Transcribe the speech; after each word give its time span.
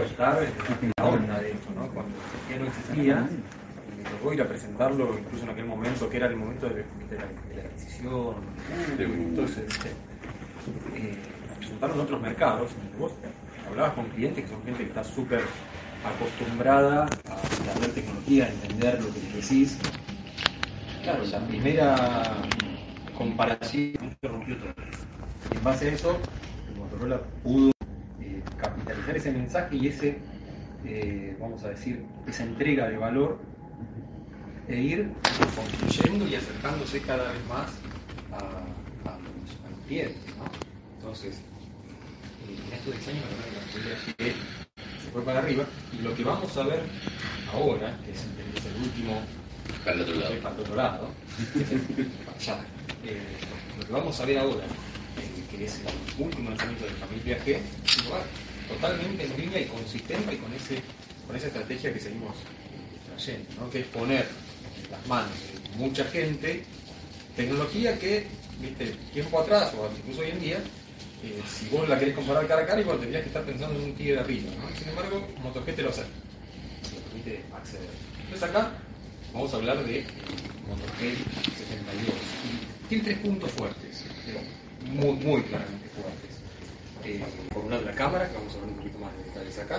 estar 0.00 0.42
en 0.42 0.92
la 0.96 1.04
onda 1.04 1.40
de 1.40 1.52
esto, 1.52 1.70
¿no? 1.74 1.88
Cuando 1.88 2.14
ya 2.50 2.58
no 2.58 2.66
existía, 2.66 3.28
me 3.96 4.10
tocó 4.10 4.32
ir 4.32 4.42
a 4.42 4.48
presentarlo 4.48 5.18
incluso 5.18 5.44
en 5.44 5.50
aquel 5.50 5.66
momento, 5.66 6.08
que 6.08 6.16
era 6.16 6.26
el 6.26 6.36
momento 6.36 6.68
de, 6.68 6.74
de 6.74 7.16
la, 7.16 7.26
de 7.48 7.56
la 7.56 7.62
adquisición, 7.62 8.34
entonces, 8.98 9.64
eh, 10.94 11.16
presentarlo 11.58 11.94
en 11.96 12.00
otros 12.00 12.20
mercados, 12.20 12.70
vos 12.98 13.12
hablabas 13.68 13.94
con 13.94 14.06
clientes 14.10 14.44
que 14.44 14.50
son 14.50 14.62
gente 14.64 14.82
que 14.82 14.88
está 14.88 15.04
súper 15.04 15.42
acostumbrada 16.04 17.04
a 17.04 17.66
entender 17.68 17.94
tecnología, 17.94 18.44
a 18.46 18.48
entender 18.48 19.02
lo 19.02 19.12
que 19.12 19.20
decís. 19.34 19.78
Claro, 21.02 21.24
la 21.24 21.46
primera 21.46 22.42
comparación 23.16 24.16
rompió 24.22 24.56
todo. 24.58 24.74
Y 25.52 25.56
en 25.56 25.64
base 25.64 25.88
a 25.88 25.92
eso, 25.92 26.18
el 26.68 26.80
Motorola 26.80 27.20
pudo 27.42 27.75
ese 29.14 29.30
mensaje 29.30 29.76
y 29.76 29.88
ese, 29.88 30.18
eh, 30.84 31.36
vamos 31.38 31.62
a 31.64 31.68
decir, 31.68 32.02
esa 32.26 32.42
entrega 32.42 32.88
de 32.88 32.96
valor 32.96 33.38
e 34.68 34.80
ir 34.80 35.10
construyendo 35.54 36.26
y 36.26 36.34
acercándose 36.34 37.00
cada 37.02 37.30
vez 37.30 37.46
más 37.48 37.70
a, 38.32 38.38
a 39.08 39.18
los, 39.18 39.50
a 39.64 39.70
los 39.70 39.80
clientes. 39.86 40.18
¿no? 40.36 40.44
Entonces, 40.98 41.38
en 42.48 42.72
estos 42.72 42.94
diseños 42.96 43.22
la 43.30 43.46
verdad 43.46 44.16
que 44.18 44.24
la 44.24 44.34
se 45.02 45.10
fue 45.12 45.22
para 45.22 45.38
arriba 45.38 45.64
y 45.92 46.02
lo 46.02 46.14
que 46.14 46.24
vamos 46.24 46.56
a 46.56 46.62
ver 46.64 46.80
ahora, 47.52 47.96
que 48.04 48.10
es, 48.10 48.18
es 48.18 48.66
el 48.66 48.82
último 48.82 49.20
Para 49.84 49.96
el 49.96 50.02
otro 50.02 50.14
lado. 50.16 50.34
para 50.42 50.54
el 50.54 50.60
otro 50.60 50.74
lado, 50.76 51.08
allá, 52.36 52.58
eh, 53.04 53.20
lo 53.78 53.86
que 53.86 53.92
vamos 53.92 54.20
a 54.20 54.24
ver 54.26 54.38
ahora, 54.38 54.64
eh, 54.64 55.44
que 55.50 55.64
es 55.64 55.80
el 55.80 56.24
último 56.24 56.50
lanzamiento 56.50 56.84
de 56.84 56.90
Familia 56.92 57.38
G, 57.44 57.58
totalmente 58.68 59.24
en 59.24 59.36
línea 59.36 59.60
y 59.60 59.66
consistente 59.66 60.38
con, 60.38 60.52
ese, 60.52 60.82
con 61.26 61.36
esa 61.36 61.46
estrategia 61.46 61.92
que 61.92 62.00
seguimos 62.00 62.34
eh, 62.36 62.98
trayendo, 63.08 63.70
que 63.70 63.80
es 63.80 63.86
poner 63.86 64.26
en 64.84 64.90
las 64.90 65.06
manos 65.06 65.30
de 65.30 65.78
mucha 65.78 66.04
gente 66.04 66.64
tecnología 67.36 67.98
que, 67.98 68.26
viste, 68.60 68.86
tiempo 69.12 69.40
atrás 69.40 69.72
o 69.74 69.88
incluso 69.96 70.22
hoy 70.22 70.30
en 70.30 70.40
día, 70.40 70.58
eh, 71.22 71.42
si 71.46 71.68
vos 71.68 71.88
la 71.88 71.98
querés 71.98 72.14
comparar 72.14 72.46
cara 72.46 72.62
a 72.62 72.66
cara, 72.66 72.80
igual 72.80 72.98
tendrías 72.98 73.22
que 73.22 73.28
estar 73.28 73.44
pensando 73.44 73.78
en 73.78 73.86
un 73.86 73.94
tigre 73.94 74.18
arriba. 74.18 74.50
¿no? 74.60 74.78
Sin 74.78 74.88
embargo, 74.88 75.26
MotoG 75.42 75.64
te 75.74 75.82
lo 75.82 75.90
hace. 75.90 76.02
Te 76.02 77.00
permite 77.08 77.42
acceder. 77.54 77.88
Entonces 78.22 78.48
acá 78.48 78.72
vamos 79.32 79.52
a 79.52 79.56
hablar 79.56 79.84
de 79.84 80.04
MotoG 80.68 80.98
72. 80.98 82.14
Y 82.44 82.88
tiene 82.88 83.04
tres 83.04 83.18
puntos 83.18 83.50
fuertes, 83.50 84.04
muy, 84.92 85.12
muy 85.12 85.42
claramente 85.42 85.88
fuertes. 85.90 86.45
Eh, 87.06 87.22
un 87.54 87.70
lado 87.70 87.84
la 87.84 87.94
cámara, 87.94 88.28
que 88.28 88.34
vamos 88.34 88.52
a 88.56 88.58
ver 88.58 88.68
un 88.68 88.74
poquito 88.74 88.98
más 88.98 89.16
de 89.16 89.22
detalles 89.22 89.58
acá. 89.60 89.76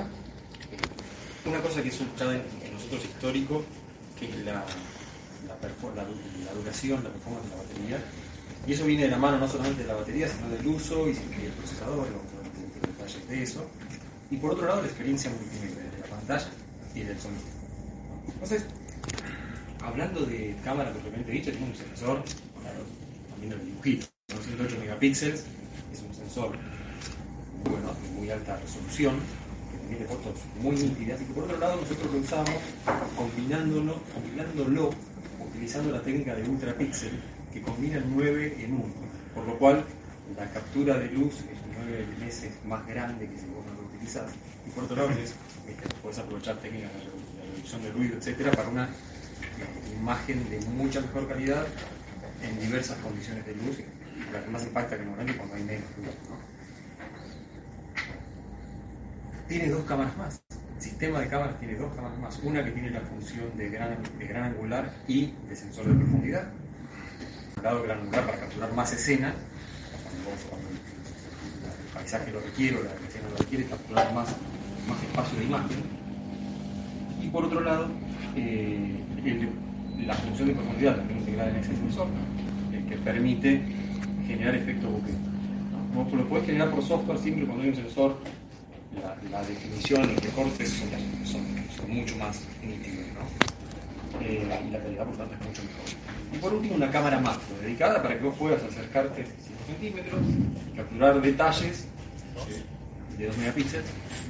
Eh, 0.71 1.49
una 1.49 1.59
cosa 1.59 1.83
que 1.83 1.89
es 1.89 1.99
un 1.99 2.07
en, 2.07 2.73
nosotros 2.73 3.03
histórico, 3.03 3.65
que 4.17 4.29
es 4.29 4.37
la, 4.45 4.63
la, 5.45 5.57
la 5.59 6.03
la 6.03 6.53
duración, 6.53 7.03
la 7.03 7.09
performance 7.09 7.49
de 7.49 7.55
la 7.55 7.61
batería. 7.63 7.97
Y 8.65 8.73
eso 8.73 8.85
viene 8.85 9.03
de 9.03 9.09
la 9.09 9.17
mano 9.17 9.37
no 9.39 9.47
solamente 9.47 9.81
de 9.81 9.89
la 9.89 9.95
batería, 9.95 10.29
sino 10.29 10.47
del 10.47 10.65
uso 10.67 11.09
y 11.09 11.13
del 11.13 11.51
procesador, 11.51 12.07
de 12.07 12.87
detalles 12.87 13.27
de 13.27 13.43
eso. 13.43 13.69
Y 14.31 14.37
por 14.37 14.51
otro 14.51 14.65
lado, 14.65 14.81
la 14.81 14.87
experiencia 14.87 15.29
multimedia 15.29 15.83
de 15.83 15.99
la 15.99 16.05
pantalla 16.07 16.47
y 16.95 17.01
del 17.01 17.19
sonido. 17.19 17.43
Entonces, 18.25 18.63
hablando 19.83 20.25
de 20.25 20.55
cámara 20.63 20.93
propiamente 20.93 21.31
dicha, 21.31 21.51
tiene 21.51 21.65
un 21.65 21.75
sensor, 21.75 22.23
claro, 22.61 22.79
también 23.31 23.51
el 23.51 23.65
dibujito, 23.65 24.07
son 24.31 24.43
108 24.43 24.77
megapíxeles, 24.79 25.45
es 25.93 26.01
un 26.01 26.13
sensor 26.15 26.57
muy 27.63 27.71
bueno, 27.71 27.93
de 27.93 28.09
muy 28.19 28.29
alta 28.29 28.57
resolución, 28.57 29.15
que 29.71 29.87
tiene 29.95 30.05
fotos 30.05 30.33
muy 30.61 30.75
nítidas, 30.75 31.21
y 31.21 31.25
que 31.25 31.33
por 31.33 31.43
otro 31.45 31.57
lado 31.57 31.75
nosotros 31.81 32.11
lo 32.13 32.19
usamos 32.19 32.51
combinándolo, 33.15 34.01
combinándolo 34.13 34.89
utilizando 35.49 35.91
la 35.91 36.01
técnica 36.01 36.35
de 36.35 36.43
ultrapíxel, 36.49 37.19
que 37.53 37.61
combina 37.61 37.97
el 37.97 38.05
9 38.09 38.57
en 38.59 38.73
1, 38.73 38.83
por 39.33 39.45
lo 39.45 39.57
cual 39.57 39.83
la 40.37 40.49
captura 40.51 40.97
de 40.99 41.07
luz 41.09 41.35
es 41.35 41.57
9 41.83 42.05
veces 42.19 42.51
más 42.65 42.85
grande 42.87 43.27
que 43.29 43.37
si 43.37 43.45
vos 43.47 43.65
no 43.65 43.73
lo 43.81 43.87
utilizás, 43.87 44.29
y 44.65 44.69
por 44.71 44.83
otro 44.83 44.95
lado 44.97 45.09
es, 45.11 45.31
este, 45.67 45.87
puedes 46.01 46.19
aprovechar 46.19 46.57
técnicas 46.57 46.91
de 46.93 46.99
redu- 46.99 47.41
de 47.41 47.51
reducción 47.51 47.81
de 47.83 47.91
ruido, 47.91 48.17
etcétera, 48.17 48.51
para 48.51 48.67
una 48.69 48.89
imagen 49.99 50.49
de 50.49 50.59
mucha 50.71 50.99
mejor 51.01 51.27
calidad 51.27 51.65
en 52.43 52.59
diversas 52.59 52.97
condiciones 52.99 53.45
de 53.45 53.55
luz, 53.55 53.77
la 54.33 54.43
que 54.43 54.49
más 54.51 54.63
impacta 54.63 54.97
que 54.97 55.03
normalmente 55.05 55.37
cuando 55.37 55.55
hay 55.55 55.63
menos 55.63 55.83
luz. 55.97 56.07
Tiene 59.47 59.69
dos 59.69 59.85
cámaras 59.85 60.17
más. 60.17 60.41
El 60.75 60.81
sistema 60.81 61.21
de 61.21 61.29
cámaras 61.29 61.57
tiene 61.57 61.75
dos 61.75 61.93
cámaras 61.95 62.19
más. 62.19 62.39
Una 62.43 62.63
que 62.65 62.71
tiene 62.71 62.91
la 62.91 62.99
función 62.99 63.57
de 63.57 63.69
gran, 63.69 63.97
de 64.19 64.27
gran 64.27 64.43
angular 64.43 64.93
y 65.07 65.33
de 65.47 65.55
sensor 65.55 65.85
de 65.85 65.95
profundidad. 65.95 66.51
Un 67.55 67.63
lado 67.63 67.83
gran 67.83 67.99
angular 67.99 68.25
para 68.25 68.39
capturar 68.39 68.73
más 68.73 68.91
escena, 68.91 69.33
cuando, 70.03 70.67
el, 70.69 71.93
paisaje 71.93 72.31
lo 72.31 72.41
requiere 72.41 72.77
o 72.77 72.83
la 72.83 72.91
escena 73.07 73.29
lo 73.29 73.37
requiere, 73.37 73.65
capturar 73.65 74.13
más, 74.13 74.35
espacio 75.09 75.39
de 75.39 75.45
imagen. 75.45 75.77
Y 77.21 77.29
por 77.29 77.45
otro 77.45 77.61
lado, 77.61 77.87
eh, 78.35 79.01
la 80.05 80.13
función 80.13 80.49
de 80.49 80.55
profundidad 80.55 80.97
también 80.97 81.19
integrada 81.19 81.49
en 81.51 81.55
ese 81.55 81.75
sensor, 81.75 82.07
el 82.73 82.85
que 82.85 82.97
permite 82.97 83.61
generar 84.27 84.55
efecto 84.55 84.89
bokeh. 84.89 85.13
¿no? 85.93 86.17
Lo 86.17 86.27
puedes 86.27 86.45
generar 86.45 86.69
por 86.69 86.83
software 86.83 87.17
siempre 87.17 87.45
cuando 87.45 87.63
hay 87.63 87.69
un 87.69 87.75
sensor, 87.75 88.17
la, 89.31 89.41
la 89.41 89.47
definición, 89.47 90.07
los 90.07 90.23
recortes 90.23 90.69
son, 90.69 90.89
son, 91.25 91.41
son 91.75 91.89
mucho 91.89 92.15
más 92.17 92.41
nítidos, 92.63 93.05
¿no? 93.13 94.21
Eh, 94.21 94.43
y 94.67 94.71
la 94.71 94.79
calidad 94.79 95.05
por 95.05 95.17
tanto 95.17 95.33
es 95.35 95.47
mucho 95.47 95.61
mejor. 95.63 95.83
Y 96.33 96.37
por 96.37 96.53
último 96.53 96.75
una 96.75 96.89
cámara 96.91 97.19
macro, 97.19 97.41
dedicada 97.61 98.01
para 98.01 98.17
que 98.17 98.23
vos 98.25 98.35
puedas 98.37 98.61
acercarte 98.63 99.25
5 99.25 99.31
centímetros, 99.67 100.19
capturar 100.75 101.21
detalles 101.21 101.85
de 103.17 103.25
2 103.27 103.37
megapíxeles, 103.37 103.85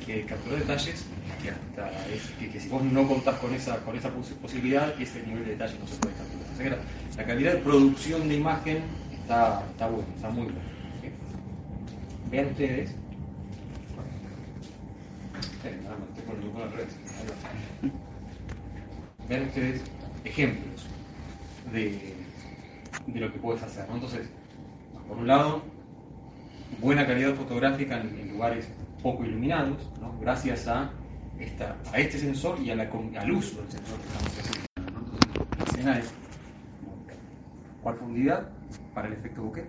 que 0.06 0.26
capturar 0.26 0.60
detalles 0.60 1.04
que 1.42 1.50
hasta 1.52 1.90
es, 2.08 2.22
que, 2.40 2.50
que 2.50 2.60
si 2.60 2.68
vos 2.70 2.84
no 2.84 3.08
contás 3.08 3.36
con 3.40 3.54
esa, 3.54 3.78
con 3.84 3.96
esa 3.98 4.10
pos- 4.10 4.34
posibilidad, 4.42 5.00
ese 5.00 5.22
nivel 5.24 5.46
de 5.46 5.52
detalle 5.52 5.76
no 5.80 5.88
se 5.88 5.96
puede 5.98 6.16
capturar. 6.16 6.48
O 6.54 6.58
sea 6.58 6.70
la, 6.72 6.78
la 7.18 7.26
calidad 7.28 7.54
de 7.54 7.60
producción 7.60 8.28
de 8.28 8.36
imagen 8.36 8.78
está, 9.22 9.64
está 9.72 9.88
buena, 9.88 10.08
está 10.16 10.30
muy 10.30 10.44
buena. 10.46 10.60
¿sí? 11.02 11.10
Vean 12.32 12.48
ustedes. 12.48 12.92
Vean 19.30 19.44
ustedes 19.44 19.82
ejemplos 20.24 20.88
de, 21.72 22.14
de 23.08 23.20
lo 23.20 23.32
que 23.32 23.40
puedes 23.40 23.64
hacer. 23.64 23.86
Entonces, 23.92 24.30
por 25.08 25.18
un 25.18 25.28
lado, 25.28 25.64
buena 26.80 27.06
calidad 27.06 27.34
fotográfica 27.36 28.00
en, 28.00 28.32
lugares 28.32 28.70
poco 29.02 29.24
iluminados, 29.24 29.90
gracias 30.22 30.68
a, 30.68 30.92
esta, 31.40 31.76
a 31.94 32.00
este 32.00 32.20
sensor 32.20 32.60
y 32.62 32.72
a 32.72 32.76
la, 32.76 32.84
al 32.84 33.32
uso 33.32 33.62
del 33.62 33.72
sensor 33.72 34.00
que 34.00 34.08
estamos 34.08 34.40
haciendo. 34.40 34.68
Entonces, 34.76 35.58
la 35.58 35.64
escena 35.66 36.00
es 36.00 36.14
profundidad 37.84 38.50
para 38.94 39.08
el 39.08 39.14
efecto 39.14 39.44
bokeh. 39.44 39.68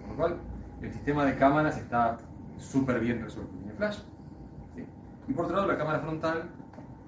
Por 0.00 0.10
lo 0.10 0.16
cual, 0.16 0.40
el 0.82 0.92
sistema 0.92 1.24
de 1.24 1.36
cámaras 1.36 1.78
está 1.78 2.18
súper 2.58 3.00
bien 3.00 3.22
resuelto. 3.22 3.52
Tiene 3.56 3.72
flash. 3.74 3.98
Y 5.28 5.32
por 5.32 5.46
otro 5.46 5.56
lado, 5.56 5.68
la 5.68 5.78
cámara 5.78 6.00
frontal 6.00 6.50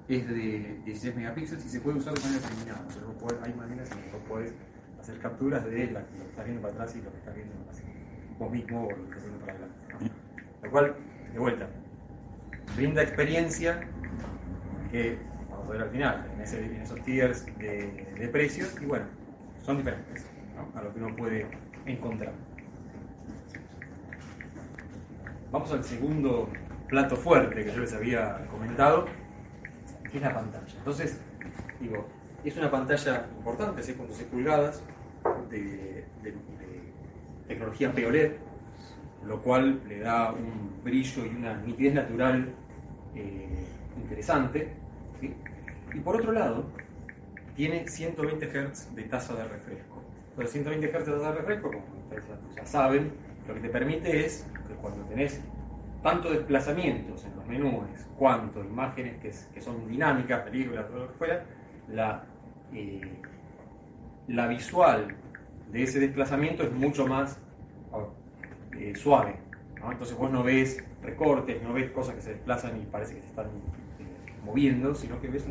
es 0.08 0.28
de 0.28 0.80
16 0.84 1.16
megapíxeles 1.16 1.64
y 1.66 1.68
se 1.68 1.80
puede 1.80 1.98
usar 1.98 2.14
de 2.14 2.20
manera 2.22 2.48
terminada. 2.48 2.84
Pero 2.94 3.42
hay 3.44 3.54
maneras 3.54 3.90
en 3.92 4.02
que 4.02 4.10
vos 4.10 4.22
podés 4.28 4.54
hacer 5.00 5.18
capturas 5.18 5.64
de 5.64 5.90
la- 5.90 6.00
lo 6.00 6.06
que 6.06 6.30
estás 6.30 6.44
viendo 6.44 6.62
para 6.62 6.74
atrás 6.74 6.96
y 6.96 7.02
lo 7.02 7.10
que 7.10 7.18
estás 7.18 7.34
viendo 7.34 7.54
hacia 7.70 7.84
vos 8.38 8.50
mismo 8.50 8.86
o 8.86 8.90
lo 8.90 8.96
que 8.96 9.02
estás 9.02 9.22
viendo 9.22 9.40
para 9.40 9.52
adelante. 9.52 9.76
Lo 10.62 10.70
cual, 10.70 10.96
de 11.32 11.38
vuelta, 11.38 11.68
brinda 12.76 13.02
experiencia 13.02 13.80
que 14.90 15.18
vamos 15.50 15.68
a 15.68 15.72
ver 15.72 15.82
al 15.82 15.90
final, 15.90 16.26
en, 16.34 16.40
esos 16.40 17.02
tiers 17.02 17.46
de, 17.58 18.28
precios, 18.32 18.74
y 18.80 18.86
bueno, 18.86 19.04
son 19.64 19.78
diferentes 19.78 20.26
a 20.74 20.82
lo 20.82 20.92
que 20.92 21.02
uno 21.02 21.16
puede 21.16 21.46
encontrar. 21.86 22.32
Vamos 25.50 25.72
al 25.72 25.84
segundo 25.84 26.48
plato 26.88 27.16
fuerte 27.16 27.64
que 27.64 27.72
yo 27.72 27.80
les 27.80 27.92
había 27.94 28.46
comentado, 28.50 29.06
que 30.10 30.16
es 30.18 30.22
la 30.22 30.34
pantalla. 30.34 30.74
Entonces, 30.78 31.20
digo, 31.80 32.06
es 32.44 32.56
una 32.56 32.70
pantalla 32.70 33.26
importante, 33.38 33.82
6.6 33.82 34.24
pulgadas, 34.26 34.82
de, 35.50 35.58
de- 36.22 36.32
de 36.32 36.34
tecnología 37.48 37.92
POLED, 37.92 38.32
lo 39.26 39.42
cual 39.42 39.80
le 39.88 40.00
da 40.00 40.32
un 40.32 40.80
brillo 40.84 41.24
y 41.26 41.28
una 41.30 41.56
nitidez 41.56 41.94
natural 41.94 42.48
eh, 43.14 43.48
interesante. 44.00 44.72
Y 45.20 46.00
por 46.00 46.16
otro 46.16 46.30
lado, 46.32 46.64
tiene 47.56 47.88
120 47.88 48.46
Hz 48.46 48.94
de 48.94 49.02
tasa 49.04 49.34
de 49.34 49.44
refresco. 49.48 50.02
Los 50.36 50.50
120 50.50 50.86
Hz 50.88 51.06
de 51.06 51.12
tasa 51.12 51.30
de 51.32 51.38
refresco, 51.38 51.70
como 51.72 51.84
ustedes 52.04 52.24
ya 52.54 52.66
saben, 52.66 53.12
lo 53.48 53.54
que 53.54 53.60
te 53.60 53.68
permite 53.70 54.24
es 54.26 54.46
que 54.68 54.74
cuando 54.74 55.02
tenés 55.06 55.40
tanto 56.06 56.30
desplazamientos 56.30 57.24
en 57.24 57.34
los 57.34 57.44
menús, 57.48 57.88
cuanto 58.16 58.62
imágenes 58.62 59.16
que, 59.52 59.60
son 59.60 59.88
dinámicas, 59.88 60.42
películas, 60.42 60.86
todo 60.86 60.98
lo 61.00 61.08
que 61.08 61.14
fuera, 61.14 61.44
la, 61.88 62.24
eh, 62.72 63.00
la 64.28 64.46
visual 64.46 65.16
de 65.72 65.82
ese 65.82 65.98
desplazamiento 65.98 66.62
es 66.62 66.72
mucho 66.72 67.08
más 67.08 67.40
eh, 68.78 68.94
suave. 68.94 69.34
Entonces 69.90 70.16
vos 70.16 70.30
no 70.30 70.44
ves 70.44 70.84
recortes, 71.02 71.60
no 71.64 71.72
ves 71.72 71.90
cosas 71.90 72.14
que 72.14 72.20
se 72.20 72.34
desplazan 72.34 72.80
y 72.80 72.86
parece 72.86 73.16
que 73.16 73.22
se 73.22 73.26
están 73.26 73.46
eh, 73.46 74.32
moviendo, 74.44 74.94
sino 74.94 75.20
que 75.20 75.26
ves 75.26 75.44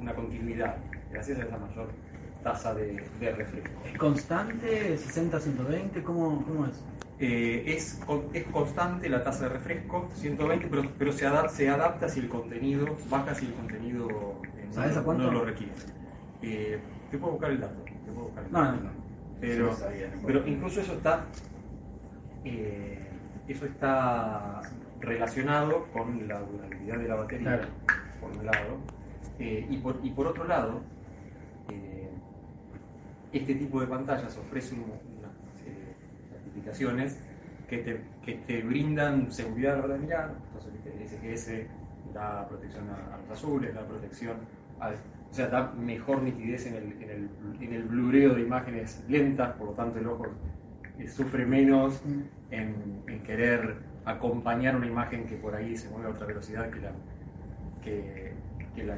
una, 0.00 0.14
continuidad, 0.14 0.76
gracias 1.10 1.40
a 1.40 1.42
esa 1.42 1.58
mayor 1.58 1.88
tasa 2.42 2.74
de, 2.74 3.02
refresco. 3.20 3.82
¿Es 3.84 3.98
constante? 3.98 4.96
¿60-120? 4.96 6.02
¿Cómo, 6.02 6.44
¿Cómo, 6.44 6.66
es? 6.66 6.84
Eh, 7.20 7.64
es, 7.66 8.00
es 8.32 8.44
constante 8.44 9.08
la 9.08 9.24
tasa 9.24 9.44
de 9.44 9.48
refresco, 9.50 10.08
120, 10.14 10.68
pero, 10.68 10.84
pero 10.96 11.12
se, 11.12 11.26
adapta, 11.26 11.48
se 11.48 11.68
adapta 11.68 12.08
si 12.08 12.20
el 12.20 12.28
contenido 12.28 12.96
baja, 13.10 13.34
si 13.34 13.46
el 13.46 13.54
contenido 13.54 14.08
no, 14.76 15.32
lo 15.32 15.44
requiere. 15.44 15.72
te 16.40 17.18
puedo 17.18 17.32
buscar 17.32 17.50
el 17.50 17.60
dato. 17.60 17.82
Te 17.84 18.12
puedo 18.12 18.26
buscar 18.26 18.44
el 18.44 18.52
dato. 18.52 18.72
No, 18.72 18.82
no, 18.82 18.90
pero, 19.40 19.76
pero 20.26 20.46
incluso 20.46 20.80
eso 20.80 20.94
está, 20.94 21.24
eh, 22.44 22.98
eso 23.46 23.66
está 23.66 24.62
relacionado 25.00 25.86
con 25.92 26.26
la 26.26 26.40
durabilidad 26.40 26.98
de 26.98 27.08
la 27.08 27.14
batería, 27.14 27.60
por 28.20 28.30
un 28.32 28.46
lado, 28.46 28.78
eh, 29.38 29.66
y, 29.70 29.76
por, 29.78 30.00
y, 30.02 30.10
por, 30.10 30.26
otro 30.26 30.44
lado, 30.44 30.80
eh, 30.80 30.97
este 33.32 33.54
tipo 33.54 33.80
de 33.80 33.86
pantallas 33.86 34.36
ofrece 34.36 34.74
unas 34.74 35.32
certificaciones 36.30 37.18
que 37.68 37.78
te, 37.78 38.00
que 38.24 38.34
te, 38.46 38.62
brindan 38.62 39.30
seguridad 39.30 39.74
a 39.74 39.78
la 39.78 39.84
hora 39.84 39.94
de 39.94 40.00
mirar, 40.00 40.34
entonces 40.46 41.20
que 41.20 41.32
ese 41.32 41.66
da 42.14 42.48
protección 42.48 42.88
a, 42.88 43.18
los 43.18 43.30
azules, 43.30 43.74
da 43.74 43.86
protección 43.86 44.36
a 44.80 44.92
o 45.30 45.34
sea, 45.34 45.48
da 45.48 45.72
mejor 45.72 46.22
nitidez 46.22 46.66
en 46.66 46.74
el, 46.74 47.02
en 47.02 47.10
el, 47.10 47.30
en 47.60 47.72
el 47.74 47.82
blureo 47.82 48.34
de 48.34 48.40
imágenes 48.40 49.04
lentas, 49.08 49.54
por 49.56 49.68
lo 49.68 49.72
tanto 49.74 49.98
el 49.98 50.06
ojo 50.06 50.26
sufre 51.06 51.44
menos 51.44 52.02
mm. 52.04 52.20
en, 52.52 53.02
en, 53.06 53.22
querer 53.22 53.76
acompañar 54.04 54.74
una 54.74 54.86
imagen 54.86 55.26
que 55.26 55.36
por 55.36 55.54
ahí 55.54 55.76
se 55.76 55.90
mueve 55.90 56.06
a 56.06 56.10
otra 56.10 56.26
velocidad 56.26 56.70
que 56.70 56.80
la 56.80 56.92
que, 57.82 58.32
que 58.74 58.84
la, 58.84 58.96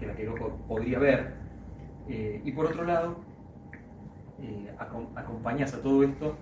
que, 0.00 0.06
la 0.06 0.14
que 0.14 0.22
el 0.22 0.28
ojo 0.30 0.58
podría 0.66 0.98
ver. 0.98 1.34
Eh, 2.08 2.40
y 2.44 2.52
por 2.52 2.66
otro 2.66 2.84
lado, 2.84 3.20
eh, 4.42 4.74
acompañas 4.78 5.74
a 5.74 5.80
todo 5.80 6.02
esto 6.04 6.36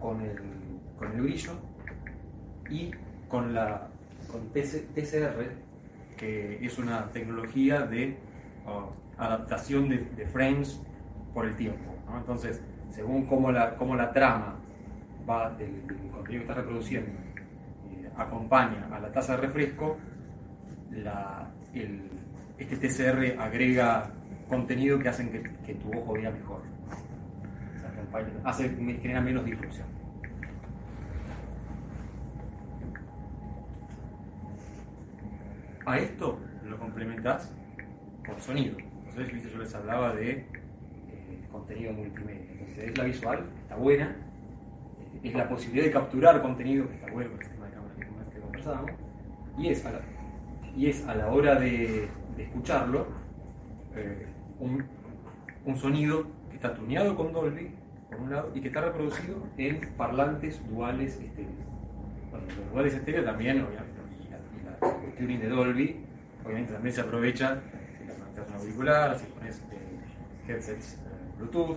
con 0.00 0.20
el, 0.20 0.38
con 0.98 1.12
el 1.12 1.20
brillo 1.20 1.52
y 2.70 2.90
con 3.28 3.54
la 3.54 3.88
con 4.30 4.48
TCR, 4.52 5.52
que 6.16 6.64
es 6.64 6.78
una 6.78 7.10
tecnología 7.10 7.82
de 7.82 8.18
adaptación 9.16 9.88
de, 9.88 10.26
frames 10.26 10.80
por 11.34 11.46
el 11.46 11.56
tiempo. 11.56 11.94
Entonces, 12.16 12.62
según 12.90 13.26
cómo 13.26 13.50
la, 13.50 13.74
cómo 13.76 13.96
la 13.96 14.12
trama 14.12 14.56
va 15.28 15.50
del, 15.50 15.82
contenido 16.12 16.26
que 16.26 16.36
está 16.38 16.54
reproduciendo 16.54 17.10
eh, 17.10 18.10
acompaña 18.16 18.88
a 18.92 19.00
la 19.00 19.10
tasa 19.12 19.36
de 19.36 19.42
refresco, 19.42 19.96
el, 21.74 22.10
este 22.58 22.76
TCR 22.76 23.40
agrega 23.40 24.10
contenido 24.48 24.98
que 24.98 25.08
hacen 25.08 25.30
que, 25.30 25.74
tu 25.74 25.90
ojo 25.96 26.14
vea 26.14 26.30
mejor. 26.30 26.62
Hace, 28.44 28.70
genera 28.70 29.20
menos 29.20 29.44
difusión. 29.44 29.86
A 35.86 35.98
esto 35.98 36.38
lo 36.64 36.78
complementas 36.78 37.52
por 38.26 38.40
sonido. 38.40 38.76
Entonces, 39.08 39.52
yo 39.52 39.58
les 39.58 39.74
hablaba 39.74 40.14
de 40.14 40.30
eh, 40.30 40.46
contenido 41.50 41.92
multimedia. 41.92 42.52
Entonces, 42.52 42.84
es 42.84 42.98
la 42.98 43.04
visual, 43.04 43.46
está 43.62 43.76
buena, 43.76 44.14
es 45.22 45.34
la 45.34 45.48
posibilidad 45.48 45.86
de 45.86 45.92
capturar 45.92 46.42
contenido, 46.42 46.88
que 46.88 46.94
está 46.94 47.10
bueno 47.10 47.30
con 47.30 47.38
el 47.40 47.46
sistema 47.46 47.66
de 47.66 47.72
cámara 47.72 47.94
que, 48.30 48.40
conversábamos, 48.40 48.90
y 49.58 49.68
es 49.68 49.86
a 49.86 49.92
la, 49.92 50.00
y 50.76 50.86
es 50.86 51.06
a 51.06 51.14
la 51.14 51.28
hora 51.28 51.54
de, 51.58 52.08
escucharlo 52.36 53.06
eh, 53.96 54.26
un, 54.60 54.84
un, 55.64 55.76
sonido 55.76 56.24
que 56.50 56.54
está 56.54 56.72
tuneado 56.72 57.16
con 57.16 57.32
Dolby, 57.32 57.72
y 58.54 58.60
que 58.60 58.68
está 58.68 58.80
reproducido 58.80 59.36
en 59.56 59.80
parlantes 59.96 60.60
duales 60.68 61.18
estéreos. 61.20 61.52
Bueno, 62.30 62.46
los 62.46 62.72
duales 62.72 62.94
estéreos 62.94 63.24
también, 63.24 63.62
obviamente, 63.62 63.98
y 64.24 64.64
la, 64.64 65.06
el 65.06 65.14
tuning 65.14 65.40
de 65.40 65.48
Dolby, 65.48 65.96
obviamente 66.44 66.72
también 66.72 66.94
se 66.94 67.00
aprovecha 67.00 67.60
un 68.46 68.54
auricular, 68.54 69.18
si 69.18 69.26
pones 69.26 69.58
eh, 69.58 70.52
headsets 70.52 70.94
eh, 70.94 70.98
Bluetooth, 71.38 71.76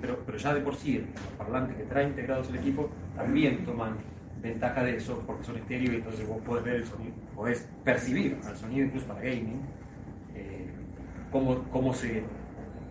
pero, 0.00 0.18
pero, 0.24 0.38
ya 0.38 0.54
de 0.54 0.60
por 0.60 0.74
sí 0.74 0.98
los 0.98 1.34
parlantes 1.36 1.76
que 1.76 1.84
trae 1.84 2.04
integrados 2.04 2.48
el 2.48 2.56
equipo 2.56 2.90
también 3.14 3.64
toman 3.64 3.96
ventaja 4.40 4.82
de 4.82 4.96
eso 4.96 5.22
porque 5.26 5.44
son 5.44 5.56
estéreo 5.56 5.92
y 5.92 5.96
entonces 5.96 6.26
vos 6.26 6.40
podés 6.42 6.64
ver 6.64 6.76
el 6.76 6.86
sonido, 6.86 7.12
podés 7.34 7.68
percibir 7.84 8.38
al 8.44 8.56
sonido 8.56 8.86
incluso 8.86 9.06
para 9.06 9.20
gaming, 9.20 9.60
eh, 10.34 10.66
cómo, 11.30 11.62
cómo, 11.70 11.92
se, 11.92 12.22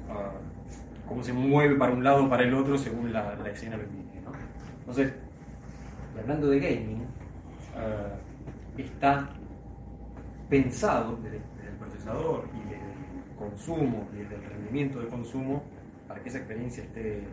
ah, 0.10 0.32
cómo 1.12 1.24
se 1.24 1.34
mueve 1.34 1.76
para 1.76 1.92
un 1.92 2.06
lado 2.06 2.24
o 2.24 2.30
para 2.30 2.44
el 2.44 2.54
otro 2.54 2.78
según 2.78 3.12
la, 3.12 3.36
la 3.36 3.50
escena 3.50 3.76
indique. 3.76 4.22
¿no? 4.22 4.32
Entonces, 4.80 5.14
hablando 6.18 6.48
de 6.48 6.58
gaming, 6.58 7.06
ah, 7.76 8.16
está 8.78 9.30
pensado 10.50 11.18
desde, 11.18 11.36
el 11.38 11.76
procesador 11.78 12.48
y 12.54 13.38
consumo 13.38 14.08
y 14.14 14.20
del 14.20 14.42
rendimiento 14.42 15.02
de 15.02 15.08
consumo 15.08 15.64
para 16.08 16.22
que 16.24 16.30
esa 16.30 16.38
experiencia 16.38 16.82
esté, 16.82 17.18
eh, 17.18 17.26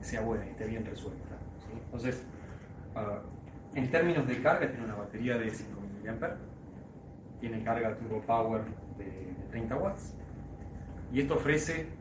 sea 0.00 0.20
buena 0.20 0.46
y 0.46 0.50
esté 0.50 0.66
bien 0.66 0.86
resuelta. 0.86 1.38
Entonces, 1.86 2.24
ah, 2.94 3.18
en 3.74 3.90
términos 3.90 4.28
de 4.28 4.40
carga, 4.40 4.70
tiene 4.70 4.84
una 4.84 4.94
batería 4.94 5.36
de 5.36 5.50
5000 5.50 6.20
mAh, 6.20 6.36
tiene 7.40 7.64
carga 7.64 7.96
turbo 7.96 8.20
power 8.20 8.62
de 8.96 9.34
30 9.50 9.74
watts 9.74 10.14
y 11.12 11.20
esto 11.20 11.34
ofrece 11.34 11.97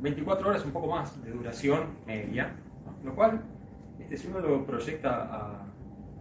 24 0.00 0.48
horas, 0.48 0.64
un 0.64 0.72
poco 0.72 0.88
más 0.88 1.22
de 1.24 1.30
duración 1.30 1.84
media, 2.06 2.54
lo 3.04 3.14
cual, 3.14 3.42
este, 3.98 4.16
si 4.16 4.28
uno 4.28 4.40
lo 4.40 4.64
proyecta 4.66 5.28
a 5.30 5.66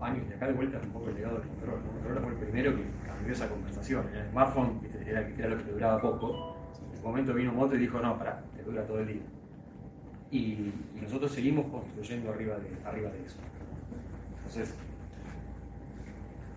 años, 0.02 0.26
y 0.30 0.34
acá 0.34 0.48
de 0.48 0.54
vuelta 0.54 0.78
es 0.78 0.84
un 0.86 0.92
poco 0.92 1.10
el 1.10 1.16
legado 1.16 1.40
del 1.40 1.48
Motorola. 1.48 1.80
El 1.80 1.94
Motorola 1.94 2.22
fue 2.22 2.32
el 2.32 2.38
primero 2.38 2.76
que 2.76 2.84
cambió 3.06 3.34
esa 3.34 3.50
conversación. 3.50 4.06
El 4.14 4.30
smartphone 4.30 4.82
era, 5.06 5.22
lo 5.50 5.58
que 5.58 5.72
duraba 5.72 6.02
poco 6.02 6.56
momento 7.06 7.34
vino 7.36 7.54
Moto 7.54 7.76
y 7.76 7.80
dijo, 7.80 8.00
no, 8.00 8.18
para, 8.18 8.42
te 8.56 8.64
dura 8.64 8.86
todo 8.86 9.00
el 9.00 9.08
día. 9.08 9.22
Y, 10.32 10.74
nosotros 11.02 11.32
seguimos 11.32 11.68
construyendo 11.68 12.32
arriba 12.32 12.58
de, 12.58 12.76
arriba 12.84 13.12
de 13.12 13.26
eso. 13.26 13.38
Entonces, 14.38 14.74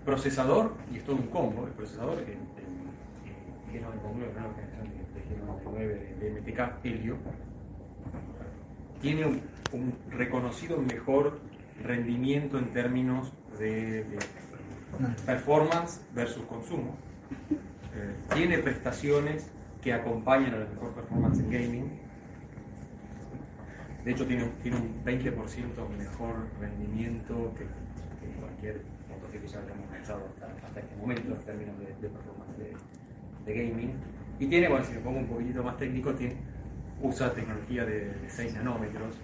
procesador, 0.07 0.73
y 0.91 0.97
esto 0.97 1.13
es 1.13 1.21
un 1.21 1.27
combo, 1.27 1.67
el 1.67 1.73
procesador, 1.73 2.19
el, 2.19 2.29
el, 2.29 2.39
G99, 3.69 4.35
la 4.35 4.55
generación 4.55 4.89
de, 4.89 4.98
G99 5.29 6.19
de, 6.19 6.41
MTK 6.41 6.85
Helio, 6.85 7.17
tiene 9.01 9.27
un, 9.27 9.95
reconocido 10.11 10.79
mejor 10.79 11.41
rendimiento 11.83 12.59
en 12.59 12.73
términos 12.73 13.33
de, 13.59 14.05
performance 15.27 16.01
versus 16.15 16.45
consumo. 16.47 16.97
Eh, 17.95 18.15
tiene 18.35 18.59
prestaciones 18.59 19.51
que 19.83 19.93
acompañan 19.93 20.55
a 20.55 20.59
la 20.59 20.67
mejor 20.67 20.95
performance 20.95 21.39
en 21.41 21.51
gaming. 21.51 22.09
De 24.05 24.13
hecho, 24.13 24.27
tiene, 24.27 24.45
tiene 24.63 24.79
un 24.79 25.05
20% 25.05 25.89
mejor 25.97 26.49
rendimiento 26.61 27.55
que, 27.57 27.67
cualquier 28.41 28.83
motor 29.09 29.31
que 29.31 29.47
ya 29.47 29.59
hayamos 29.61 29.91
lanzado 29.91 30.29
hasta, 30.65 30.81
este 30.81 30.97
momento 30.97 31.33
en 31.33 31.39
términos 31.39 31.79
de, 31.79 32.09
performance 32.09 32.59
de, 33.45 33.55
gaming. 33.55 33.95
Y 34.39 34.47
tiene, 34.47 34.69
bueno, 34.69 34.85
si 34.85 34.93
me 34.93 35.01
pongo 35.01 35.19
un 35.19 35.27
poquitito 35.27 35.63
más 35.63 35.77
técnico, 35.77 36.15
tiene, 36.15 36.37
usa 37.03 37.33
tecnología 37.33 37.85
de, 37.85 38.13
6 38.29 38.55
nanómetros, 38.55 39.17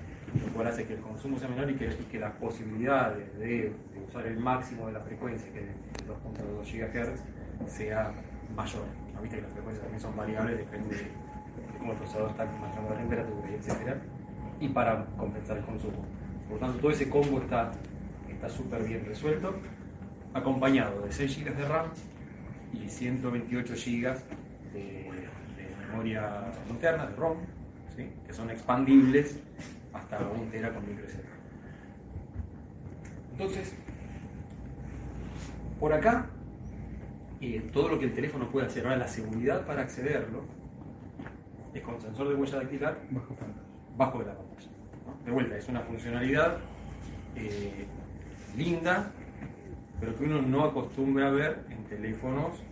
lo 0.45 0.53
cual 0.53 0.67
hace 0.69 0.85
que 0.85 0.95
el 0.95 1.01
consumo 1.01 1.39
sea 1.39 1.49
menor 1.49 1.71
y 1.71 1.75
que, 1.75 1.87
y 1.87 2.05
que 2.11 2.19
las 2.19 2.33
posibilidades 2.33 3.39
de, 3.39 3.73
usar 4.09 4.27
el 4.27 4.39
máximo 4.39 4.87
de 4.89 4.93
la 4.95 5.01
frecuencia, 5.01 5.53
que 5.53 5.61
es 5.61 6.07
2.2 6.09 6.65
GHz, 6.65 7.71
sea 7.71 8.13
mayor. 8.57 8.83
Viste 9.23 9.37
que 9.37 9.43
las 9.43 9.53
frecuencias 9.53 9.83
también 9.83 10.01
son 10.01 10.17
variables, 10.17 10.59
depende 10.59 10.97
de, 10.97 11.07
cómo 11.79 11.93
el 11.93 11.99
procesador 11.99 12.31
está 12.31 12.45
manejando 12.45 12.91
la 12.91 12.97
temperatura 12.97 13.49
etcétera, 13.57 13.97
y 14.61 14.69
para 14.69 15.07
compensar 15.17 15.59
el 15.59 15.65
consumo. 15.65 16.05
Por 16.49 16.61
lo 16.61 16.67
tanto, 16.67 16.79
todo 16.79 16.91
ese 16.91 17.09
combo 17.09 17.41
está 17.41 17.73
súper 18.49 18.83
bien 18.85 19.05
resuelto, 19.07 19.55
acompañado 20.35 21.01
de 21.03 21.13
6 21.13 21.45
GB 21.45 21.57
de 21.57 21.65
RAM 21.65 21.87
y 22.73 22.89
128 22.89 23.75
GB 23.75 24.44
de, 24.75 25.11
memoria 25.89 26.53
interna, 26.69 27.07
de 27.07 27.17
ROM, 27.17 27.39
que 28.27 28.33
son 28.33 28.51
expandibles 28.51 29.39
hasta 29.93 30.19
1 30.19 30.51
tera 30.51 30.75
con 30.75 30.87
micro 30.87 31.07
SD. 31.07 31.23
Entonces, 33.33 33.75
Por 35.81 35.93
acá, 35.93 36.27
eh, 37.41 37.69
todo 37.73 37.89
lo 37.89 37.99
que 37.99 38.07
el 38.07 38.15
teléfono 38.15 38.49
puede 38.49 38.67
hacer. 38.67 38.85
Ahora, 38.85 38.97
la 38.97 39.09
seguridad 39.09 39.67
para 39.67 39.83
accederlo 39.83 40.45
es 41.75 41.83
con 41.83 42.01
sensor 42.01 42.29
de 42.29 42.35
huella 42.37 42.57
dactilar 42.59 42.97
bajo 43.97 44.19
de 44.21 44.27
la 44.27 44.35
pantalla. 44.35 44.71
¿no? 45.07 45.25
De 45.27 45.33
vuelta, 45.33 45.57
es 45.57 45.69
una 45.69 45.81
funcionalidad 45.81 46.59
eh, 47.37 47.87
linda, 48.57 49.11
pero 50.01 50.17
que 50.17 50.25
uno 50.25 50.41
no 50.43 50.65
acostumbra 50.65 51.29
a 51.29 51.31
ver 51.31 51.65
en 51.69 51.85
teléfonos 51.85 52.63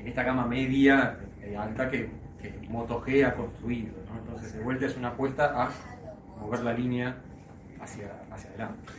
en 0.00 0.08
esta 0.08 0.22
gama 0.22 0.46
media 0.46 1.18
eh, 1.42 1.56
alta 1.56 1.90
que, 1.90 2.08
que 2.40 2.68
Moto 2.68 3.02
G 3.02 3.26
ha 3.26 3.34
construido. 3.34 3.94
Entonces, 4.18 4.54
de 4.54 4.62
vuelta 4.62 4.86
es 4.86 4.96
una 4.96 5.08
apuesta 5.08 5.64
a 5.64 5.70
mover 6.40 6.60
la 6.60 6.72
línea 6.72 7.16
hacia, 7.80 8.10
hacia 8.30 8.50
adelante. 8.50 8.92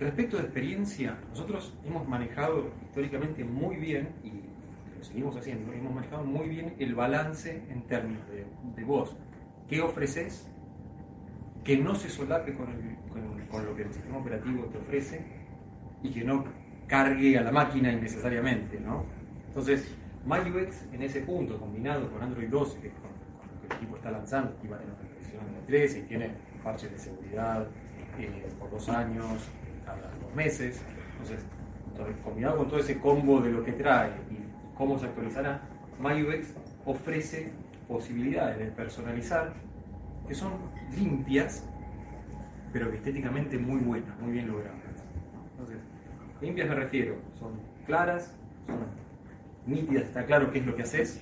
Respecto 0.00 0.36
de 0.36 0.44
experiencia, 0.44 1.18
nosotros 1.30 1.74
hemos 1.84 2.06
manejado 2.08 2.70
históricamente 2.84 3.44
muy 3.44 3.76
bien, 3.76 4.10
y 4.22 4.30
lo 4.96 5.02
seguimos 5.02 5.36
haciendo, 5.36 5.72
hemos 5.72 5.92
manejado 5.92 6.24
muy 6.24 6.48
bien 6.48 6.74
el 6.78 6.94
balance 6.94 7.62
en 7.68 7.82
términos 7.82 8.28
de, 8.28 8.46
de 8.76 8.84
vos, 8.84 9.16
qué 9.68 9.80
ofreces, 9.80 10.48
que 11.64 11.76
no 11.76 11.94
se 11.94 12.08
solape 12.08 12.54
con 12.54 12.68
lo 13.64 13.74
que 13.74 13.82
el 13.82 13.92
sistema 13.92 14.18
operativo 14.18 14.64
te 14.66 14.78
ofrece 14.78 15.24
y 16.02 16.10
que 16.10 16.22
no 16.22 16.44
cargue 16.88 17.38
a 17.38 17.42
la 17.42 17.52
máquina 17.52 17.92
innecesariamente, 17.92 18.80
¿no? 18.80 19.04
Entonces, 19.48 19.94
MyUX 20.24 20.84
en 20.92 21.02
ese 21.02 21.20
punto, 21.20 21.58
combinado 21.58 22.10
con 22.10 22.22
Android 22.22 22.48
12, 22.48 22.80
que 22.80 22.88
es 22.88 22.94
con, 22.94 23.10
con 23.38 23.54
lo 23.54 23.60
que 23.60 23.66
el 23.66 23.72
equipo 23.74 23.96
está 23.96 24.10
lanzando, 24.10 24.56
y 24.64 24.66
va 24.66 24.76
a 24.76 24.78
tener 24.80 24.94
una 24.94 25.08
versión 25.14 25.54
de 25.54 25.60
13 25.66 25.98
y 25.98 26.02
tiene 26.02 26.30
parches 26.64 26.90
de 26.90 26.98
seguridad 26.98 27.66
eh, 28.18 28.48
por 28.58 28.70
dos 28.70 28.88
años, 28.88 29.48
cada 29.84 30.10
dos 30.20 30.34
meses. 30.34 30.82
Entonces, 31.12 31.44
combinado 32.24 32.56
con 32.56 32.68
todo 32.68 32.80
ese 32.80 32.98
combo 32.98 33.40
de 33.40 33.50
lo 33.50 33.64
que 33.64 33.72
trae 33.72 34.10
y 34.30 34.38
cómo 34.76 34.98
se 34.98 35.06
actualizará, 35.06 35.60
MyUX 36.00 36.54
ofrece 36.84 37.52
posibilidades 37.86 38.58
de 38.58 38.66
personalizar 38.66 39.52
que 40.26 40.34
son 40.34 40.52
limpias, 40.96 41.64
pero 42.72 42.90
que 42.90 42.98
estéticamente 42.98 43.58
muy 43.58 43.80
buenas, 43.80 44.18
muy 44.20 44.32
bien 44.32 44.48
logradas. 44.48 44.78
Entonces, 45.52 45.78
limpias 46.40 46.68
me 46.68 46.74
refiero, 46.74 47.16
son 47.38 47.52
claras, 47.86 48.32
son 48.66 48.76
nítidas, 49.66 50.04
está 50.04 50.24
claro 50.24 50.50
qué 50.50 50.58
es 50.60 50.66
lo 50.66 50.74
que 50.76 50.82
haces, 50.82 51.20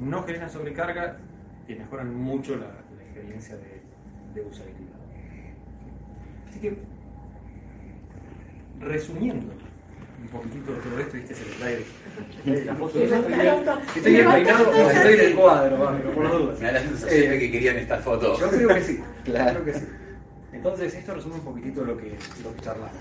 no 0.00 0.22
generan 0.24 0.50
sobrecarga, 0.50 1.18
que 1.66 1.76
mejoran 1.76 2.14
mucho 2.14 2.56
la, 2.56 2.66
la 2.96 3.02
experiencia 3.02 3.56
de, 3.56 3.82
de 4.34 4.40
usabilidad. 4.46 4.92
Así 6.48 6.60
que, 6.60 6.76
resumiendo 8.80 9.52
un 10.20 10.28
poquitito 10.28 10.72
todo 10.72 10.98
esto, 11.00 11.14
viste, 11.16 11.34
se 11.34 11.44
le 11.44 11.52
trae 11.56 12.64
la 12.64 12.74
foto. 12.76 12.98
Estoy 13.00 14.12
bien 14.12 14.30
peinado, 14.30 14.68
o 14.70 14.90
estoy 14.90 15.14
en 15.14 15.20
el 15.20 15.34
cuadro, 15.34 15.76
pero 15.98 16.14
por 16.14 16.24
las 16.24 16.32
dudas. 16.32 16.60
Me 16.60 16.66
da 16.66 16.72
la 16.72 16.80
sensación 16.80 17.30
de 17.30 17.38
que 17.38 17.50
querían 17.50 17.76
esta 17.76 17.98
foto. 17.98 18.38
Yo 18.38 18.50
creo 18.50 18.68
que 18.68 18.80
sí, 18.82 19.00
Claro. 19.24 19.62
creo 19.62 19.64
que 19.74 19.80
sí. 19.80 19.86
Entonces, 20.52 20.94
esto 20.94 21.14
resume 21.14 21.34
un 21.36 21.40
poquitito 21.40 21.82
lo 21.84 21.96
que, 21.96 22.16
lo 22.44 22.54
que 22.54 22.60
charlamos. 22.60 22.92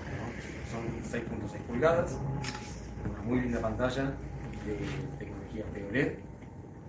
Son 0.71 0.79
6.6 1.03 1.59
pulgadas, 1.67 2.17
una 3.09 3.21
muy 3.23 3.41
linda 3.41 3.59
pantalla 3.59 4.13
de 4.65 4.77
tecnología 5.19 5.65
POLED, 5.73 6.13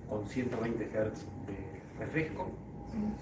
con 0.08 0.24
120 0.24 0.84
Hz 0.84 1.26
de 1.46 2.04
refresco, 2.04 2.52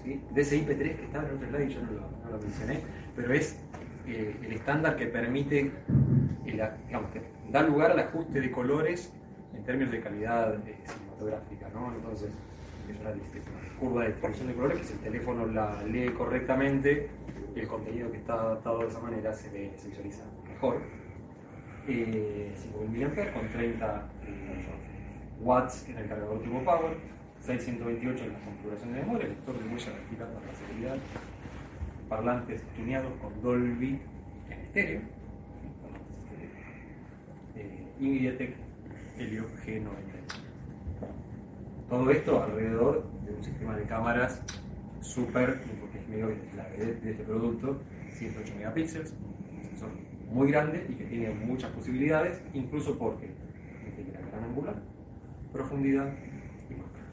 ¿sí? 0.03 0.21
DCI-P3 0.35 0.77
que 0.77 1.03
está 1.05 1.19
en 1.19 1.25
otro 1.25 1.47
slide 1.49 1.65
y 1.67 1.73
yo 1.73 1.81
no 1.81 2.31
lo, 2.31 2.37
mencioné, 2.37 2.79
pero 3.15 3.33
es 3.33 3.57
eh, 4.05 4.35
el 4.43 4.53
estándar 4.53 4.97
que 4.97 5.07
permite, 5.07 5.71
el 6.45 6.61
digamos, 6.85 7.11
que 7.11 7.23
da 7.49 7.63
lugar 7.63 7.91
al 7.91 7.99
ajuste 7.99 8.39
de 8.39 8.51
colores 8.51 9.11
en 9.55 9.63
términos 9.63 9.91
de 9.91 9.99
calidad 9.99 10.55
eh, 10.67 10.77
cinematográfica, 10.85 11.69
¿no? 11.73 11.91
Entonces, 11.95 12.29
es 12.87 12.99
una 12.99 13.11
curva 13.79 14.01
de 14.03 14.09
distribución 14.09 14.47
de 14.47 14.53
colores 14.53 14.77
que 14.77 14.83
si 14.83 14.93
el 14.93 14.99
teléfono 14.99 15.47
la 15.47 15.81
lee 15.83 16.09
correctamente, 16.09 17.09
el 17.55 17.67
contenido 17.67 18.11
que 18.11 18.17
está 18.17 18.33
adaptado 18.33 18.79
de 18.79 18.87
esa 18.87 18.99
manera 18.99 19.33
se 19.33 19.49
ve, 19.49 19.73
se 19.77 19.89
visualiza 19.89 20.23
mejor. 20.61 20.81
Eh, 21.87 22.53
5000 22.55 23.07
mAh 23.07 23.33
con 23.33 23.49
30 23.49 24.09
eh, 24.27 24.65
watts 25.39 25.89
en 25.89 25.97
el 25.97 26.07
cargador 26.07 26.39
Turbo 26.43 26.63
Power, 26.63 26.97
628 27.39 28.23
en 28.23 28.33
la 28.33 28.39
configuración 28.39 28.93
de 28.93 28.99
memoria, 28.99 29.27
lector 29.27 29.57
de 29.57 29.69
huella 29.69 29.91
dactilar 29.91 30.27
para 30.29 30.45
la 30.45 30.53
seguridad, 30.53 30.97
parlantes 32.07 32.61
tuneados 32.75 33.11
con 33.19 33.41
Dolby 33.41 33.99
en 34.49 34.59
estéreo, 34.59 35.01
eh, 37.55 37.87
y 37.99 38.27
Helio 38.27 39.47
G90. 39.65 39.89
Todo 41.89 42.11
esto 42.11 42.43
alrededor 42.43 43.03
de 43.25 43.33
un 43.33 43.43
sistema 43.43 43.75
de 43.75 43.83
cámaras 43.85 44.41
súper, 45.01 45.61
porque 45.79 45.97
es 45.97 46.07
medio 46.07 46.29
la 46.55 46.69
de 46.69 46.91
este 47.09 47.23
producto, 47.23 47.81
108 48.13 48.53
megapíxeles, 48.55 49.13
un 49.57 49.63
sensor 49.65 49.89
muy 50.31 50.51
grande 50.51 50.85
y 50.89 50.93
que 50.93 51.03
tiene 51.05 51.29
muchas 51.31 51.69
posibilidades, 51.71 52.41
incluso 52.53 52.97
porque 52.97 53.29
tiene 53.95 54.11
gran 54.31 54.43
angular, 54.45 54.75
profundidad 55.51 56.13
y 56.69 56.73
máscara. 56.75 57.05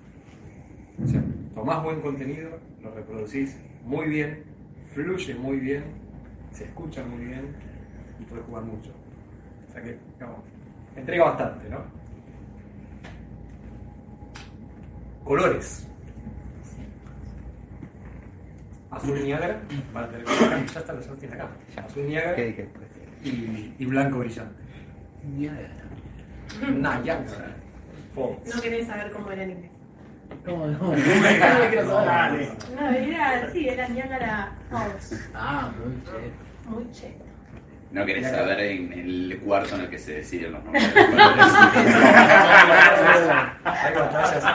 O 1.03 1.07
sea, 1.07 1.23
tomás 1.55 1.83
buen 1.83 2.01
contenido, 2.01 2.59
lo 2.81 2.95
reproducís 2.95 3.59
muy 3.85 4.09
bien, 4.09 4.45
fluye 4.93 5.35
muy 5.35 5.59
bien, 5.59 5.85
se 6.53 6.65
escucha 6.65 7.05
muy 7.05 7.25
bien 7.25 7.57
y 8.21 8.25
puedes 8.25 8.47
jugar 8.47 8.65
mucho. 8.65 8.91
O 9.69 9.73
sea 9.73 9.83
que, 9.83 9.99
entrega 10.97 11.25
bastante, 11.25 11.69
¿no? 11.69 11.83
Colores. 15.25 15.88
Azul 18.91 19.23
Niágara, 19.23 19.61
para 19.93 20.09
tener 20.09 20.27
ya 20.27 20.93
lo 20.93 21.17
tiene 21.17 21.35
acá. 21.35 21.49
Azul 21.77 22.07
Niágara 22.07 22.37
¿Qué, 22.37 22.55
qué? 22.55 22.69
y, 23.29 23.75
y 23.79 23.85
blanco 23.87 24.19
brillante. 24.19 24.63
Niágara. 25.25 25.75
Falls. 28.15 28.55
No 28.55 28.63
querés 28.63 28.87
saber 28.87 29.11
cómo 29.13 29.31
era 29.31 29.43
en 29.43 29.51
inglés. 29.51 29.71
¿Cómo 30.45 30.67
no? 30.67 30.91
Dale. 30.93 32.49
No, 32.75 32.91
era, 32.91 33.53
sí, 33.53 33.69
era 33.69 33.89
Niagara 33.89 34.53
Falls. 34.71 35.29
Ah, 35.35 35.71
muy 35.85 36.03
cheto. 36.05 36.71
Muy 36.71 36.91
cheto. 36.93 37.25
No 37.91 38.05
querés 38.05 38.29
saber 38.31 38.61
en 38.61 38.93
el 38.93 39.41
cuarto 39.43 39.75
en 39.77 39.81
el 39.83 39.89
que 39.89 39.99
se 39.99 40.13
deciden 40.17 40.53
los 40.53 40.63
nombres. 40.65 40.85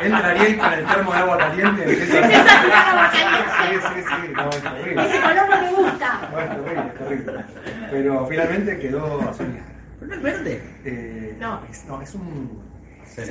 Entraría 0.01 0.43
ahí 0.43 0.57
con 0.57 0.73
el 0.73 0.85
termo 0.85 1.11
de 1.11 1.17
agua 1.17 1.37
caliente. 1.37 1.83
empieza 1.83 2.17
a- 2.17 2.21
Empieza 2.23 2.59
a 2.59 2.63
tirar 2.63 2.87
agua 2.89 3.11
caliente. 3.11 3.49
Sí, 3.57 3.67
sí, 3.95 4.01
sí. 4.07 4.33
No, 4.35 4.49
es 4.49 4.61
terrible. 4.61 5.05
Ese 5.05 5.21
color 5.21 5.49
no 5.49 5.61
me 5.61 5.71
gusta. 5.71 6.29
No, 6.31 6.39
es 6.39 6.49
terrible, 6.49 6.87
es 6.87 6.93
terrible. 6.99 7.43
Pero 7.91 8.27
finalmente 8.27 8.79
quedó 8.79 9.21
azul. 9.29 9.47
¿Pero 9.99 10.07
no 10.09 10.15
es 10.15 10.21
verde? 10.23 10.63
Eh, 10.85 11.35
No. 11.39 11.61
Es, 11.69 11.85
no, 11.85 12.01
es 12.01 12.13
un. 12.15 12.61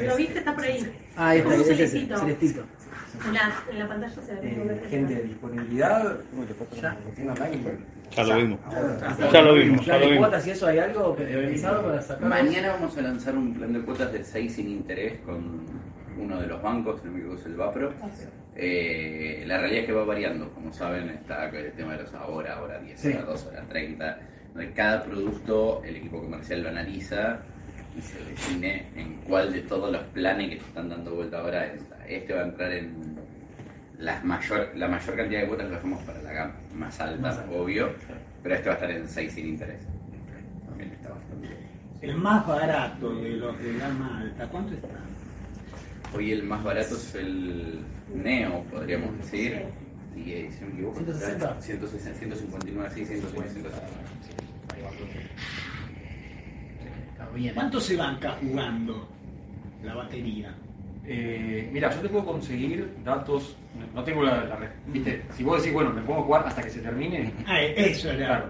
¿Lo 0.06 0.16
viste? 0.16 0.38
Está 0.38 0.54
por 0.54 0.64
ahí. 0.64 0.92
Ah, 1.16 1.35
está, 1.35 1.49
Como 1.50 1.56
un 1.62 1.64
celestito. 1.64 2.18
celestito. 2.18 2.64
En 3.26 3.35
la, 3.35 3.52
en 3.71 3.78
la 3.78 3.88
pantalla 3.88 4.14
se 4.14 4.35
ve 4.35 4.40
Eh, 4.42 4.62
verde. 4.66 4.87
gente, 4.88 5.14
disponibilidad. 5.23 6.16
Ya. 6.80 6.90
Lo 7.04 7.11
tiene 7.14 7.30
online. 7.30 7.62
Ya 8.16 8.25
lo 8.25 8.37
vimos. 8.37 8.61
Ya 9.33 9.42
lo 9.42 9.54
vimos, 9.54 9.87
ya 9.87 9.92
¿Plan 9.92 10.00
lo 10.00 10.07
de 10.07 10.12
vimos. 10.12 10.19
cuotas 10.28 10.47
y 10.47 10.50
eso 10.50 10.66
hay 10.66 10.78
algo 10.78 11.16
pensado 11.16 11.83
para 11.83 12.02
sacar? 12.02 12.28
Mañana 12.28 12.73
vamos 12.73 12.97
a 12.99 13.02
lanzar 13.02 13.37
un 13.37 13.54
plan 13.54 13.73
de 13.73 13.81
cuotas 13.81 14.12
de 14.12 14.25
6 14.25 14.54
sin 14.54 14.69
interés 14.69 15.21
con 15.21 15.61
uno 16.19 16.40
de 16.40 16.47
los 16.47 16.61
bancos, 16.62 17.00
el 17.04 17.12
que 17.12 17.35
es 17.35 17.47
el 17.47 17.54
Vapro. 17.57 17.92
Eh, 18.54 19.45
la 19.47 19.59
realidad 19.59 19.81
es 19.81 19.87
que 19.87 19.92
va 19.92 20.04
variando, 20.04 20.50
como 20.50 20.73
saben, 20.73 21.09
está 21.09 21.49
el 21.49 21.73
tema 21.73 21.92
de 21.97 22.02
los 22.02 22.12
ahora, 22.14 22.57
ahora 22.59 22.78
10, 22.81 23.00
Sí. 23.00 23.12
ahora 23.12 23.25
2, 23.26 23.47
ahora 23.47 23.62
30. 23.69 24.19
De 24.54 24.73
Cada 24.73 25.02
producto 25.04 25.83
el 25.85 25.97
equipo 25.97 26.21
comercial 26.21 26.62
lo 26.62 26.69
analiza 26.69 27.38
y 27.97 28.02
se 28.02 28.23
define 28.25 28.87
en 28.95 29.14
cuál 29.26 29.52
de 29.52 29.61
todos 29.62 29.90
los 29.90 30.02
planes 30.12 30.50
que 30.50 30.57
se 30.61 30.66
están 30.66 30.90
dando 30.90 31.14
vuelta 31.14 31.38
ahora 31.40 31.64
está. 31.66 32.07
Este 32.07 32.35
va 32.35 32.42
a 32.42 32.45
entrar 32.45 32.73
en 32.73 33.12
las 34.02 34.25
mayor, 34.25 34.73
la 34.75 34.88
mayor 34.88 35.16
cantidad 35.16 35.40
de 35.42 35.47
cuotas 35.47 35.71
lo 35.71 35.76
hacemos 35.76 36.02
para 36.02 36.23
la 36.23 36.32
gama 36.32 36.54
más 36.75 37.00
alta, 37.00 37.21
Más 37.23 37.38
alta. 37.38 37.50
obvio, 37.52 37.94
pero 38.42 38.54
este 38.56 38.68
va 38.68 38.75
a 38.75 38.78
estar 38.78 38.90
en 38.90 39.09
6 39.09 39.32
sin 39.32 39.47
interés. 39.47 39.87
También 40.68 40.90
está 40.92 41.11
bastante 41.11 41.47
bien. 41.49 41.59
El 42.00 42.16
más 42.16 42.47
barato 42.47 43.14
de 43.14 43.30
los 43.37 43.59
de 43.62 43.78
gama 43.78 44.21
alta, 44.21 44.49
¿cuánto 44.49 44.75
está? 44.75 44.88
Hoy 46.14 46.32
el 46.32 46.42
más 46.42 46.62
barato 46.64 46.97
es 46.97 47.14
el 47.14 47.80
Neo, 48.12 48.64
podríamos 48.64 49.16
decir. 49.18 49.62
Y 50.16 50.32
eh, 50.32 50.50
si 50.52 50.61
no 50.61 50.66
me 50.66 50.73
equivoco, 50.75 50.97
160. 50.97 51.61
160, 51.61 52.18
159, 52.18 52.90
sí, 52.94 53.04
150. 53.06 53.68
Está 57.12 57.28
bien. 57.35 57.54
¿Cuánto 57.54 57.80
se 57.80 57.97
banca 57.97 58.32
jugando 58.40 59.09
la 59.85 59.94
batería? 59.94 60.54
Eh, 61.06 61.68
mira, 61.73 61.90
yo 61.90 62.00
te 62.00 62.09
puedo 62.09 62.25
conseguir 62.25 62.88
datos. 63.04 63.56
No 63.94 64.04
tengo 64.04 64.23
la, 64.23 64.44
la 64.44 64.56
re- 64.56 64.68
¿Viste? 64.87 65.23
Si 65.37 65.42
vos 65.42 65.59
decís, 65.61 65.73
bueno, 65.73 65.90
me 65.90 66.02
pongo 66.02 66.21
a 66.21 66.25
jugar 66.25 66.47
hasta 66.47 66.62
que 66.62 66.71
se 66.71 66.80
termine. 66.80 67.32
Ah, 67.47 67.61
eso 67.61 68.11
era. 68.11 68.26
Claro. 68.26 68.44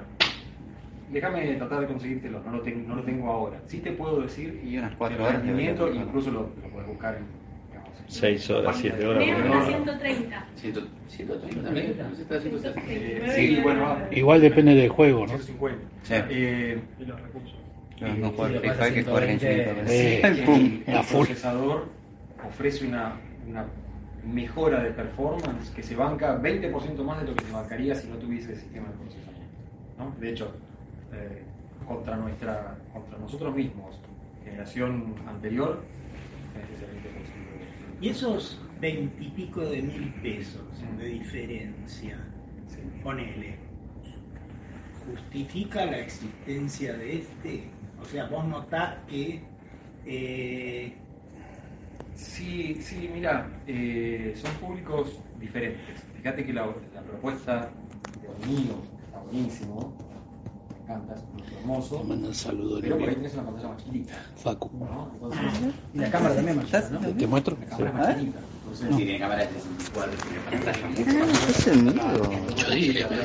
déjame 1.10 1.54
tratar 1.54 1.80
de 1.80 1.86
conseguírtelo, 1.86 2.42
no 2.44 2.52
lo, 2.52 2.60
ten- 2.62 2.86
no 2.88 2.96
lo 2.96 3.02
tengo 3.02 3.30
ahora. 3.30 3.60
Sí 3.66 3.78
te 3.78 3.92
puedo 3.92 4.20
decir 4.22 4.60
Y 4.64 4.76
unas 4.78 4.92
el 4.92 4.96
cuatro 4.98 5.22
horas. 5.24 5.36
rendimiento, 5.42 5.84
debería 5.84 6.04
incluso 6.06 6.30
lo, 6.30 6.40
lo 6.62 6.68
puedes 6.72 6.88
buscar 6.88 7.16
en 7.16 7.24
digamos, 7.70 7.98
en 8.00 8.10
Seis 8.10 8.48
la 8.50 8.56
horas, 8.58 8.66
página 8.74 8.80
siete 8.94 8.98
de- 8.98 9.06
horas, 9.10 9.26
Leo 9.26 9.36
por 9.36 9.44
una 9.46 9.56
hora. 9.56 9.66
130. 9.66 10.46
130 10.56 11.62
también. 11.62 11.96
No 11.98 12.16
sé, 12.16 12.22
está 12.22 12.40
160. 12.40 12.82
Eh, 12.92 13.32
sí, 13.34 13.60
bueno, 13.62 13.82
va. 13.82 14.08
Igual 14.10 14.40
depende 14.40 14.74
del 14.74 14.88
juego, 14.90 15.20
¿no? 15.20 15.28
150. 15.28 15.78
Sí. 16.02 16.14
Eh, 16.30 16.78
No, 18.00 18.08
no 18.16 18.30
jugar 18.30 18.50
Sí, 18.52 18.58
Free 18.58 18.68
lo 18.68 18.74
Fire 18.74 18.94
que 18.94 19.02
pasa 19.04 19.10
jugar 19.10 19.24
120, 19.24 19.26
Genshin 19.26 19.88
eh, 19.88 20.16
Impact. 20.16 20.88
el, 20.88 21.16
procesador 21.16 21.88
ofrece 22.48 22.86
una, 22.86 23.16
una 23.48 23.66
mejora 24.24 24.82
de 24.82 24.90
performance 24.90 25.70
que 25.70 25.82
se 25.82 25.96
banca 25.96 26.40
20% 26.40 27.02
más 27.04 27.20
de 27.22 27.28
lo 27.28 27.34
que 27.34 27.44
se 27.44 27.52
bancaría 27.52 27.94
si 27.94 28.08
no 28.08 28.16
tuviese 28.16 28.54
sistema 28.56 28.88
de 28.88 28.94
procesamiento. 28.94 29.42
¿no? 29.98 30.14
De 30.20 30.30
hecho, 30.30 30.52
eh, 31.12 31.42
contra, 31.86 32.16
nuestra, 32.16 32.76
contra 32.92 33.18
nosotros 33.18 33.54
mismos, 33.54 33.98
generación 34.44 35.14
anterior, 35.26 35.82
es 36.56 36.76
ese 36.78 36.86
20% 36.86 38.00
de- 38.00 38.06
Y 38.06 38.08
esos 38.10 38.60
veintipico 38.80 39.60
de 39.60 39.82
mil 39.82 40.12
pesos 40.22 40.62
de 40.98 41.04
diferencia, 41.06 42.16
sí. 42.68 42.78
ponele, 43.02 43.56
¿justifica 45.06 45.84
la 45.86 45.98
existencia 45.98 46.92
de 46.94 47.18
este? 47.18 47.64
O 48.00 48.04
sea, 48.04 48.26
vos 48.26 48.44
notás 48.46 48.96
que 49.08 49.42
eh, 50.04 50.94
Sí, 52.22 52.78
sí, 52.80 53.10
mira, 53.12 53.48
eh, 53.66 54.34
son 54.40 54.50
públicos 54.54 55.18
diferentes. 55.40 55.80
Fíjate 56.16 56.44
que 56.46 56.52
la, 56.52 56.66
la 56.94 57.00
propuesta 57.02 57.68
de 58.20 58.46
mío 58.46 58.74
está 59.04 59.18
buenísimo, 59.20 59.92
me 60.70 60.82
encanta, 60.84 61.14
es 61.14 61.22
muy 61.32 61.42
hermoso, 61.58 61.96
Te 61.98 62.04
mando 62.04 62.28
un 62.28 62.34
saludo, 62.34 62.78
pero 62.80 62.96
por 62.98 63.08
ahí 63.08 63.14
tienes 63.16 63.34
una 63.34 63.42
pantalla 63.44 63.68
más 63.68 63.84
chiquita, 63.84 64.14
Facu. 64.36 64.70
¿no? 64.78 65.10
Entonces, 65.14 65.40
Y 65.94 65.98
la 65.98 66.10
cámara 66.10 66.34
también 66.36 66.56
me 66.58 66.62
ayuda, 66.62 66.90
¿no? 66.90 67.00
¿Te 67.00 67.26
muestro? 67.26 67.56
la 67.60 67.66
cámara 67.66 67.90
es 67.90 67.94
más 67.94 68.18
chiquita. 68.18 68.38
Entonces, 68.62 68.96
Tiene 68.96 69.18
cámara 69.18 69.40
de 69.42 69.48
64, 69.48 70.12
tiene 70.22 70.40
pantalla 70.62 70.86
Ah, 70.86 71.26
más. 71.26 71.48
es 71.58 71.66
el 71.66 71.82
mío. 71.82 71.94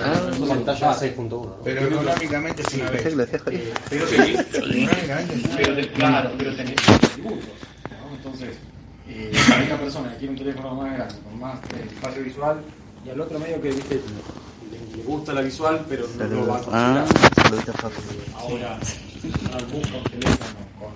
Ah, 0.03 0.47
pantalla 0.47 0.91
6.1. 0.93 1.55
Pero 1.63 1.81
económicamente 1.87 2.61
es 2.63 2.73
una 2.73 2.89
pensé 2.89 2.97
que 2.97 3.03
vez. 3.03 3.15
lo 3.15 3.25
decía 3.25 3.39
Jorge. 3.39 3.57
Eh, 3.57 3.73
pero 3.89 4.05
tenés, 4.07 4.55
Económicamente 4.55 5.33
una 5.47 5.55
pero 5.57 5.75
vez. 5.75 5.87
te- 5.87 5.93
claro, 5.93 6.31
pero 6.37 6.55
tenés 6.55 6.89
atributos, 6.89 7.45
¿no? 7.91 8.15
Entonces, 8.17 8.57
eh, 9.09 9.31
hay 9.55 9.65
una 9.67 9.77
persona 9.77 10.11
que 10.11 10.17
quiere 10.17 10.31
un 10.33 10.37
teléfono 10.39 10.75
más 10.75 10.93
grande, 10.93 11.15
con 11.23 11.39
más 11.39 11.59
eh, 11.73 11.85
espacio 11.93 12.23
visual, 12.23 12.61
y 13.05 13.09
al 13.09 13.21
otro 13.21 13.39
medio 13.39 13.61
que 13.61 13.69
viste, 13.71 13.95
le, 14.71 14.97
le 14.97 15.03
gusta 15.03 15.33
la 15.33 15.41
visual, 15.41 15.85
pero 15.87 16.07
no 16.17 16.23
lo 16.27 16.47
va 16.47 16.57
a. 16.57 16.61
Ah, 17.03 17.05
ahora, 18.37 18.77
busca 19.71 19.97
un 19.97 20.03
teléfono 20.03 20.59
con, 20.79 20.91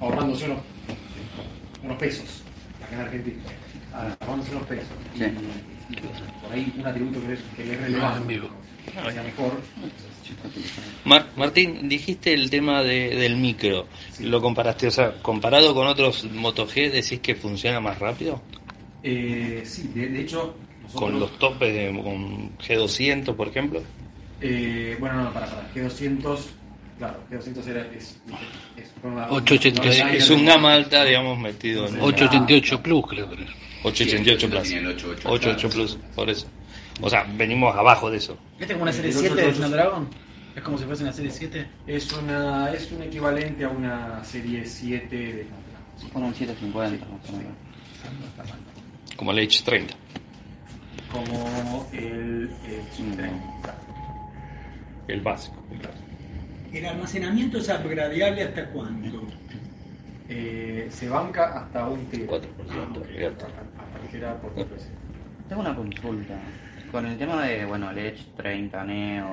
ahorrándose 0.00 0.44
unos, 0.46 0.58
unos 1.82 1.96
pesos, 1.98 2.42
acá 2.84 2.94
en 2.94 3.00
Argentina, 3.00 3.42
Ah, 3.92 4.14
ahorrándose 4.20 4.52
unos 4.52 4.66
pesos. 4.66 4.86
Y, 5.14 5.18
Sí. 5.18 5.24
y 5.90 5.96
por 6.42 6.52
ahí 6.52 6.74
un 6.78 6.86
atributo 6.86 7.20
que, 7.26 7.32
es- 7.32 7.40
que 7.56 7.64
le 7.64 7.74
es 7.74 7.80
relevante, 7.80 8.18
que 8.84 9.12
sea 9.12 9.22
mejor. 9.22 9.52
Mar- 11.04 11.28
Martín, 11.36 11.88
dijiste 11.88 12.32
el 12.32 12.50
tema 12.50 12.82
de- 12.82 13.14
del 13.16 13.36
micro. 13.36 13.86
Lo 14.20 14.40
comparaste, 14.40 14.86
o 14.88 14.90
sea, 14.90 15.12
comparado 15.22 15.74
con 15.74 15.86
otros 15.86 16.24
Moto 16.32 16.66
G, 16.66 16.90
decís 16.90 17.20
que 17.20 17.34
funciona 17.34 17.80
más 17.80 17.98
rápido. 17.98 18.42
Eh, 19.02 19.62
sí, 19.64 19.90
de, 19.94 20.08
de 20.08 20.20
hecho, 20.22 20.54
nosotros, 20.82 21.00
Con 21.10 21.20
los 21.20 21.38
topes 21.38 21.72
de 21.74 22.02
con 22.02 22.56
G200, 22.58 23.34
por 23.36 23.48
ejemplo. 23.48 23.82
eh, 24.40 24.96
bueno, 24.98 25.24
no, 25.24 25.32
para, 25.32 25.46
para, 25.46 25.72
G200, 25.74 26.38
claro, 26.98 27.18
G200 27.30 27.66
era, 27.68 27.80
es, 27.96 28.16
es, 28.76 28.90
una- 29.02 29.28
886. 29.30 30.02
una- 30.02 30.12
Es 30.14 30.30
un 30.30 30.44
gama 30.44 30.74
alta, 30.74 31.04
digamos, 31.04 31.38
metido 31.38 31.86
en 31.86 32.00
888 32.00 32.82
Plus, 32.82 33.04
creo 33.08 33.28
que 33.30 33.42
es. 33.44 33.50
888 33.84 34.46
Sí, 34.46 34.52
Plus. 34.52 34.62
tiene 34.64 34.80
el 34.80 34.86
88 34.96 35.28
88 35.30 35.68
Plus, 35.70 35.98
por 36.14 36.28
eso. 36.30 36.46
O 37.00 37.10
sea, 37.10 37.26
venimos 37.36 37.74
abajo 37.76 38.10
de 38.10 38.16
eso. 38.18 38.38
¿Viste 38.58 38.72
como 38.74 38.84
una 38.84 38.92
serie 38.92 39.10
El 39.10 39.16
7 39.16 39.34
de 39.34 39.42
888. 39.42 39.68
Snapdragon? 39.68 40.08
Es 40.54 40.62
como 40.62 40.78
si 40.78 40.84
fuese 40.84 41.02
una 41.02 41.12
serie 41.12 41.30
7. 41.30 41.66
Es, 41.86 42.12
una, 42.12 42.72
es 42.72 42.90
un 42.92 43.02
equivalente 43.02 43.64
a 43.64 43.68
una 43.68 44.24
serie 44.24 44.64
7 44.64 45.16
de 45.16 45.44
Snapdragon. 45.44 46.12
Con 46.12 46.22
un 46.24 46.34
750, 46.34 47.06
más 47.06 47.28
o 47.28 47.32
menos. 47.32 47.52
Como 49.16 49.30
el 49.32 49.38
H30. 49.38 49.90
Como 51.10 51.88
el, 51.92 52.50
el 52.66 53.16
30. 53.16 53.74
El 55.08 55.20
básico. 55.20 55.56
el 56.72 56.86
almacenamiento 56.86 57.58
es 57.58 57.68
upgradeable 57.68 58.42
hasta 58.42 58.66
cuánto. 58.70 59.22
Eh, 60.28 60.88
se 60.90 61.08
banca 61.08 61.60
hasta 61.60 61.88
un 61.88 62.04
tera. 62.06 62.26
4%. 62.26 63.04
fíjate. 63.04 63.44
Hasta 63.44 64.10
que 64.10 64.16
era 64.16 64.36
por 64.40 64.54
veces. 64.54 64.90
Tengo 65.48 65.62
una 65.62 65.74
consulta. 65.74 66.34
Con 66.90 67.04
el 67.06 67.18
tema 67.18 67.42
de, 67.42 67.64
bueno, 67.66 67.90
el 67.90 67.98
Edge 67.98 68.24
30, 68.36 68.84
Neo, 68.84 69.26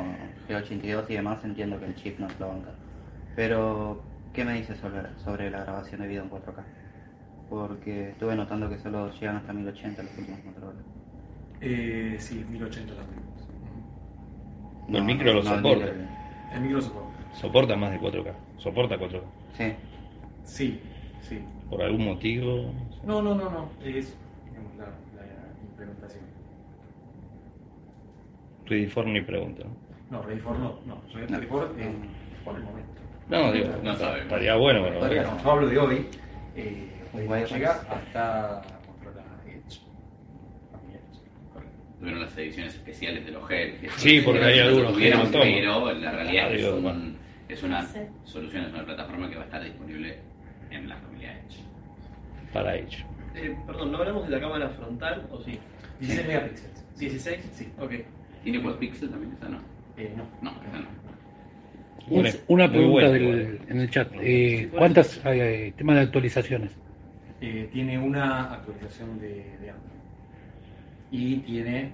G82 0.50 1.06
y 1.10 1.14
demás, 1.14 1.44
entiendo 1.44 1.80
que 1.80 1.86
el 1.86 1.96
chip 1.96 2.20
no 2.20 2.28
es 2.28 2.40
la 2.40 2.48
banca. 2.48 2.72
Pero, 3.36 4.02
¿qué 4.34 4.44
me 4.44 4.54
dices 4.54 4.78
sobre, 4.80 5.02
sobre 5.24 5.50
la 5.50 5.62
grabación 5.64 6.02
de 6.02 6.08
video 6.08 6.24
en 6.24 6.30
4K? 6.30 6.64
Porque 7.50 8.10
estuve 8.10 8.36
notando 8.36 8.70
que 8.70 8.80
solo 8.80 9.12
llegan 9.14 9.38
hasta 9.38 9.54
1080 9.54 10.04
los 10.04 10.18
últimos 10.18 10.40
controles. 10.42 10.82
Eh, 11.62 12.16
sí, 12.20 12.44
1080 12.50 12.94
también. 12.96 13.24
No, 14.90 14.98
el 14.98 15.04
micro 15.06 15.32
lo 15.34 15.40
el 15.40 15.46
soporta. 15.46 15.70
micro- 15.86 15.94
El 16.56 16.62
micro 16.62 16.82
soporta. 16.82 17.10
Soporta 17.36 17.76
más 17.78 17.92
de 17.92 18.00
4K. 18.00 18.34
Soporta 18.58 18.98
4K. 18.98 19.22
Sí. 19.54 19.74
Sí, 20.44 20.80
sí. 21.22 21.40
Por 21.70 21.82
algún 21.82 22.06
motivo. 22.06 22.74
No, 23.06 23.22
no, 23.22 23.34
no, 23.36 23.50
no. 23.50 23.70
Es 23.84 24.18
digamos, 24.50 24.76
la, 24.78 24.86
la 24.86 25.26
implementación. 25.70 26.24
Ready 28.68 28.90
ni 29.06 29.22
pregunta. 29.22 29.64
¿no? 29.66 30.18
No, 30.20 30.24
Ready 30.24 30.40
for 30.42 30.58
no. 30.58 30.80
No, 30.86 31.02
Ready 31.14 31.32
No. 31.32 31.48
for 31.48 31.74
eh, 31.78 31.92
por 32.44 32.56
el 32.56 32.64
momento. 32.64 32.94
No, 33.30 33.52
digo, 33.52 33.68
No 33.84 33.96
sabemos. 33.96 34.22
estaría 34.24 34.56
bueno, 34.56 34.82
pero 34.84 34.96
Todavía 35.00 35.24
no. 35.24 35.44
Yo 35.44 35.52
hablo 35.52 35.68
de 35.68 35.78
hoy. 35.78 36.08
Eh, 36.56 36.90
Wi-Fi. 37.14 37.54
llega 37.54 37.72
hasta 37.90 38.62
controlar 38.86 39.26
Edge. 39.48 39.80
A 40.74 40.88
mi 40.88 40.94
Edge. 40.94 41.20
Tuvieron 42.00 42.22
las 42.22 42.38
ediciones 42.38 42.74
especiales 42.76 43.26
de 43.26 43.32
los 43.32 43.48
gel. 43.48 43.80
Sí, 43.98 44.22
porque 44.24 44.44
hay 44.44 44.60
lo 44.60 44.66
algunos 44.66 44.98
que 44.98 45.10
no. 45.12 45.32
Pero 45.32 45.92
en 45.92 46.02
la 46.04 46.12
realidad 46.12 46.46
Ah, 46.48 46.54
es, 46.54 46.66
un- 46.66 46.84
bueno. 46.84 47.02
es 47.50 47.64
una 47.64 47.82
Sí. 47.86 48.00
solución, 48.26 48.66
es 48.66 48.74
una 48.74 48.86
plataforma 48.86 49.30
que 49.30 49.36
va 49.36 49.42
a 49.44 49.46
estar 49.46 49.64
disponible 49.64 50.20
en 50.70 50.90
la 50.90 50.96
familia 50.98 51.32
Edge. 51.40 51.60
para 52.52 52.76
ello. 52.76 53.00
Eh, 53.36 53.56
perdón, 53.66 53.92
¿no 53.92 53.98
hablamos 53.98 54.26
de 54.26 54.30
la 54.36 54.40
cámara 54.40 54.70
frontal 54.70 55.28
o 55.32 55.42
sí? 55.42 55.58
16 56.00 56.28
megapíxeles. 56.28 56.86
¿16? 57.00 57.40
Sí. 57.54 57.68
Ok. 57.80 57.92
¿Tiene 58.44 58.62
quad 58.62 58.76
pixel 58.76 59.10
también? 59.10 59.34
Esa 59.34 59.50
no. 59.50 59.60
Eh, 59.98 60.14
no. 60.16 60.24
No, 60.42 60.52
esa 60.68 60.80
no. 60.80 61.04
Bueno, 62.10 62.30
Una 62.48 62.70
pregunta 62.70 63.08
bueno, 63.10 63.12
del- 63.14 63.60
en 63.70 63.80
el 63.80 63.90
chat. 63.90 64.12
Eh, 64.22 64.70
¿Cuántas 64.78 65.22
eh, 65.26 65.74
temas 65.78 65.96
de 65.96 66.02
actualizaciones? 66.02 66.72
Eh, 67.42 67.70
tiene 67.72 67.98
una 67.98 68.54
actualización 68.54 69.20
de, 69.20 69.30
de 69.62 69.70
Android. 69.70 69.94
Y 71.12 71.38
tiene 71.38 71.80
eh, 71.82 71.92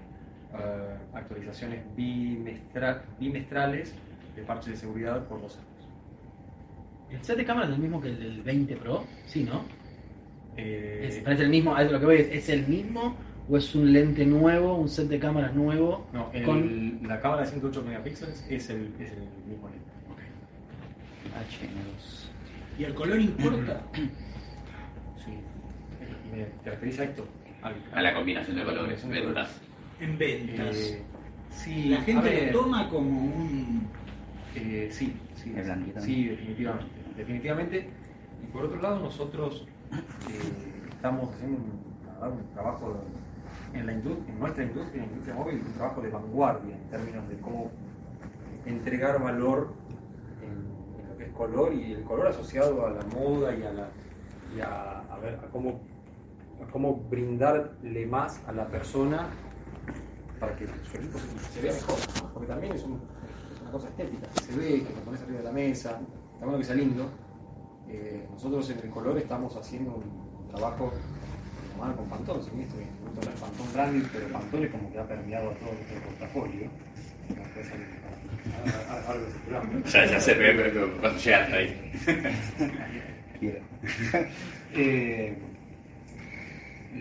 actualizaciones 1.13 1.79
bimestra- 1.95 3.03
bimestrales 3.19 3.93
de 4.35 4.41
parches 4.43 4.71
de 4.73 4.77
seguridad 4.77 5.23
por 5.27 5.41
dos 5.41 5.57
años. 5.57 5.67
¿El 7.12 7.23
set 7.23 7.38
de 7.38 7.45
cámara 7.45 7.67
es 7.67 7.73
el 7.73 7.79
mismo 7.79 8.01
que 8.01 8.09
el 8.09 8.19
del 8.19 8.41
20 8.41 8.75
Pro? 8.77 9.03
Sí, 9.27 9.43
¿no? 9.43 9.63
Eh, 10.57 11.05
Es, 11.07 11.17
parece 11.19 11.43
el 11.43 11.49
mismo, 11.49 11.75
a 11.75 11.83
eso 11.83 11.91
lo 11.91 11.99
que 11.99 12.05
voy, 12.05 12.15
¿es, 12.17 12.29
es 12.31 12.49
el 12.49 12.67
mismo 12.67 13.15
o 13.49 13.57
es 13.57 13.73
un 13.75 13.91
lente 13.91 14.25
nuevo, 14.25 14.75
un 14.75 14.88
set 14.88 15.07
de 15.07 15.19
cámaras 15.19 15.53
nuevo? 15.55 16.05
no, 16.13 16.29
el- 16.33 16.43
con- 16.45 16.99
la 17.07 17.19
cámara 17.19 17.41
de 17.43 17.47
108 17.49 17.83
megapíxeles 17.85 18.45
es 18.49 18.69
el, 18.69 18.93
es 18.99 19.12
el 19.12 19.19
mismo 19.47 19.67
lente. 19.69 19.89
HN2. 21.35 22.79
¿Y 22.79 22.83
el 22.83 22.93
color 22.93 23.19
importa? 23.19 23.81
Sí. 25.25 25.31
¿Me 26.33 26.43
te 26.63 26.69
referís 26.71 26.97
a 26.99 27.03
esto? 27.03 27.25
Al- 27.62 27.75
A 27.93 28.01
la 28.01 28.13
combinación 28.13 28.55
de 28.55 28.63
colores, 28.63 29.07
de 29.07 29.19
ventas. 29.21 29.59
En 29.99 30.17
ventas. 30.17 30.75
Eh, 30.77 31.01
sí, 31.51 31.89
la 31.89 32.01
gente 32.03 32.29
ver, 32.29 32.53
lo 32.55 32.62
toma 32.62 32.88
como 32.89 33.09
un... 33.19 33.85
eh, 34.55 34.88
sí, 34.91 35.13
sí, 35.35 35.53
sí, 35.99 36.23
definitivamente, 36.29 36.85
definitivamente. 37.17 37.89
Y 38.41 38.45
por 38.53 38.63
otro 38.65 38.81
lado, 38.81 38.99
nosotros 38.99 39.65
eh, 39.91 40.88
estamos 40.89 41.33
haciendo 41.35 41.57
un, 41.57 42.31
un 42.31 42.53
trabajo 42.53 43.03
en, 43.73 43.86
la 43.86 43.91
en 43.93 44.39
nuestra 44.39 44.63
industria, 44.63 45.03
en 45.03 45.08
la 45.10 45.13
industria 45.13 45.36
móvil, 45.36 45.63
un 45.65 45.73
trabajo 45.73 46.01
de 46.01 46.10
vanguardia 46.10 46.75
en 46.75 46.89
términos 46.89 47.27
de 47.29 47.38
cómo 47.39 47.71
entregar 48.65 49.21
valor 49.21 49.73
en, 50.41 51.10
lo 51.10 51.17
que 51.17 51.25
es 51.25 51.32
color 51.32 51.73
y 51.73 51.93
el 51.93 52.03
color 52.03 52.27
asociado 52.27 52.86
a 52.86 52.91
la 52.91 53.03
moda 53.05 53.55
y 53.55 53.63
a 53.63 53.71
la 53.71 53.88
y 54.55 54.62
a, 54.62 55.03
ver 55.21 55.36
a 55.36 55.47
cómo 55.51 55.79
cómo 56.71 56.95
brindarle 57.10 58.05
más 58.05 58.41
a 58.47 58.51
la 58.51 58.67
persona 58.67 59.27
para 60.39 60.55
que 60.55 60.67
su 60.67 60.97
equipo 60.97 61.17
se, 61.53 61.62
vea 61.62 61.73
mejor, 61.73 61.95
porque 62.34 62.47
también 62.47 62.73
es, 62.73 62.84
un- 62.84 62.99
es 63.55 63.62
una 63.62 63.71
cosa 63.71 63.88
estética, 63.88 64.27
se 64.41 64.55
ve, 64.58 64.84
que 64.84 64.93
lo 64.93 65.01
pones 65.01 65.21
arriba 65.21 65.38
de 65.39 65.43
la 65.45 65.51
mesa, 65.51 65.99
está 66.34 66.45
bueno 66.45 66.58
que 66.60 66.63
sea 66.65 66.75
lindo. 66.75 67.05
Eh, 67.88 68.27
nosotros 68.32 68.69
en 68.69 68.79
el 68.79 68.89
color 68.89 69.17
estamos 69.17 69.55
haciendo 69.55 69.95
un 69.95 70.47
trabajo 70.49 70.91
mano 71.78 71.95
con 71.95 72.10
Pantón, 72.10 72.41
si 72.43 72.50
esto 72.62 72.76
es 72.80 72.88
no 73.26 73.32
es 73.32 73.39
Pantón 73.39 73.74
Branding, 73.74 74.06
pero 74.13 74.28
Pantón 74.28 74.63
es 74.63 74.72
como 74.72 74.91
que 74.91 75.00
ha 75.00 75.08
permeado 75.08 75.50
a 75.52 75.54
todo 75.56 75.74
nuestro 75.74 76.00
portafolio. 76.10 76.67
No. 79.50 79.84
Ya, 79.89 80.06
ya 80.06 80.19
se 80.19 80.34
ve 80.34 80.54
pero 80.54 80.91
cuando 81.00 81.19
llegaste 81.19 81.56
ahí. 81.56 81.91
Quiero. 83.39 83.60
Eh, 84.72 85.36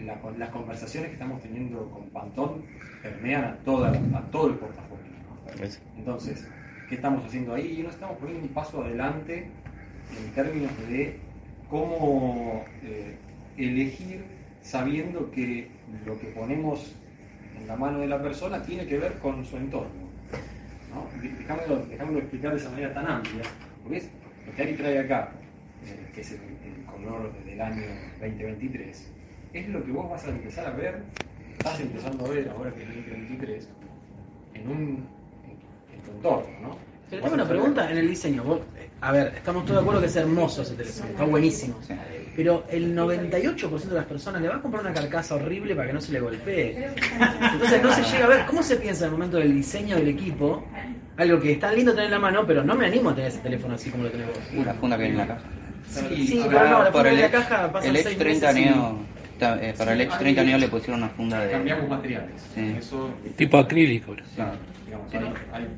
la- 0.07 0.19
las 0.39 0.49
conversaciones 0.49 1.09
que 1.11 1.15
estamos 1.15 1.43
teniendo 1.43 1.91
con 1.91 2.09
Pantón 2.09 2.63
permean 3.03 3.45
a, 3.45 3.57
toda, 3.59 3.91
a 3.91 4.21
todo 4.31 4.49
el 4.49 4.55
portafolio. 4.55 5.05
¿no? 5.29 5.63
Entonces, 5.99 6.49
¿qué 6.89 6.95
estamos 6.95 7.27
haciendo 7.27 7.53
ahí? 7.55 7.77
Y 7.79 7.83
nos 7.83 7.93
estamos 7.93 8.17
poniendo 8.17 8.43
un 8.47 8.55
paso 8.55 8.83
adelante 8.83 9.51
en 10.19 10.33
términos 10.35 10.71
de 10.89 11.19
cómo 11.69 12.65
eh, 12.85 13.17
elegir 13.59 14.25
sabiendo 14.63 15.31
que 15.31 15.69
lo 16.05 16.19
que 16.19 16.29
ponemos 16.29 16.95
en 17.59 17.67
la 17.67 17.77
mano 17.77 17.99
de 18.01 18.07
la 18.07 18.23
persona 18.23 18.63
tiene 18.63 18.87
que 18.87 18.99
ver 18.99 19.19
con 19.19 19.45
su 19.45 19.57
entorno. 19.57 20.09
¿no? 20.93 21.21
De- 21.23 21.29
Dejámoslo, 21.29 21.87
dejámoslo 21.87 22.19
explicar 22.21 22.53
de 22.53 22.59
esa 22.59 22.71
manera 22.71 22.95
tan 22.95 23.07
amplia, 23.07 23.43
porque 23.83 24.03
lo 24.47 24.55
que 24.55 24.63
Ari 24.63 24.75
trae 24.75 24.99
acá, 24.99 25.33
eh, 25.87 26.11
que 26.15 26.21
es 26.21 26.33
el, 26.33 26.39
color 26.87 27.33
del 27.45 27.61
año 27.61 27.83
2023, 28.21 29.13
es 29.53 29.69
lo 29.69 29.85
que 29.85 29.93
vos 29.93 30.11
vas 30.11 30.25
a 30.27 30.31
empezar 30.31 30.67
a 30.67 30.71
ver, 30.71 31.03
estás 31.57 31.81
empezando 31.81 32.27
a 32.27 32.29
ver 32.29 32.49
ahora 32.49 32.73
que 32.73 32.83
es 32.83 32.89
2023, 32.89 33.69
en, 34.55 34.69
un, 34.69 35.07
tu 36.05 36.11
entorno, 36.11 36.49
¿no? 36.61 36.77
Pero 37.11 37.23
tengo 37.23 37.35
una 37.35 37.49
pregunta 37.49 37.91
en 37.91 37.99
el 37.99 38.09
diseño. 38.09 38.43
Vos, 38.45 38.61
eh, 38.79 38.89
a 39.01 39.13
ver, 39.13 39.33
estamos 39.37 39.65
todos 39.65 39.77
de 39.77 39.83
acuerdo 39.83 40.01
que 40.01 40.07
es 40.09 40.17
hermoso 40.17 40.63
ese 40.63 40.75
teléfono, 40.75 41.11
está 41.11 41.25
buenísimo. 41.25 41.77
Pero 42.37 42.65
el 42.71 42.95
98% 42.95 43.81
de 43.89 43.95
las 43.95 44.05
personas 44.05 44.41
le 44.43 44.49
va 44.49 44.57
a 44.57 44.61
comprar 44.63 44.83
una 44.85 44.93
carcasa 44.95 45.35
horrible 45.35 45.75
para 45.75 45.89
que 45.89 45.93
no 45.95 46.01
se 46.01 46.13
le 46.13 46.21
golpee. 46.21 46.89
Entonces 47.53 47.83
no 47.83 47.93
se 47.93 48.03
llega 48.05 48.25
a 48.27 48.29
ver 48.29 48.47
cómo 48.47 48.63
se 48.63 48.77
piensa 48.77 49.05
en 49.07 49.13
el 49.13 49.13
momento 49.19 49.39
del 49.39 49.55
diseño 49.55 49.97
del 49.97 50.09
equipo. 50.09 50.65
Algo 51.17 51.41
que 51.41 51.53
está 51.53 51.73
lindo 51.73 51.91
tener 51.93 52.07
en 52.07 52.11
la 52.13 52.19
mano, 52.21 52.45
pero 52.47 52.63
no 52.63 52.77
me 52.77 52.87
animo 52.87 53.11
a 53.11 53.15
tener 53.15 53.31
ese 53.31 53.41
teléfono 53.41 53.75
así 53.75 53.91
como 53.91 54.05
lo 54.05 54.11
tenés 54.11 54.27
vos. 54.29 54.67
La 54.67 54.75
funda 54.75 54.97
que 54.97 55.03
viene 55.05 55.23
en 55.23 55.29
la 55.29 55.35
caja. 55.35 55.47
Sí, 55.89 56.27
sí, 56.29 56.45
pero 56.49 56.69
no, 56.69 56.85
la 56.85 56.93
Por 56.93 56.93
funda 56.93 57.11
el 57.11 57.17
de 57.17 57.23
la 57.23 57.31
caja 57.31 57.73
pasan 57.73 57.91
el 57.91 57.97
Edge 57.97 58.05
seis 58.05 58.19
30 58.19 58.47
meses 58.53 58.61
y- 58.61 58.65
Neo, 58.71 58.99
ta- 59.39 59.59
eh, 59.61 59.75
para 59.77 59.93
el 59.95 59.99
Sí, 59.99 60.05
Edge 60.05 60.13
ahí 60.13 60.19
30 60.21 60.43
Neo 60.45 60.59
le 60.59 60.69
pusieron 60.69 61.03
una 61.03 61.09
funda 61.11 61.41
de... 61.41 61.51
cambiamos 61.51 61.89
materiales. 61.89 62.31
Sí. 62.55 62.75
Eso, 62.79 63.11
Tipo 63.37 63.59
acrílico. 63.59 64.15
claro, 64.37 64.53
digamos, 64.87 65.13
hay, 65.13 65.61
hay 65.61 65.69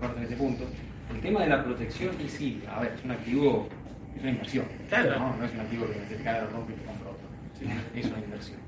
mejor 0.00 0.16
en 0.18 0.24
ese 0.24 0.36
punto. 0.36 0.64
El 1.12 1.20
tema 1.20 1.40
de 1.42 1.48
la 1.48 1.64
protección, 1.64 2.14
y 2.24 2.28
sí, 2.28 2.62
a 2.72 2.80
ver, 2.80 2.92
es 2.94 3.04
un 3.04 3.10
activo, 3.10 3.68
es 4.16 4.22
una 4.22 4.30
inversión. 4.30 4.64
Claro. 4.88 5.18
No, 5.18 5.36
no 5.36 5.44
es 5.44 5.52
un 5.52 5.60
activo 5.60 5.86
que 5.86 6.16
se 6.16 6.22
cae, 6.22 6.40
lo 6.42 6.50
rompe 6.50 6.72
y 6.72 6.76
te 6.76 6.84
compra 6.84 7.10
otro. 7.10 7.28
Sí, 7.58 7.98
Es 7.98 8.06
una 8.06 8.18
inversión. 8.18 8.58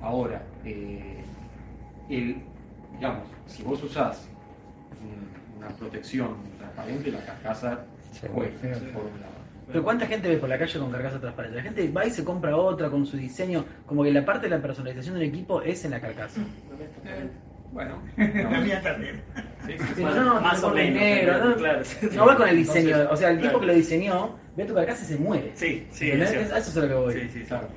Ahora, 0.00 0.42
eh, 0.64 1.22
el, 2.08 2.36
digamos, 2.94 3.22
si 3.46 3.62
vos 3.62 3.82
usás 3.82 4.26
un- 5.00 5.58
una 5.58 5.68
protección 5.76 6.34
transparente, 6.58 7.10
la 7.12 7.24
carcasa 7.24 7.84
se 8.12 8.28
juega, 8.28 8.52
por 8.92 9.04
un 9.04 9.20
lado. 9.20 9.32
Pero 9.68 9.84
¿cuánta 9.84 10.06
gente 10.06 10.28
ves 10.28 10.38
por 10.40 10.48
la 10.48 10.58
calle 10.58 10.78
con 10.78 10.90
carcasa 10.90 11.20
transparente? 11.20 11.56
La 11.56 11.62
gente 11.62 11.90
va 11.90 12.04
y 12.04 12.10
se 12.10 12.24
compra 12.24 12.56
otra 12.56 12.90
con 12.90 13.06
su 13.06 13.16
diseño, 13.16 13.64
como 13.86 14.02
que 14.02 14.10
la 14.10 14.24
parte 14.24 14.48
de 14.48 14.56
la 14.56 14.60
personalización 14.60 15.14
del 15.14 15.24
equipo 15.28 15.62
es 15.62 15.84
en 15.84 15.92
la 15.92 16.00
carcasa. 16.00 16.40
Bueno, 17.72 17.94
La 18.16 18.60
mía 18.60 18.80
también. 18.82 19.20
sí, 19.66 19.72
sí, 19.72 19.78
sí. 19.78 19.94
Sí, 19.96 20.02
no, 20.04 20.14
no, 20.24 20.40
Más 20.40 20.62
o 20.62 20.70
menos, 20.70 20.98
pero 21.02 21.44
no, 21.44 21.54
claro. 21.56 21.80
no 22.14 22.26
va 22.26 22.36
con 22.36 22.48
el 22.48 22.56
diseño, 22.58 22.88
Entonces, 22.90 23.08
o 23.12 23.16
sea, 23.16 23.30
el 23.30 23.36
tipo 23.36 23.48
claro. 23.48 23.60
que 23.60 23.66
lo 23.66 23.74
diseñó, 23.74 24.36
ve 24.56 24.64
tu 24.64 24.74
carcasa 24.74 25.02
y 25.04 25.06
se 25.06 25.16
muere. 25.16 25.52
Sí, 25.54 25.86
sí. 25.90 26.10
A 26.10 26.14
eso 26.24 26.56
es 26.56 26.76
a 26.76 26.80
lo 26.80 26.88
que 26.88 26.94
voy. 26.94 27.12
Sí, 27.14 27.28
sí, 27.32 27.40
Claro. 27.44 27.68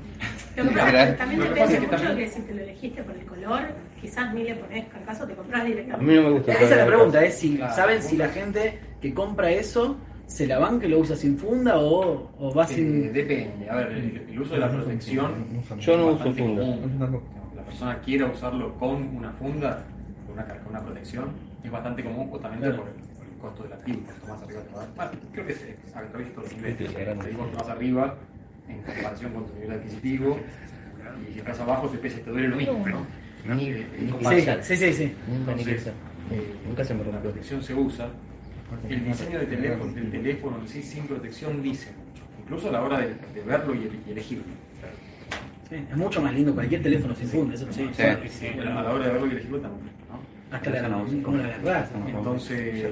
Lo 0.57 0.63
que 0.63 0.69
pasa 0.71 1.03
es 1.03 1.11
que 1.11 1.17
también 1.17 1.41
depende 1.41 1.63
es 1.63 1.69
que 1.71 1.79
mucho 1.87 2.03
también- 2.03 2.17
que 2.29 2.33
si 2.35 2.41
te 2.41 2.53
lo 2.53 2.61
elegiste 2.61 3.03
por 3.03 3.15
el 3.15 3.25
color, 3.25 3.61
quizás 4.01 4.33
ni 4.33 4.43
le 4.43 4.55
pones 4.55 4.85
carcaso, 4.87 5.27
te 5.27 5.33
compras 5.35 5.61
A 5.61 5.65
directamente. 5.65 6.11
mí 6.11 6.17
no 6.17 6.23
me 6.23 6.29
gusta. 6.37 6.51
Esa 6.53 6.63
es 6.63 6.77
la 6.77 6.85
pregunta, 6.87 7.25
es 7.25 7.33
si 7.35 7.57
Claro. 7.57 7.75
saben 7.75 8.01
si 8.03 8.17
la 8.17 8.27
gente 8.29 8.79
que 9.01 9.13
compra 9.13 9.49
eso 9.51 9.97
se 10.27 10.47
la 10.47 10.59
banca 10.59 10.85
y 10.85 10.89
lo 10.89 10.99
usa 10.99 11.15
sin 11.15 11.37
funda 11.37 11.77
o, 11.77 12.31
o 12.39 12.53
va 12.53 12.63
Eh, 12.63 12.67
sin... 12.67 13.13
depende. 13.13 13.69
A 13.69 13.75
ver, 13.75 13.91
el, 13.91 14.25
el 14.29 14.39
uso 14.41 14.53
de 14.55 14.59
la 14.61 14.69
protección. 14.71 15.45
Yo 15.79 15.97
no 15.97 16.07
uso 16.07 16.33
funda. 16.33 16.61
común. 16.61 17.21
Persona 17.65 17.99
quiera 17.99 18.25
usarlo 18.27 18.73
con 18.77 19.15
una 19.15 19.31
funda, 19.33 19.83
con 20.25 20.33
una, 20.35 20.45
con 20.45 20.67
una 20.71 20.81
protección, 20.83 21.29
es 21.63 21.71
bastante 21.71 22.03
común 22.03 22.27
justamente 22.29 22.67
Claro. 22.67 22.83
por, 22.83 22.87
el, 22.89 22.95
por 22.95 23.25
el 23.25 23.37
costo 23.39 23.63
del 23.63 23.73
activo. 23.73 23.99
Cuanto 24.05 24.27
más 24.27 24.41
arriba 24.43 24.61
te 24.61 24.73
va. 24.75 24.85
Bueno, 24.95 25.11
creo 25.33 25.45
que 25.47 25.53
a 25.53 26.01
través 26.09 26.27
de 26.27 26.33
todos 26.33 26.47
los 26.51 26.57
niveles. 26.57 26.89
Si 26.89 27.55
más 27.57 27.69
arriba, 27.69 28.15
en 28.69 28.81
comparación 28.81 29.33
con 29.33 29.45
tu 29.47 29.53
nivel 29.55 29.71
adquisitivo, 29.71 30.39
y 31.29 31.33
si 31.33 31.39
estás 31.39 31.59
abajo, 31.59 31.87
te 31.89 31.97
pesa 31.97 32.19
te 32.19 32.29
duele 32.29 32.47
lo 32.49 32.55
mismo, 32.57 32.85
¿no? 32.87 33.05
Sí, 34.63 34.75
sí, 34.77 34.93
sí. 34.93 35.13
Entonces, 35.31 35.87
eh, 36.31 36.55
Nunca 36.67 36.83
se 36.83 36.93
me 36.95 36.99
la 37.03 37.05
rompió. 37.11 37.21
protección 37.31 37.61
se 37.61 37.73
usa. 37.75 38.07
El 38.89 39.05
diseño 39.05 39.39
de 39.39 39.45
teléfono, 39.45 39.93
del 39.93 40.09
teléfono 40.11 40.57
en 40.59 40.67
sí 40.67 40.81
sin 40.81 41.05
protección 41.05 41.61
dice 41.61 41.91
mucho, 41.91 42.23
incluso 42.41 42.69
a 42.69 42.71
la 42.71 42.81
hora 42.81 42.97
de, 42.99 43.13
de 43.13 43.41
verlo 43.45 43.75
y 43.75 43.89
elegirlo. 44.09 44.43
Sí, 45.69 45.75
Es 45.75 45.97
mucho 45.97 46.21
más 46.21 46.33
lindo 46.33 46.53
cualquier 46.53 46.83
teléfono 46.83 47.15
sin 47.15 47.27
funda, 47.27 47.55
eso 47.55 47.71
sí. 47.71 47.89
Sí. 47.93 48.47
A 48.47 48.63
la 48.63 48.93
hora 48.93 49.05
de 49.07 49.11
verlo 49.13 49.27
y 49.27 49.31
elegirlo 49.31 49.59
también. 49.59 49.85
¿no? 50.09 50.55
Hasta 50.55 50.69
la, 50.69 50.89
como 51.23 51.37
la 51.37 51.47
verdad. 51.47 51.89
Entonces, 52.07 52.85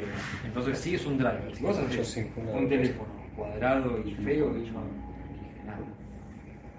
entonces 0.43 0.77
sí 0.79 0.95
es 0.95 1.05
un 1.05 1.17
driver. 1.17 1.55
Si 1.55 1.63
vos 1.63 1.77
haces 1.77 2.27
un 2.35 2.67
teléfono 2.69 3.09
cuadrado 3.35 3.99
y 4.03 4.13
feo, 4.15 4.57
y 4.57 4.71
no, 4.71 4.81
nada. 5.65 5.79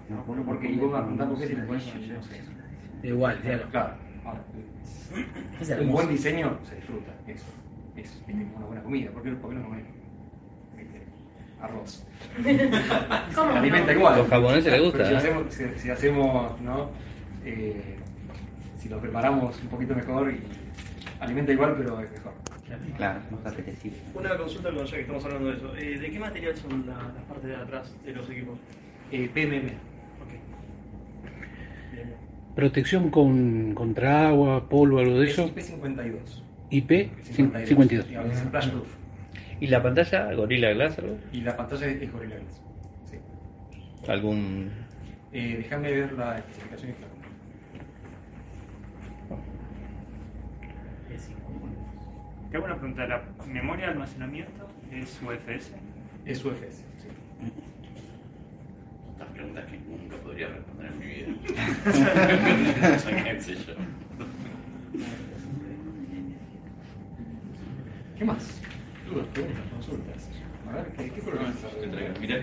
No, 0.09 0.45
porque 0.45 0.69
y 0.69 0.77
vos 0.77 0.93
vas 0.93 1.03
a 1.03 1.07
contar 1.07 1.29
por 1.29 1.39
qué 1.39 1.47
si 1.47 1.55
le 1.55 1.63
pones 1.63 1.87
no 1.87 2.23
sé. 2.23 2.43
Igual, 3.09 3.41
claro. 3.41 3.69
Claro. 3.71 3.95
Ahora, 4.25 4.41
un 5.81 5.93
buen 5.93 6.09
diseño 6.09 6.59
se 6.69 6.77
disfruta, 6.77 7.13
eso. 7.27 7.45
Es 7.97 8.21
una 8.27 8.67
buena 8.67 8.83
comida. 8.83 9.11
¿Por 9.13 9.23
qué, 9.23 9.31
por 9.33 9.51
qué 9.51 9.57
no 9.57 9.65
comer 9.65 9.85
viste, 9.85 10.04
arroz? 11.61 12.05
¿Cómo 13.35 13.49
Se 13.49 13.55
no? 13.55 13.57
alimenta 13.61 13.93
igual. 13.93 14.19
Los 14.19 14.29
japoneses 14.29 14.73
les 14.73 14.83
gusta, 14.83 15.07
si 15.07 15.13
¿eh? 15.13 15.17
hacemos, 15.17 15.55
si, 15.55 15.65
si 15.79 15.91
hacemos, 15.91 16.61
¿no? 16.61 16.91
Eh, 17.45 17.97
si 18.79 18.89
lo 18.89 18.99
preparamos 19.01 19.61
un 19.63 19.69
poquito 19.69 19.95
mejor 19.95 20.31
y 20.33 20.41
alimenta 21.21 21.53
igual, 21.53 21.75
pero 21.79 22.01
es 22.01 22.11
mejor. 22.11 22.33
Claro, 22.97 23.21
más 23.31 23.53
apetecible. 23.53 23.99
Una 24.15 24.37
consulta 24.37 24.71
con 24.73 24.85
ya 24.87 24.95
que 24.97 25.01
estamos 25.03 25.25
hablando 25.25 25.49
de 25.51 25.57
eso. 25.57 25.77
Eh, 25.77 25.99
¿De 25.99 26.11
qué 26.11 26.19
material 26.19 26.57
son 26.57 26.87
la- 26.87 26.95
las 27.15 27.23
partes 27.29 27.45
de 27.51 27.57
atrás 27.57 27.95
de 28.05 28.13
los 28.13 28.29
equipos? 28.31 28.59
Eh, 29.13 29.31
PMM. 29.33 29.67
Ok. 30.23 30.31
Bien. 31.93 32.15
Protección 32.55 33.11
con, 33.11 33.75
contra 33.75 34.29
agua, 34.29 34.69
polvo, 34.69 34.99
algo 34.99 35.21
de 35.21 35.31
eso. 35.31 35.49
IP52. 35.55 36.43
IP 36.71 37.11
52. 37.23 38.11
Y 38.11 38.15
a 38.17 38.23
veces 38.23 38.49
Flash 38.51 38.69
Proof. 38.71 38.89
¿Y 39.61 39.67
la 39.69 39.83
pantalla? 39.83 40.33
¿Gorilla 40.35 40.73
Glass 40.73 40.99
algo? 40.99 41.19
Y 41.33 41.41
la 41.41 41.57
pantalla 41.57 41.87
es 41.87 42.13
Gorilla 42.13 42.37
Glass. 42.37 42.63
Sí. 43.11 43.19
¿Algún...? 44.09 44.71
Eh, 45.33 45.57
déjame 45.59 45.91
ver 45.91 46.13
la 46.13 46.39
especificación 46.39 46.91
y 46.91 46.95
compro. 46.95 47.25
Te 52.51 52.59
hago 52.59 52.67
una 52.67 52.77
pregunta. 52.77 53.07
¿La 53.07 53.23
memoria 53.49 53.87
de 53.87 53.93
almacenamiento 53.93 54.69
es 54.93 55.21
UFS? 55.21 55.73
Es 56.25 56.45
UFS. 56.45 56.85
Sí. 56.99 57.09
Estas 59.13 59.29
preguntas 59.31 59.65
que 59.67 59.79
nunca 59.79 60.17
podría 60.19 60.49
responder 60.49 60.93
en 60.93 60.99
mi 61.01 61.07
vida. 61.07 61.27
¿Qué 68.19 68.25
más? 68.25 68.61
Dudas, 69.09 69.27
preguntas, 69.33 69.63
consultas. 69.73 70.31
A 70.69 70.77
ver, 70.77 70.87
¿qué, 70.97 71.21
problemas. 71.21 71.55
Mirá, 72.21 72.41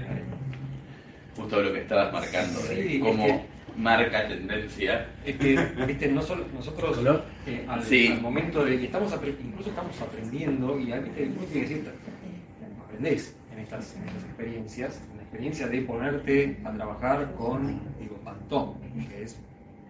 justo 1.36 1.62
lo 1.62 1.74
que 1.74 1.82
estabas 1.82 2.14
marcando, 2.14 2.60
de 2.62 2.88
Sí, 2.88 3.00
cómo 3.00 3.26
es 3.26 3.42
marca 3.78 4.28
tendencia. 4.28 5.08
Es 5.26 5.38
que, 5.38 5.58
viste, 5.88 6.08
no 6.12 6.22
solo 6.22 6.46
nosotros 6.54 7.00
eh, 7.48 7.66
al, 7.68 7.84
Sí. 7.84 8.08
al 8.08 8.22
momento 8.22 8.64
de 8.66 8.80
que 8.80 8.86
estamos 8.86 9.14
incluso 9.44 9.70
estamos 9.70 10.00
aprendiendo 10.02 10.80
y 10.80 10.92
ahí 10.92 11.02
viste, 11.02 11.24
uno 11.24 11.46
tiene 11.46 11.68
que 11.68 11.74
decir, 11.76 11.92
aprendés 12.86 13.36
en 13.54 13.60
estas, 13.60 13.96
en 13.96 14.04
estas 14.04 14.24
experiencias, 14.24 15.02
en 15.12 15.18
la 15.18 15.24
experiencia 15.24 15.68
de 15.68 15.82
ponerte 15.82 16.58
a 16.64 16.72
trabajar 16.74 17.34
con 17.36 17.80
digo, 18.00 18.18
Pantón, 18.24 18.76
que 19.10 19.24
es 19.24 19.38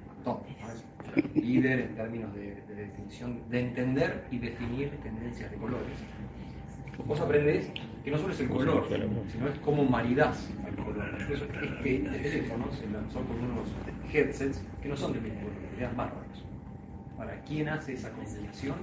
Pantón, 0.08 0.44
¿no? 0.48 1.18
es 1.18 1.24
un 1.24 1.42
líder 1.42 1.80
en 1.80 1.96
términos 1.96 2.34
de, 2.36 2.56
de 2.68 2.76
definición, 2.76 3.42
de 3.50 3.60
entender 3.60 4.24
y 4.32 4.38
definir 4.38 4.92
tendencias 5.04 5.52
de 5.52 5.58
colores. 5.58 5.98
Vos 7.08 7.20
aprendés 7.20 7.70
que 8.04 8.12
no 8.12 8.18
solo 8.18 8.34
es 8.34 8.40
el 8.40 8.50
color, 8.50 8.84
sino 9.32 9.48
es 9.48 9.60
cómo 9.60 9.84
maridás 9.84 10.50
al 10.66 10.76
color. 10.76 11.04
Eso 11.30 11.46
es 11.46 11.52
que 11.52 11.66
el 11.96 12.12
teléfono 12.22 12.72
se 12.72 12.88
lanzó 12.88 13.20
con 13.28 13.38
unos 13.44 13.70
headsets 14.12 14.64
que 14.82 14.90
no 14.90 14.96
son 14.98 15.14
del 15.14 15.22
mismo 15.22 15.40
color, 15.42 15.58
que 15.76 15.82
eran 15.82 15.96
bárbaros. 15.96 16.46
Para 17.18 17.40
quién 17.42 17.70
hace 17.70 17.94
esa 17.94 18.12
combinación 18.12 18.76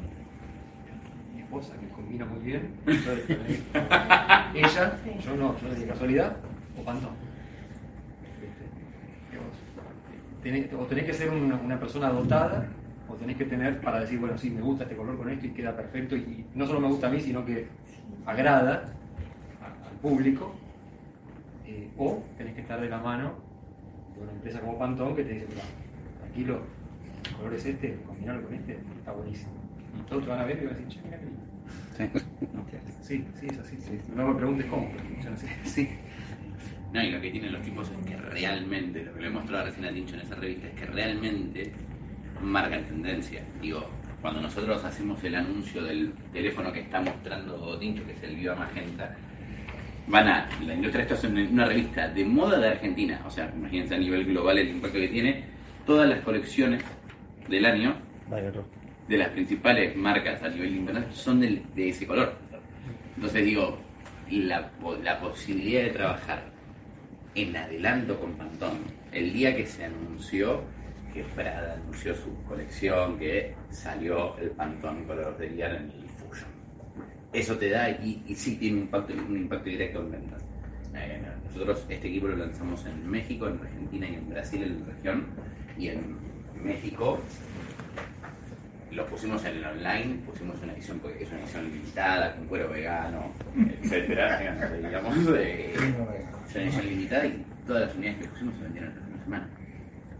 es 1.35 1.42
esposa 1.44 1.74
que 1.78 1.88
combina 1.88 2.24
muy 2.24 2.40
bien. 2.44 2.74
Ella, 4.54 4.98
yo 5.24 5.37
no, 5.37 5.57
yo 5.61 5.68
de 5.74 5.87
casualidad, 5.87 6.37
o 6.76 6.83
pantón. 6.85 7.11
Tenés- 10.42 10.72
o 10.72 10.87
tenés 10.87 11.04
que 11.04 11.12
ser 11.14 11.31
una, 11.31 11.57
una 11.57 11.78
persona 11.81 12.09
dotada, 12.11 12.66
o 13.07 13.14
tenés 13.16 13.37
que 13.37 13.44
tener 13.44 13.81
para 13.81 14.00
decir, 14.00 14.18
bueno, 14.18 14.37
sí, 14.38 14.50
me 14.50 14.61
gusta 14.61 14.85
este 14.85 14.96
color 14.96 15.16
con 15.16 15.28
esto 15.31 15.46
y 15.46 15.50
queda 15.50 15.74
perfecto, 15.76 16.16
y, 16.16 16.20
y 16.20 16.50
no 16.54 16.66
solo 16.66 16.81
me 16.81 16.88
gusta 16.88 17.09
a 17.09 17.11
mí, 17.11 17.20
sino 17.20 17.44
que 17.44 17.68
agrada 18.27 18.92
al 19.62 19.99
público, 20.01 20.55
eh, 21.66 21.90
o 21.97 22.23
tenés 22.37 22.55
que 22.55 22.61
estar 22.61 22.81
de 22.81 22.88
la 22.88 22.99
mano 22.99 23.35
de 24.14 24.23
una 24.23 24.33
empresa 24.33 24.61
como 24.61 24.79
Pantón 24.79 25.14
que 25.14 25.25
te 25.25 25.35
dice, 25.35 25.47
tranquilo, 26.21 26.62
el 27.27 27.37
color 27.37 27.55
es 27.55 27.66
este, 27.66 28.01
combinarlo 28.07 28.44
con 28.44 28.55
este, 28.55 28.79
está 28.99 29.12
buenísimo. 29.12 29.53
Y 29.99 30.09
todos 30.09 30.25
te 30.25 30.31
van 30.31 30.40
a 30.40 30.44
ver 30.44 30.62
y 30.62 30.66
van 30.66 30.75
a 30.75 30.79
decir, 30.79 30.88
che, 30.88 31.01
mira 31.05 31.18
qué 31.18 31.27
lindo. 31.27 31.49
Sí, 33.03 33.25
sí, 33.40 33.47
es 33.51 33.59
así. 33.59 33.77
sí. 33.81 33.99
No 34.14 34.29
me 34.29 34.35
preguntes 34.35 34.66
cómo, 34.66 34.88
pero 34.92 35.05
funciona 35.05 35.37
así. 35.37 35.47
Sí. 35.64 35.88
No, 36.92 37.03
y 37.03 37.11
lo 37.11 37.21
que 37.21 37.31
tienen 37.31 37.53
los 37.53 37.62
tipos 37.62 37.90
es 37.90 38.07
que 38.07 38.16
realmente, 38.16 39.05
lo 39.05 39.14
que 39.14 39.21
le 39.21 39.27
he 39.27 39.31
mostrado 39.31 39.66
recién 39.66 39.87
a 39.87 39.92
Tincho 39.92 40.14
en 40.14 40.23
esa 40.23 40.35
revista, 40.37 40.68
es 40.68 40.75
que 40.75 40.87
realmente 40.87 41.73
marcan 42.42 42.85
tendencia. 42.85 43.42
Digo, 43.61 43.87
cuando 44.20 44.40
nosotros 44.40 44.85
hacemos 44.85 45.22
el 45.24 45.35
anuncio 45.37 45.83
del 45.83 46.12
teléfono 46.33 46.72
que 46.72 46.81
está 46.81 47.00
mostrando 47.00 47.78
Tincho, 47.78 48.04
que 48.04 48.12
es 48.12 48.22
el 48.22 48.37
Viva 48.37 48.54
Magenta, 48.57 49.16
van 50.09 50.26
a, 50.28 50.48
la 50.64 50.74
industria, 50.74 51.02
esto 51.04 51.14
es 51.14 51.24
una 51.50 51.64
revista 51.66 52.09
de 52.09 52.24
moda 52.24 52.59
de 52.59 52.68
Argentina, 52.68 53.20
o 53.26 53.31
sea, 53.31 53.52
imagínense 53.54 53.94
a 53.94 53.98
nivel 53.98 54.24
global 54.24 54.59
el 54.59 54.68
impacto 54.70 54.98
que 54.98 55.09
tiene, 55.09 55.44
todas 55.87 56.09
las 56.09 56.20
colecciones 56.20 56.83
del 57.48 57.64
año 57.66 57.94
de 59.09 59.18
las 59.18 59.28
principales 59.28 59.94
marcas 59.96 60.42
a 60.42 60.48
nivel 60.48 60.76
internacional 60.76 61.14
son 61.16 61.40
del- 61.40 61.62
de 61.74 61.88
ese 61.90 62.07
color. 62.07 62.35
Entonces 63.16 63.44
digo, 63.44 63.78
la, 64.31 64.70
la 65.02 65.18
posibilidad 65.20 65.83
de 65.83 65.90
trabajar 65.90 66.42
en 67.35 67.57
adelanto 67.57 68.18
con 68.20 68.33
Pantón, 68.33 68.78
el 69.12 69.33
día 69.33 69.57
que 69.57 69.64
se 69.66 69.85
anunció 69.85 70.62
que 71.12 71.25
Prada 71.25 71.75
anunció 71.75 72.14
su 72.14 72.35
colección, 72.44 73.18
que 73.18 73.55
salió 73.71 74.37
el 74.38 74.51
Pantón 74.51 75.05
color 75.05 75.37
de 75.38 75.49
Diana 75.49 75.77
en 75.77 75.90
el 75.90 76.09
Fusion. 76.09 76.51
Eso 77.33 77.57
te 77.57 77.71
da 77.71 77.90
y, 77.90 78.23
y 78.27 78.35
sí 78.35 78.57
tiene 78.57 78.79
un 78.79 78.83
impacto, 78.85 79.14
un 79.14 79.37
impacto 79.37 79.68
directo 79.68 80.01
en 80.01 80.11
ventas. 80.11 80.42
Eh, 80.94 81.23
nosotros 81.44 81.87
este 81.88 82.09
equipo 82.09 82.29
lo 82.29 82.37
lanzamos 82.37 82.85
en 82.87 83.09
México, 83.09 83.49
en 83.49 83.61
Argentina 83.61 84.09
y 84.09 84.14
en 84.14 84.29
Brasil, 84.31 84.62
en 84.62 84.81
la 84.81 84.94
región, 84.94 85.27
y 85.79 85.88
en 85.88 86.16
México 86.62 87.18
lo 88.90 89.07
pusimos 89.07 89.44
en 89.44 89.57
el 89.59 89.64
online, 89.64 90.21
pusimos 90.27 90.61
una 90.62 90.73
edición, 90.73 90.99
porque 90.99 91.23
es 91.23 91.31
una 91.31 91.40
edición 91.40 91.64
limitada, 91.64 92.35
con 92.35 92.47
cuero 92.47 92.68
vegano, 92.71 93.33
etcétera, 93.83 94.71
digamos, 94.83 95.16
eh, 95.37 95.73
es 95.75 96.55
una 96.55 96.64
edición 96.64 96.87
limitada 96.87 97.27
y 97.27 97.44
todas 97.66 97.83
las 97.87 97.97
unidades 97.97 98.18
que 98.18 98.29
pusimos 98.29 98.55
se 98.57 98.62
vendieron 98.62 98.90
en 98.90 98.97
la 98.97 99.03
primera 99.03 99.25
semana. 99.25 99.49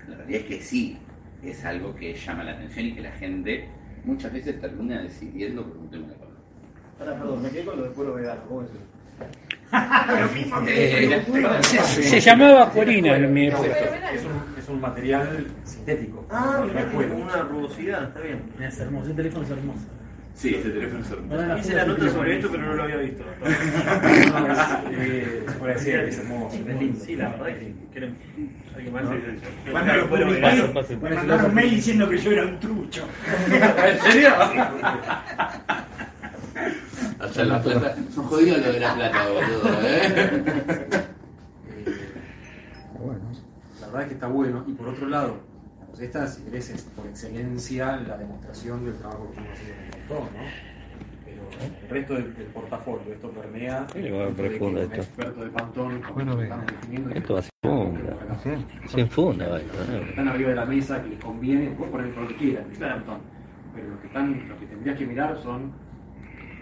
La 0.09 0.17
realidad 0.17 0.41
es 0.41 0.47
que 0.47 0.61
sí, 0.63 0.99
es 1.43 1.65
algo 1.65 1.95
que 1.95 2.15
llama 2.15 2.45
la 2.45 2.53
atención 2.53 2.87
y 2.87 2.95
que 2.95 3.03
la 3.03 3.13
gente 3.13 3.69
muchas 4.05 4.33
veces 4.33 4.61
termina 4.61 5.03
decidiendo 5.03 5.65
por 5.65 5.77
un 5.77 5.91
tema 5.91 6.09
de 6.09 6.15
color. 6.15 6.37
Ahora, 6.99 7.19
perdón, 7.19 7.43
me 7.43 7.51
quedé 7.51 7.65
con 7.65 7.77
lo 7.77 7.83
de 7.85 7.91
cuero 7.91 8.15
vegano. 8.15 8.41
¿Cómo 8.49 8.63
es 8.63 8.71
eso? 8.71 8.79
Eh, 10.67 11.23
Se, 11.63 12.21
llamaba 12.21 12.71
Corina 12.71 13.17
en 13.17 13.33
mi 13.33 13.49
época. 13.49 13.69
Es 14.57 14.69
un, 14.69 14.81
material 14.81 15.47
sintético. 15.65 16.25
Ah, 16.31 16.65
no 16.73 17.01
es 17.03 17.11
una 17.11 17.43
rugosidad, 17.43 18.05
está 18.05 18.21
bien. 18.21 18.43
Es 18.61 18.79
hermoso, 18.81 19.07
ese 19.07 19.15
teléfono 19.15 19.45
es 19.45 19.51
hermoso. 19.51 19.87
Sí, 20.39 20.55
este 20.55 20.71
teléfono 20.71 21.01
es 21.05 21.11
hermoso. 21.11 21.59
Hice 21.59 21.75
la 21.75 21.85
nota 21.85 22.11
sobre 22.11 22.37
esto, 22.37 22.49
pero 22.49 22.63
no 22.67 22.75
lo 22.75 22.83
había 22.85 22.97
visto. 22.99 23.25
Eh, 25.01 25.45
se 25.47 25.53
puede 25.55 25.75
decir 25.75 25.95
que 25.95 26.09
es 26.09 26.19
hermoso, 26.19 26.57
es 26.57 26.81
lindo. 26.81 27.05
Sí, 27.05 27.17
la 27.17 27.29
verdad 27.31 27.47
que. 27.93 28.13
Alguien 28.77 28.93
más 28.93 29.03
dice, 29.11 29.39
Bueno, 30.09 30.31
vegano. 30.31 30.73
me 31.01 31.11
mandaron 31.11 31.47
un 31.47 31.55
mail 31.55 31.71
diciendo 31.71 32.09
que 32.09 32.19
yo 32.19 32.31
era 32.31 32.45
un 32.47 32.61
trucho. 32.61 33.05
¿En 33.51 34.01
serio? 34.01 34.31
O 37.21 37.29
sea, 37.29 37.45
la 37.45 37.61
plata, 37.61 37.97
son 38.15 38.25
jodidos 38.27 38.65
lo 38.65 38.73
de 38.73 38.81
la 38.81 38.95
plata, 38.95 39.29
boludo, 39.29 39.81
¿eh? 39.83 40.45
La 43.81 43.87
verdad 43.87 44.03
es 44.03 44.09
que 44.09 44.15
está 44.15 44.27
bueno. 44.29 44.65
Y 44.69 44.73
por 44.73 44.89
otro 44.89 45.09
lado, 45.09 45.41
pues 45.89 46.01
esta, 46.01 46.27
si 46.27 46.43
querés, 46.43 46.71
es 46.71 46.83
por 46.85 47.07
excelencia 47.07 47.97
la 47.97 48.17
demostración 48.19 48.85
del 48.85 48.95
trabajo 48.97 49.31
que 49.33 49.41
uno 49.41 49.51
hace 49.53 49.73
en 49.73 49.79
el 49.79 49.91
montón, 50.09 50.29
¿no? 50.35 50.45
Pero 51.25 51.43
el 51.85 51.89
resto 51.91 52.15
del, 52.15 52.35
del 52.37 52.47
portafolio, 52.49 53.13
esto 53.13 53.31
permea. 53.31 53.87
Sí, 53.93 54.01
bueno, 54.11 54.31
profundo 54.31 54.81
un 54.81 54.87
esto. 54.87 54.97
experto 54.97 55.45
de 55.45 55.51
Pantón, 55.51 56.01
como 56.03 56.15
Bueno, 56.15 56.43
estamos 56.43 56.67
definiendo, 56.67 57.11
Esto 57.15 57.35
va 57.35 57.43
sin 57.43 57.51
funda. 57.63 58.17
Sin 58.87 59.09
funda, 59.09 59.49
va 59.49 59.59
esto, 59.59 59.79
Los 59.79 59.87
que 59.87 59.93
¿no? 59.93 59.99
están 60.11 60.29
arriba 60.29 60.51
de 60.51 60.57
la 60.57 60.67
mesa, 60.67 61.03
que 61.03 61.09
les 61.11 61.19
conviene, 61.25 61.69
vos 61.71 61.89
poner 61.91 62.07
el 62.09 62.15
color 62.15 62.29
que 62.29 62.37
quieran, 62.37 62.71
de 62.73 62.79
Pantón. 62.79 63.21
Pero 63.75 63.89
los 63.89 64.01
que 64.01 64.07
están, 64.09 64.49
los 64.49 64.59
que 64.59 64.67
tendrías 64.67 64.99
que 64.99 65.07
mirar 65.07 65.39
son 65.39 65.73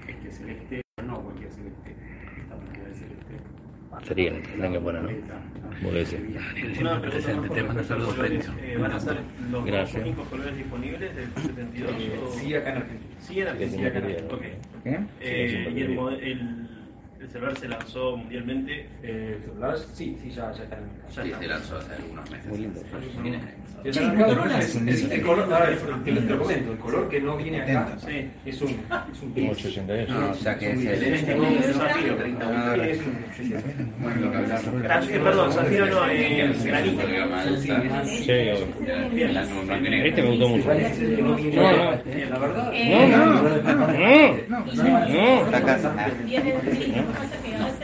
este 0.08 0.30
celeste, 0.30 0.82
no 1.04 1.20
cualquier 1.22 1.50
celeste. 1.50 1.96
Esta 2.42 2.56
cantidad 2.56 2.86
de 2.86 2.94
celeste. 2.94 3.34
Sería, 4.04 4.32
tendrán 4.42 4.72
que 4.72 4.80
ponerlo. 4.80 5.10
Bolese. 5.82 6.16
Una 6.80 7.00
pregunta 7.00 7.54
te 7.54 7.62
manda 7.62 7.84
saludos, 7.84 8.16
eh, 8.18 8.76
¿Van 8.80 8.92
a 8.92 9.00
ser 9.00 9.16
los 9.50 9.64
Gracias. 9.64 10.02
únicos 10.02 10.26
colores 10.28 10.56
disponibles 10.56 11.14
del 11.14 11.28
72? 11.34 11.90
Eh, 12.00 12.20
o- 12.24 12.32
sí, 12.32 12.54
acá 12.54 12.70
en 12.70 12.76
Argentina. 12.78 13.10
Sí, 13.20 13.40
en 13.40 13.48
Argentina. 13.48 13.82
Sí, 13.82 13.86
acá 13.86 13.98
en 13.98 14.04
Argentina. 14.04 14.34
Ok. 14.34 14.42
¿Qué? 14.84 15.00
Eh, 15.20 15.72
y 15.74 15.80
el, 15.82 16.68
el, 17.26 17.32
el 17.32 17.32
celular 17.32 17.58
se 17.58 17.68
lanzó 17.68 18.16
mundialmente. 18.16 18.86
Eh, 19.02 19.34
el 19.36 19.42
celular, 19.44 19.76
sí, 19.94 20.16
sí, 20.22 20.30
ya, 20.30 20.52
ya 20.52 20.62
está 20.62 20.76
en 20.76 20.82
el 20.82 20.88
mercado. 20.90 21.08
Ya 21.16 21.22
Sí, 21.22 21.28
está. 21.28 21.38
se 21.40 21.46
lanzó 21.48 21.76
hace 21.78 21.92
algunos 21.94 22.30
meses. 22.30 22.46
Muy 22.46 22.58
lindo. 22.58 22.80
Sí, 22.80 22.88
el 23.84 23.90
Es- 23.90 23.96
es- 23.96 25.22
color, 25.22 25.44
ahora, 25.52 25.68
te 26.04 26.10
lo 26.10 26.20
te 26.20 26.30
lo 26.30 26.38
comento, 26.40 26.72
el 26.72 26.78
color 26.78 27.08
que 27.08 27.20
no 27.20 27.36
viene 27.36 27.60
acá 27.60 27.96
Sí. 28.04 28.28
es 28.44 28.60
un, 28.62 28.70
es 28.70 29.22
un 29.22 29.34
gris. 29.34 30.08
No, 30.08 30.30
o 30.30 30.34
sea 30.34 30.58
que 30.58 30.72
es 30.72 30.78
el- 30.78 30.88
celeste, 30.98 31.32
es 31.32 31.38
un 31.38 31.44
el 31.44 31.62
zafiro, 31.62 31.88
zafiro. 31.88 32.16
30 32.16 32.76
es 32.86 32.98
un 32.98 33.16
sí, 33.36 33.44
sí. 33.44 33.54
Bueno, 34.00 34.20
lo 34.22 34.30
que 34.32 34.36
hablamos. 34.38 35.06
Perdón, 35.06 35.52
Zafiro 35.52 35.86
no, 35.86 36.00
granito. 36.00 37.06
Este 38.86 40.22
me 40.22 40.28
gustó 40.30 40.48
mucho. 40.48 40.68
No, 40.68 41.72
no, 41.72 41.90
la 42.30 42.38
verdad. 42.38 42.72
No, 42.72 43.06
no, 43.06 43.42
no, 43.62 45.08
no. 45.08 45.44
Esta 45.46 45.62
casa. 45.64 45.94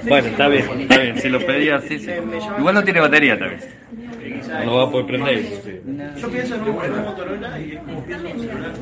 Bueno, 0.08 0.28
está 0.28 0.48
bien, 0.48 0.64
está 0.80 0.98
bien. 0.98 1.20
Si 1.20 1.28
lo 1.28 1.46
pedía 1.46 1.76
así, 1.76 1.98
sí. 1.98 2.10
Igual 2.58 2.74
no 2.74 2.84
tiene 2.84 3.00
batería 3.00 3.38
también. 3.38 3.60
No 4.64 4.64
lo 4.64 4.76
va 4.76 4.84
a 4.84 4.90
poder 4.90 5.06
prender. 5.06 5.44
sí. 5.64 5.72
Yo 6.20 6.28
pienso 6.30 6.54
en 6.54 6.62
un, 6.62 7.04
Motorola 7.04 7.58
y 7.58 7.72
es 7.72 7.78
como 7.80 8.04
pienso 8.04 8.26
en 8.26 8.36
un 8.36 8.46
celular 8.46 8.72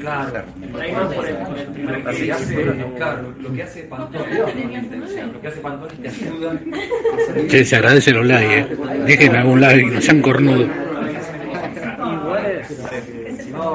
Claro. 0.00 0.44
Lo 0.72 2.12
que 2.12 2.32
hace, 2.32 2.56
claro, 2.96 3.34
lo 3.38 3.52
que 3.52 3.62
hace 3.62 3.82
Pantone, 3.82 5.32
lo 5.32 5.40
que 5.40 5.48
hace 5.48 5.60
Pantone 5.60 5.92
es 6.02 6.18
te 6.18 6.26
ayuda 6.26 6.60
Che, 7.48 7.64
se 7.64 7.76
agradece 7.76 8.12
los 8.12 8.26
likes, 8.26 8.58
eh. 8.58 8.76
Dejen 9.06 9.36
algún 9.36 9.60
like, 9.60 9.90
no 9.90 10.00
sean 10.00 10.22
cornudos. 10.22 10.68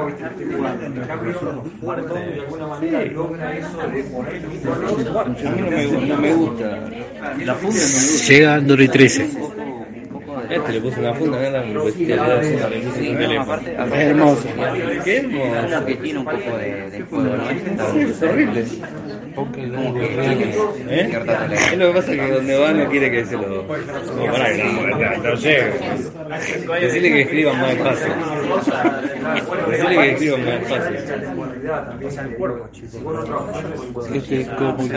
Si 0.05 0.21
no, 0.21 0.25
viste, 0.25 0.25
estoy 0.25 0.53
jugando. 0.55 0.85
En 0.85 1.07
cambio, 1.07 1.39
Pantone 1.85 2.25
de 2.25 2.39
alguna 2.41 2.67
manera 2.67 3.05
logra 3.05 3.57
eso 3.57 3.77
de 3.77 4.03
ponerle 4.03 4.47
un 4.47 4.57
color. 4.59 5.25
A 5.25 5.29
mí 5.29 5.61
no 5.61 5.69
me, 5.71 5.87
gu- 5.87 6.07
no 6.07 6.17
me 6.17 6.33
gusta. 6.33 6.65
La 7.45 7.55
funda 7.55 7.79
no 7.79 7.87
me 7.87 8.01
gusta. 8.01 8.27
Llega 8.33 8.55
Android 8.55 8.89
13. 8.89 9.29
Este 10.49 10.71
le 10.73 10.81
puse 10.81 10.99
una 10.99 11.13
funda, 11.13 11.37
aparte 13.39 13.73
hermoso. 14.09 14.47
Qué 15.03 15.17
hermoso. 15.17 15.85
que 15.85 15.95
tiene 15.95 16.19
un 16.19 16.25
poco 16.25 16.57
de, 16.57 16.97
Es 18.01 18.21
horrible. 18.21 18.65
¿Eh? 19.37 21.09
Es 21.71 21.77
lo 21.77 21.87
que 21.87 21.93
pasa 21.93 22.11
que 22.11 22.31
donde 22.31 22.57
va 22.57 22.71
no 22.73 22.89
quiere 22.89 23.11
que 23.11 23.25
se 23.25 23.33
lo. 23.33 23.63
No, 23.63 23.67
pará, 23.67 24.53
que 24.55 24.63
no, 24.63 25.17
no, 25.17 25.35
llegue. 25.35 25.73
Decirle 26.81 27.09
que 27.09 27.21
escriban 27.21 27.59
más 27.61 27.75
fácil. 27.75 28.11
Decirle 29.69 29.95
que 29.95 30.11
escriban 30.11 30.45
más 30.45 30.69
fácil. 30.69 30.95
Este, 34.13 34.45
como- 34.55 34.87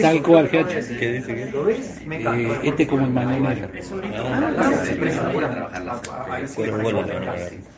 Tal 0.00 0.22
cual, 0.22 0.48
GH. 0.48 0.98
¿Qué 0.98 1.12
dice 1.12 1.34
que? 1.34 1.42
Eh, 2.10 2.58
este 2.62 2.86
como 2.86 3.06
el. 3.06 3.12
Para 3.12 3.26
Bueno, 6.56 6.78
bueno, 6.82 7.06
verdad. 7.06 7.36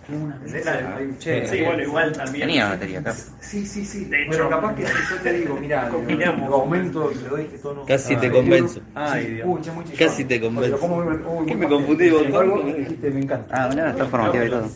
Sí, 0.08 1.62
bueno, 1.64 1.82
igual 1.82 2.12
también. 2.12 2.46
Tenía 2.46 2.68
batería 2.70 3.00
acá. 3.00 3.12
Sí, 3.40 3.66
sí, 3.66 3.84
sí. 3.84 4.06
De 4.06 4.24
hecho, 4.24 4.48
capaz 4.48 4.74
que 4.74 4.86
si 4.86 4.92
yo 4.92 5.16
te 5.22 5.32
digo, 5.34 5.56
mira, 5.60 5.88
combinamos. 5.90 6.50
aumento 6.50 7.12
y 7.12 7.22
le 7.22 7.28
doy 7.28 7.42
este 7.42 7.58
tono. 7.58 7.84
Casi 7.84 8.16
te 8.16 8.26
Ah, 8.28 8.32
convenzo. 8.32 8.80
Ay. 8.94 9.26
Dios. 9.26 9.46
Uy, 9.46 9.60
muy. 9.74 9.84
Casi 9.96 10.24
te 10.24 10.40
convenzo. 10.40 10.78
¿Qué 11.46 11.54
me 11.54 11.68
confundí, 11.68 12.04
dijiste, 12.08 13.10
me 13.10 13.20
encanta. 13.20 13.46
Ah, 13.64 13.68
mirá, 13.68 13.90
está 13.90 14.06
formativa 14.06 14.44
y 14.46 14.48
todo. 14.50 14.68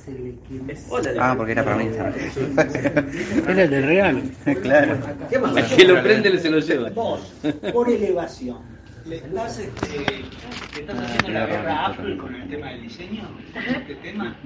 Ah, 1.18 1.35
porque 1.37 1.53
era 1.53 1.64
para 1.64 1.77
mí. 1.77 1.88
Era 3.49 3.62
el 3.64 3.71
del 3.71 3.87
real. 3.87 4.23
claro. 4.62 4.97
¿Qué 5.31 5.38
más? 5.38 5.57
El 5.57 5.77
que 5.77 5.85
lo 5.87 6.03
prende 6.03 6.38
se 6.38 6.51
lo 6.51 6.59
lleva. 6.59 6.90
Vos, 6.90 7.33
por 7.73 7.88
elevación, 7.88 8.59
¿le 9.07 9.16
estás, 9.16 9.59
este, 9.59 9.99
le 9.99 10.81
estás 10.81 10.99
haciendo 10.99 11.29
la 11.31 11.47
guerra 11.47 11.73
a 11.73 11.87
Apple 11.87 12.16
con 12.18 12.35
el 12.35 12.49
tema 12.51 12.68
del 12.71 12.83
diseño? 12.83 13.29
¿Este 13.55 13.95
tema? 13.97 14.37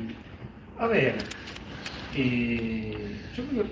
A 0.79 0.87
ver, 0.89 1.17
eh, 2.15 3.17
yo 3.37 3.45
creo 3.47 3.65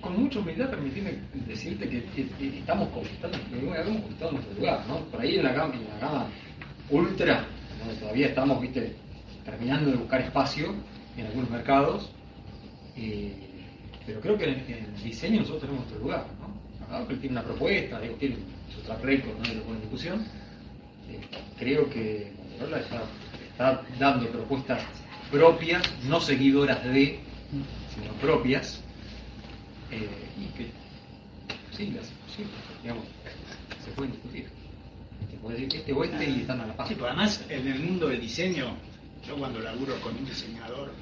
con 0.00 0.18
mucha 0.22 0.38
humildad 0.38 0.70
permitime 0.70 1.18
decirte 1.46 1.86
que, 1.88 2.02
que- 2.04 2.26
que 2.28 2.58
estamos 2.60 2.88
conquistando, 2.88 3.36
hemos 3.52 4.00
conquistado 4.00 4.32
nuestro 4.32 4.54
lugar, 4.54 4.82
¿no? 4.88 5.00
Por 5.04 5.20
ahí 5.20 5.36
en 5.36 5.44
la 5.44 5.52
gama, 5.52 5.74
en 5.74 5.86
la 5.88 5.98
gama 5.98 6.26
ultra, 6.88 7.44
donde 7.78 7.94
todavía 8.00 8.28
estamos, 8.28 8.62
viste, 8.62 8.94
terminando 9.44 9.90
de 9.90 9.96
buscar 9.98 10.22
espacio 10.22 10.74
en 11.18 11.26
algunos 11.26 11.50
mercados, 11.50 12.10
pero 14.06 14.20
creo 14.22 14.38
que 14.38 14.44
en, 14.44 14.50
el 14.96 15.02
diseño 15.02 15.40
nosotros 15.40 15.60
tenemos 15.62 15.80
nuestro 15.82 16.00
lugar, 16.02 16.24
¿no? 16.40 16.96
Apple 16.96 17.16
tiene 17.18 17.34
una 17.38 17.44
propuesta, 17.44 18.00
digo, 18.00 18.14
tiene 18.14 18.36
su 18.74 18.80
track 18.80 19.04
record, 19.04 19.36
no 19.46 19.54
lo 19.54 19.62
pone 19.62 19.76
en 19.76 19.80
discusión. 19.82 20.24
Eh, 21.10 21.20
creo 21.58 21.88
que 21.90 22.32
Motorola 22.52 22.78
está 22.80 23.82
dando 23.98 24.26
propuestas 24.30 24.82
propias, 25.30 25.82
no 26.04 26.20
seguidoras 26.20 26.82
de, 26.84 27.20
sino 27.94 28.12
propias, 28.20 28.80
eh, 29.90 30.08
y 30.38 30.46
que 30.56 30.70
sí, 31.76 31.90
las, 31.90 32.06
sí, 32.06 32.44
digamos, 32.82 33.04
se 33.84 33.90
pueden 33.92 34.12
discutir. 34.12 34.48
Se 35.30 35.36
puede 35.38 35.60
decir 35.60 35.80
este 35.80 35.92
o 35.92 36.04
este 36.04 36.30
y 36.30 36.40
están 36.40 36.60
a 36.60 36.66
la 36.66 36.76
paz. 36.76 36.88
Sí, 36.88 36.94
pues 36.94 37.08
además 37.08 37.44
en 37.48 37.66
el 37.66 37.80
mundo 37.80 38.08
del 38.08 38.20
diseño, 38.20 38.76
yo 39.26 39.36
cuando 39.36 39.60
laburo 39.60 40.00
con 40.00 40.16
un 40.16 40.24
diseñador 40.24 40.92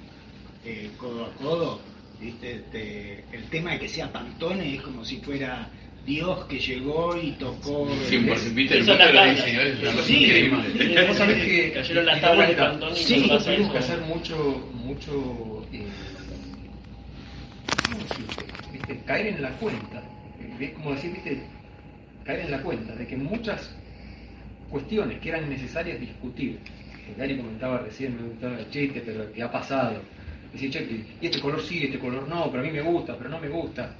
eh, 0.64 0.90
codo 0.98 1.26
a 1.26 1.32
codo, 1.34 1.80
¿viste? 2.20 2.56
Este, 2.56 3.24
el 3.32 3.44
tema 3.44 3.72
de 3.72 3.80
que 3.80 3.88
sea 3.88 4.12
Pantone 4.12 4.74
es 4.74 4.82
como 4.82 5.04
si 5.04 5.18
fuera 5.18 5.68
Dios 6.08 6.46
que 6.46 6.58
llegó 6.58 7.14
y 7.20 7.32
tocó. 7.32 7.86
Sí, 8.08 8.16
el- 8.16 8.26
por 8.26 8.54
viste 8.54 8.78
el 8.78 8.84
mundo 8.86 9.04
de 9.04 9.12
los 9.12 9.30
diseñadores 9.36 9.82
es 9.82 10.04
Sí, 10.06 10.24
increíble. 10.24 11.06
Vos 11.06 11.16
sabés 11.18 11.44
que 11.44 11.72
Cayeron 11.72 12.06
las 12.06 12.20
tablas 12.22 12.48
de 12.48 12.54
y 12.92 13.04
Sí, 13.04 13.14
tuvimos 13.14 13.44
que 13.44 13.54
eso. 13.54 13.78
hacer 13.78 14.00
mucho, 14.00 14.70
mucho, 14.72 15.66
eh, 15.70 15.86
¿cómo 17.84 18.02
decirte? 18.02 18.44
¿Viste? 18.72 19.00
caer 19.04 19.26
en 19.26 19.42
la 19.42 19.50
cuenta. 19.50 20.02
Es 20.58 20.70
como 20.70 20.92
decir, 20.94 21.12
viste, 21.12 21.42
caer 22.24 22.40
en 22.40 22.50
la 22.52 22.62
cuenta 22.62 22.94
de 22.94 23.06
que 23.06 23.16
muchas 23.18 23.76
cuestiones 24.70 25.18
que 25.20 25.28
eran 25.28 25.50
necesarias 25.50 26.00
discutir, 26.00 26.58
Gary 27.18 27.36
comentaba 27.36 27.78
recién, 27.80 28.16
me 28.16 28.28
gustaba 28.30 28.58
el 28.58 28.70
chiste, 28.70 29.02
pero 29.04 29.30
que 29.30 29.42
ha 29.42 29.52
pasado. 29.52 30.00
Decir, 30.54 30.70
che, 30.70 30.80
y 31.20 31.26
este 31.26 31.40
color 31.40 31.60
sí, 31.62 31.84
este 31.84 31.98
color 31.98 32.26
no, 32.26 32.50
pero 32.50 32.62
a 32.62 32.66
mí 32.66 32.72
me 32.72 32.80
gusta, 32.80 33.14
pero 33.18 33.28
no 33.28 33.38
me 33.38 33.48
gusta. 33.48 33.94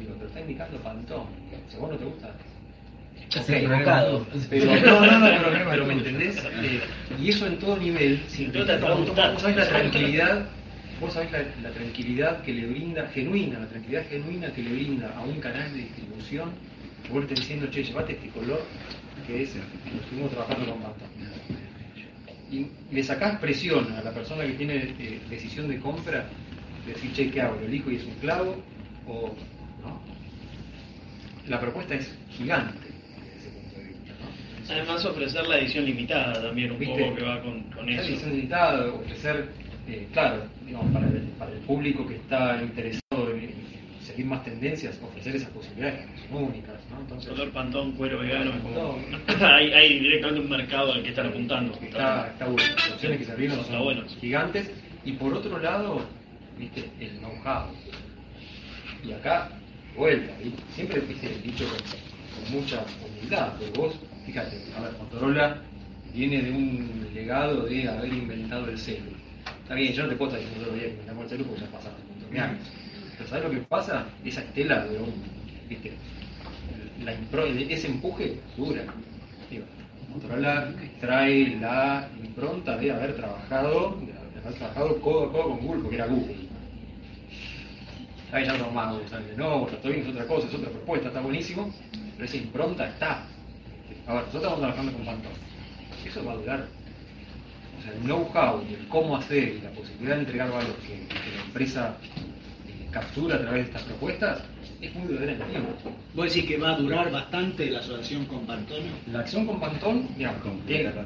Digo, 0.00 0.14
pero 0.16 0.26
está 0.28 0.40
indicando 0.40 0.78
Pantón. 0.78 1.24
Si 1.68 1.76
vos 1.76 1.90
no 1.90 1.96
te 1.96 2.04
gusta, 2.04 2.30
Estás 3.22 3.44
Ok, 3.44 3.50
equivocado. 3.50 4.26
pero, 4.48 4.64
no, 4.66 5.00
no, 5.06 5.18
no, 5.18 5.26
pero, 5.52 5.70
pero 5.70 5.86
me 5.86 5.92
entendés. 5.94 6.36
Eh, 6.62 6.80
y 7.20 7.28
eso 7.28 7.46
en 7.46 7.58
todo 7.58 7.76
nivel, 7.76 8.20
te 8.28 8.60
va 8.78 8.88
a 8.92 8.94
vos, 8.94 9.40
sabés 9.40 9.56
la 9.56 9.68
tranquilidad, 9.68 10.46
vos 11.00 11.12
sabés 11.12 11.30
la, 11.30 11.38
la 11.62 11.70
tranquilidad 11.70 12.42
que 12.42 12.52
le 12.52 12.66
brinda, 12.66 13.06
genuina, 13.14 13.60
la 13.60 13.68
tranquilidad 13.68 14.02
genuina 14.08 14.52
que 14.52 14.62
le 14.62 14.72
brinda 14.72 15.14
a 15.16 15.20
un 15.22 15.38
canal 15.38 15.72
de 15.72 15.78
distribución, 15.78 16.50
que 17.04 17.12
vos 17.12 17.18
le 17.20 17.26
estés 17.26 17.40
diciendo, 17.40 17.66
che, 17.70 17.84
llevate 17.84 18.12
este 18.14 18.28
color, 18.30 18.62
que 19.26 19.42
es 19.42 19.54
el 19.54 19.60
que 19.84 19.96
lo 19.96 20.02
estuvimos 20.02 20.30
trabajando 20.32 20.72
con 20.72 20.82
Pantone. 20.82 21.10
Y 22.50 22.66
le 22.92 23.02
sacás 23.04 23.38
presión 23.38 23.92
a 23.92 24.02
la 24.02 24.10
persona 24.12 24.44
que 24.44 24.54
tiene 24.54 24.74
eh, 24.98 25.20
decisión 25.30 25.68
de 25.68 25.78
compra, 25.78 26.24
de 26.84 26.94
decir, 26.94 27.12
che, 27.12 27.30
¿qué 27.30 27.42
hago? 27.42 27.54
¿Lo 27.60 27.66
elijo 27.66 27.92
y 27.92 27.96
es 27.96 28.04
un 28.04 28.14
clavo? 28.14 28.56
O, 29.06 29.28
¿no? 29.28 29.59
La 31.48 31.60
propuesta 31.60 31.94
es 31.94 32.14
gigante 32.30 32.78
desde 33.24 33.38
ese 33.38 33.48
punto 33.50 33.76
de 33.78 33.84
vista, 33.88 34.12
¿no? 34.20 34.72
Además 34.74 35.04
ofrecer 35.04 35.46
la 35.46 35.58
edición 35.58 35.84
limitada 35.84 36.40
también 36.42 36.70
un 36.72 36.78
¿Viste? 36.78 37.02
poco 37.02 37.16
que 37.16 37.22
va 37.22 37.40
con, 37.42 37.88
eso. 37.88 38.02
edición 38.08 38.30
limitada, 38.36 38.92
ofrecer, 38.92 39.48
eh, 39.88 40.06
claro, 40.12 40.44
digamos, 40.64 40.92
para 40.92 41.06
el, 41.06 41.20
para 41.38 41.52
el 41.52 41.58
público 41.60 42.06
que 42.06 42.16
está 42.16 42.60
interesado 42.62 43.30
en, 43.32 43.44
en 43.44 43.54
seguir 44.06 44.26
más 44.26 44.44
tendencias, 44.44 44.98
ofrecer 45.02 45.36
esas 45.36 45.50
posibilidades 45.50 46.06
que 46.06 46.28
son 46.28 46.44
únicas, 46.44 46.74
¿no? 46.90 47.00
Entonces, 47.00 47.30
Color 47.30 47.50
pantón, 47.50 47.92
cuero 47.92 48.18
vegano, 48.20 48.52
como... 48.62 48.98
Hay, 49.44 49.72
hay 49.72 49.98
directamente 50.00 50.40
un 50.42 50.50
mercado 50.50 50.92
al 50.92 51.02
que 51.02 51.08
están 51.10 51.26
apuntando. 51.28 51.74
está, 51.82 52.28
está 52.28 52.44
bueno. 52.46 52.74
Las 52.76 52.90
opciones 52.92 53.18
que 53.18 53.24
se 53.24 53.32
abrieron 53.32 53.58
Está 53.60 53.72
son 53.72 53.82
bueno. 53.84 54.02
gigantes. 54.20 54.70
Y 55.04 55.12
por 55.12 55.32
otro 55.34 55.58
lado, 55.58 56.04
viste, 56.58 56.90
el 57.00 57.18
know-how. 57.20 57.68
Y 59.02 59.12
acá, 59.12 59.50
vuelta, 60.00 60.32
¿viste? 60.42 60.62
siempre 60.72 61.00
viste, 61.00 61.28
dicho 61.44 61.64
con, 61.68 62.50
mucha 62.52 62.84
humildad, 63.00 63.56
pero 63.58 63.72
vos, 63.74 63.92
fíjate, 64.24 64.56
a 64.74 64.80
ver, 64.80 64.92
Motorola 64.98 65.62
viene 66.12 66.42
de 66.42 66.52
un 66.52 67.08
legado 67.12 67.64
de 67.66 67.88
haber 67.88 68.12
inventado 68.12 68.68
el 68.68 68.78
celu. 68.78 69.10
Está 69.62 69.74
bien, 69.74 69.92
yo 69.92 70.02
no 70.04 70.08
te 70.08 70.16
puedo 70.16 70.30
estar 70.32 70.42
diciendo 70.44 70.72
que 70.74 70.88
inventamos 70.88 71.24
el 71.24 71.30
celu 71.30 71.44
porque 71.46 71.60
ya 71.64 71.70
pasaste 71.70 72.02
un 72.02 72.08
montón 72.08 72.30
de 72.30 72.40
años. 72.40 72.68
Pero 73.16 73.28
¿sabes 73.28 73.44
lo 73.44 73.50
que 73.50 73.58
pasa? 73.66 74.08
Esa 74.24 74.40
estela 74.42 74.86
de 74.86 74.98
un, 74.98 75.22
viste, 75.68 75.98
la 76.98 77.12
impro- 77.14 77.46
ese 77.46 77.88
empuje 77.88 78.42
dura. 78.56 78.84
Motorola 80.08 80.74
trae 80.98 81.56
la 81.58 82.10
impronta 82.16 82.76
de 82.76 82.90
haber 82.92 83.14
trabajado, 83.16 84.00
de 84.00 84.12
haber 84.40 84.54
trabajado 84.54 85.00
codo 85.00 85.26
a 85.28 85.32
codo 85.32 85.44
con 85.50 85.60
Google, 85.60 85.82
porque 85.82 85.96
era 85.96 86.06
Google. 86.06 86.49
Ahí 88.32 88.44
ya 88.44 88.56
no 88.56 88.70
más 88.70 88.92
Google, 88.92 89.08
¿sabes? 89.08 89.36
No, 89.36 89.66
está 89.66 89.78
todo 89.78 89.92
bien, 89.92 90.04
es 90.04 90.12
otra 90.12 90.26
cosa, 90.26 90.46
es 90.46 90.54
otra 90.54 90.70
propuesta, 90.70 91.08
está 91.08 91.20
buenísimo, 91.20 91.72
pero 92.16 92.24
esa 92.24 92.36
impronta 92.36 92.88
está. 92.88 93.24
A 94.06 94.14
ver, 94.14 94.22
nosotros 94.26 94.34
estamos 94.34 94.58
trabajando 94.58 94.92
con 94.92 95.04
Pantone. 95.04 95.34
Eso 96.04 96.24
va 96.24 96.32
a 96.32 96.36
durar. 96.36 96.66
O 97.78 97.82
sea, 97.82 97.92
el 97.92 98.00
know-how 98.00 98.62
y 98.68 98.74
el 98.74 98.88
cómo 98.88 99.16
hacer 99.16 99.56
y 99.56 99.60
la 99.60 99.70
posibilidad 99.70 100.14
de 100.16 100.20
entregar 100.20 100.50
valor 100.50 100.76
que, 100.76 101.06
que 101.08 101.36
la 101.36 101.42
empresa 101.44 101.96
eh, 102.68 102.86
captura 102.90 103.36
a 103.36 103.40
través 103.40 103.64
de 103.64 103.70
estas 103.70 103.82
propuestas 103.82 104.42
es 104.80 104.94
muy 104.94 105.08
duradera 105.08 105.32
en 105.32 105.42
el 105.42 105.48
tiempo. 105.48 105.70
¿Vos 106.14 106.26
decís 106.26 106.48
que 106.48 106.58
va 106.58 106.70
a 106.70 106.76
durar 106.76 107.10
bastante 107.10 107.70
la 107.70 107.80
asociación 107.80 108.26
con 108.26 108.46
Pantone? 108.46 108.90
La 109.12 109.20
acción 109.20 109.46
con 109.46 109.60
Pantón, 109.60 110.08
digamos, 110.16 110.42
tiene, 110.66 110.88
el 110.88 110.98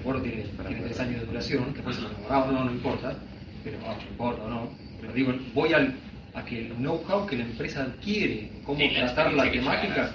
acuerdo 0.00 0.22
tiene, 0.22 0.42
tiene 0.42 0.82
tres 0.82 1.00
años 1.00 1.20
de 1.20 1.26
duración, 1.26 1.72
que 1.72 1.82
puede 1.82 1.96
ser 1.96 2.08
renovado 2.08 2.50
o 2.50 2.52
no, 2.52 2.64
no 2.64 2.70
importa, 2.70 3.14
pero 3.62 3.78
ah, 3.86 3.96
no 3.96 4.10
importa 4.10 4.42
o 4.42 4.48
no, 4.48 4.68
pero 5.00 5.12
digo, 5.12 5.32
voy 5.54 5.72
al, 5.72 5.94
a 6.34 6.44
que 6.44 6.66
el 6.66 6.74
know-how 6.76 7.26
que 7.26 7.36
la 7.36 7.44
empresa 7.44 7.82
adquiere, 7.82 8.50
cómo 8.64 8.78
Sí, 8.80 8.90
tratar 8.94 9.32
la 9.34 9.50
temática, 9.50 10.12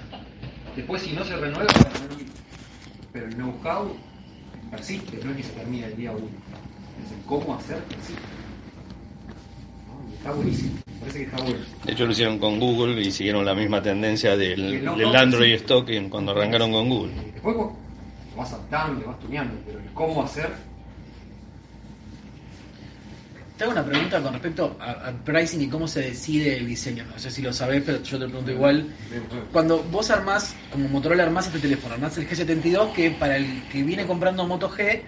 después 0.76 1.02
si 1.02 1.12
no 1.12 1.24
se 1.24 1.34
renueva, 1.36 1.64
va 1.72 1.80
a 1.88 1.92
tener 1.92 2.10
un- 2.12 2.26
pero 3.12 3.26
el 3.26 3.34
know-how 3.36 3.96
persiste, 4.70 5.18
no 5.24 5.30
es 5.30 5.36
que 5.38 5.42
se 5.42 5.52
termina 5.52 5.86
el 5.86 5.96
día 5.96 6.12
uno, 6.12 6.26
es 7.04 7.12
el 7.12 7.24
cómo 7.26 7.54
hacer 7.56 7.78
persiste. 7.84 8.20
¿no? 9.88 10.10
Y 10.10 10.14
está 10.16 10.32
buenísimo, 10.32 10.72
parece 11.00 11.18
que 11.18 11.24
está 11.24 11.42
bueno. 11.42 11.58
De 11.84 11.92
hecho 11.92 12.04
lo 12.06 12.12
hicieron 12.12 12.38
con 12.38 12.60
Google 12.60 13.00
y 13.00 13.10
siguieron 13.10 13.44
la 13.44 13.54
misma 13.54 13.82
tendencia 13.82 14.36
del, 14.36 14.72
del 14.72 14.84
no, 14.84 15.12
Android 15.18 15.48
sí. 15.56 15.62
Stock 15.64 15.88
en- 15.88 16.10
cuando 16.10 16.32
arrancaron 16.32 16.70
con 16.70 16.88
Google. 16.88 17.12
Después 17.32 17.56
vos 17.56 17.72
lo 18.32 18.36
vas 18.36 18.52
adaptando, 18.52 19.00
lo 19.00 19.06
vas 19.08 19.18
tuneando, 19.20 19.54
pero 19.66 19.78
el 19.78 19.86
cómo 19.94 20.22
hacer 20.22 20.50
Te 23.60 23.64
hago 23.64 23.74
una 23.74 23.84
pregunta 23.84 24.22
con 24.22 24.32
respecto 24.32 24.78
al 24.80 25.16
pricing 25.16 25.60
y 25.60 25.68
cómo 25.68 25.86
se 25.86 26.00
decide 26.00 26.56
el 26.56 26.66
diseño. 26.66 27.04
No 27.04 27.18
sé 27.18 27.30
si 27.30 27.42
lo 27.42 27.52
sabés, 27.52 27.82
pero 27.84 28.02
yo 28.02 28.18
te 28.18 28.24
pregunto 28.24 28.50
igual. 28.50 28.86
Cuando 29.52 29.82
vos 29.82 30.10
armás, 30.10 30.54
como 30.72 30.88
Motorola 30.88 31.24
armás 31.24 31.48
este 31.48 31.58
teléfono, 31.58 31.92
armás 31.92 32.16
el 32.16 32.26
G72, 32.26 32.94
que 32.94 33.10
para 33.10 33.36
el 33.36 33.68
que 33.68 33.82
viene 33.82 34.06
comprando 34.06 34.46
Moto 34.46 34.70
G, 34.70 35.02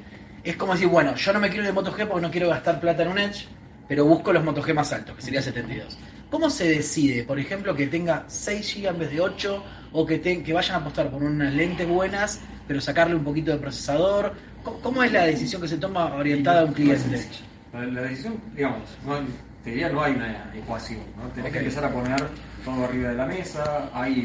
es 0.45 0.57
como 0.57 0.75
decir, 0.75 0.89
bueno, 0.89 1.15
yo 1.15 1.33
no 1.33 1.41
me 1.41 1.49
quiero 1.49 1.63
ir 1.63 1.69
de 1.69 1.73
Moto 1.73 1.95
G 1.95 2.07
porque 2.07 2.21
no 2.21 2.31
quiero 2.31 2.51
gastar 2.51 2.79
plata 2.79 3.05
en 3.05 3.09
un 3.09 3.19
Edge, 3.21 3.47
pero 3.89 4.05
busco 4.05 4.35
los 4.35 4.45
Moto 4.45 4.63
G 4.63 4.75
más 4.75 4.93
altos, 4.93 5.17
que 5.17 5.23
sería 5.23 5.41
72. 5.41 5.97
¿Cómo 6.31 6.51
se 6.51 6.69
decide, 6.69 7.23
por 7.23 7.39
ejemplo, 7.39 7.75
que 7.75 7.87
tenga 7.87 8.25
6 8.27 8.77
GB 8.77 8.87
en 8.87 8.99
vez 8.99 9.11
de 9.13 9.21
8, 9.23 9.65
o 9.93 10.05
que, 10.05 10.21
que 10.21 10.53
vayan 10.53 10.75
a 10.75 10.79
apostar 10.81 11.11
por 11.11 11.23
unas 11.23 11.55
lentes 11.55 11.89
buenas, 11.89 12.41
pero 12.69 12.83
sacarle 12.83 13.15
un 13.15 13.25
poquito 13.25 13.51
de 13.51 13.57
procesador? 13.57 14.35
¿Cómo, 14.63 14.79
cómo 14.81 15.03
es 15.03 15.11
la 15.11 15.25
decisión 15.25 15.63
que 15.63 15.69
se 15.69 15.79
toma 15.79 16.17
orientada 16.17 16.61
a 16.61 16.65
un 16.67 16.75
cliente? 16.75 17.27
La, 17.73 17.85
la 17.87 18.03
decisión, 18.03 18.35
digamos, 18.55 18.83
no 19.07 19.19
te 19.65 19.71
diría 19.71 19.89
no 19.89 20.03
hay 20.03 20.15
una 20.15 20.53
ecuación, 20.55 21.01
¿no? 21.17 21.29
Tenés 21.31 21.53
que 21.53 21.59
empezar 21.61 21.85
a 21.85 21.91
poner 21.93 22.17
todo 22.65 22.85
arriba 22.85 23.11
de 23.11 23.17
la 23.17 23.27
mesa, 23.27 23.91
hay, 23.95 24.25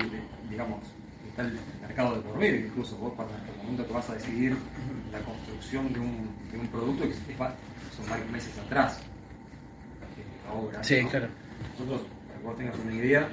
digamos, 0.50 0.80
está 1.30 1.44
el 1.44 1.58
mercado 1.82 2.16
de 2.16 2.22
por 2.22 2.38
medio, 2.38 2.66
incluso 2.66 2.98
vos 2.98 3.14
en 3.14 3.52
el 3.52 3.58
momento 3.64 3.88
que 3.88 3.94
vas 3.94 4.10
a 4.10 4.14
decidir 4.16 4.58
la 5.12 5.20
construcción 5.20 5.94
de 5.94 6.00
un, 6.00 6.30
de 6.52 6.58
un 6.60 6.68
producto 6.68 7.04
que 7.06 7.14
son 7.14 8.10
varios 8.10 8.30
meses 8.32 8.58
atrás. 8.60 9.00
eh, 9.00 10.50
Ahora, 10.50 10.84
Sí, 10.84 11.02
¿no? 11.04 11.10
claro. 11.10 11.28
Nosotros, 11.80 12.02
para 12.28 12.40
que 12.40 12.46
vos 12.46 12.58
tengas 12.58 12.80
una 12.80 12.94
idea, 12.96 13.30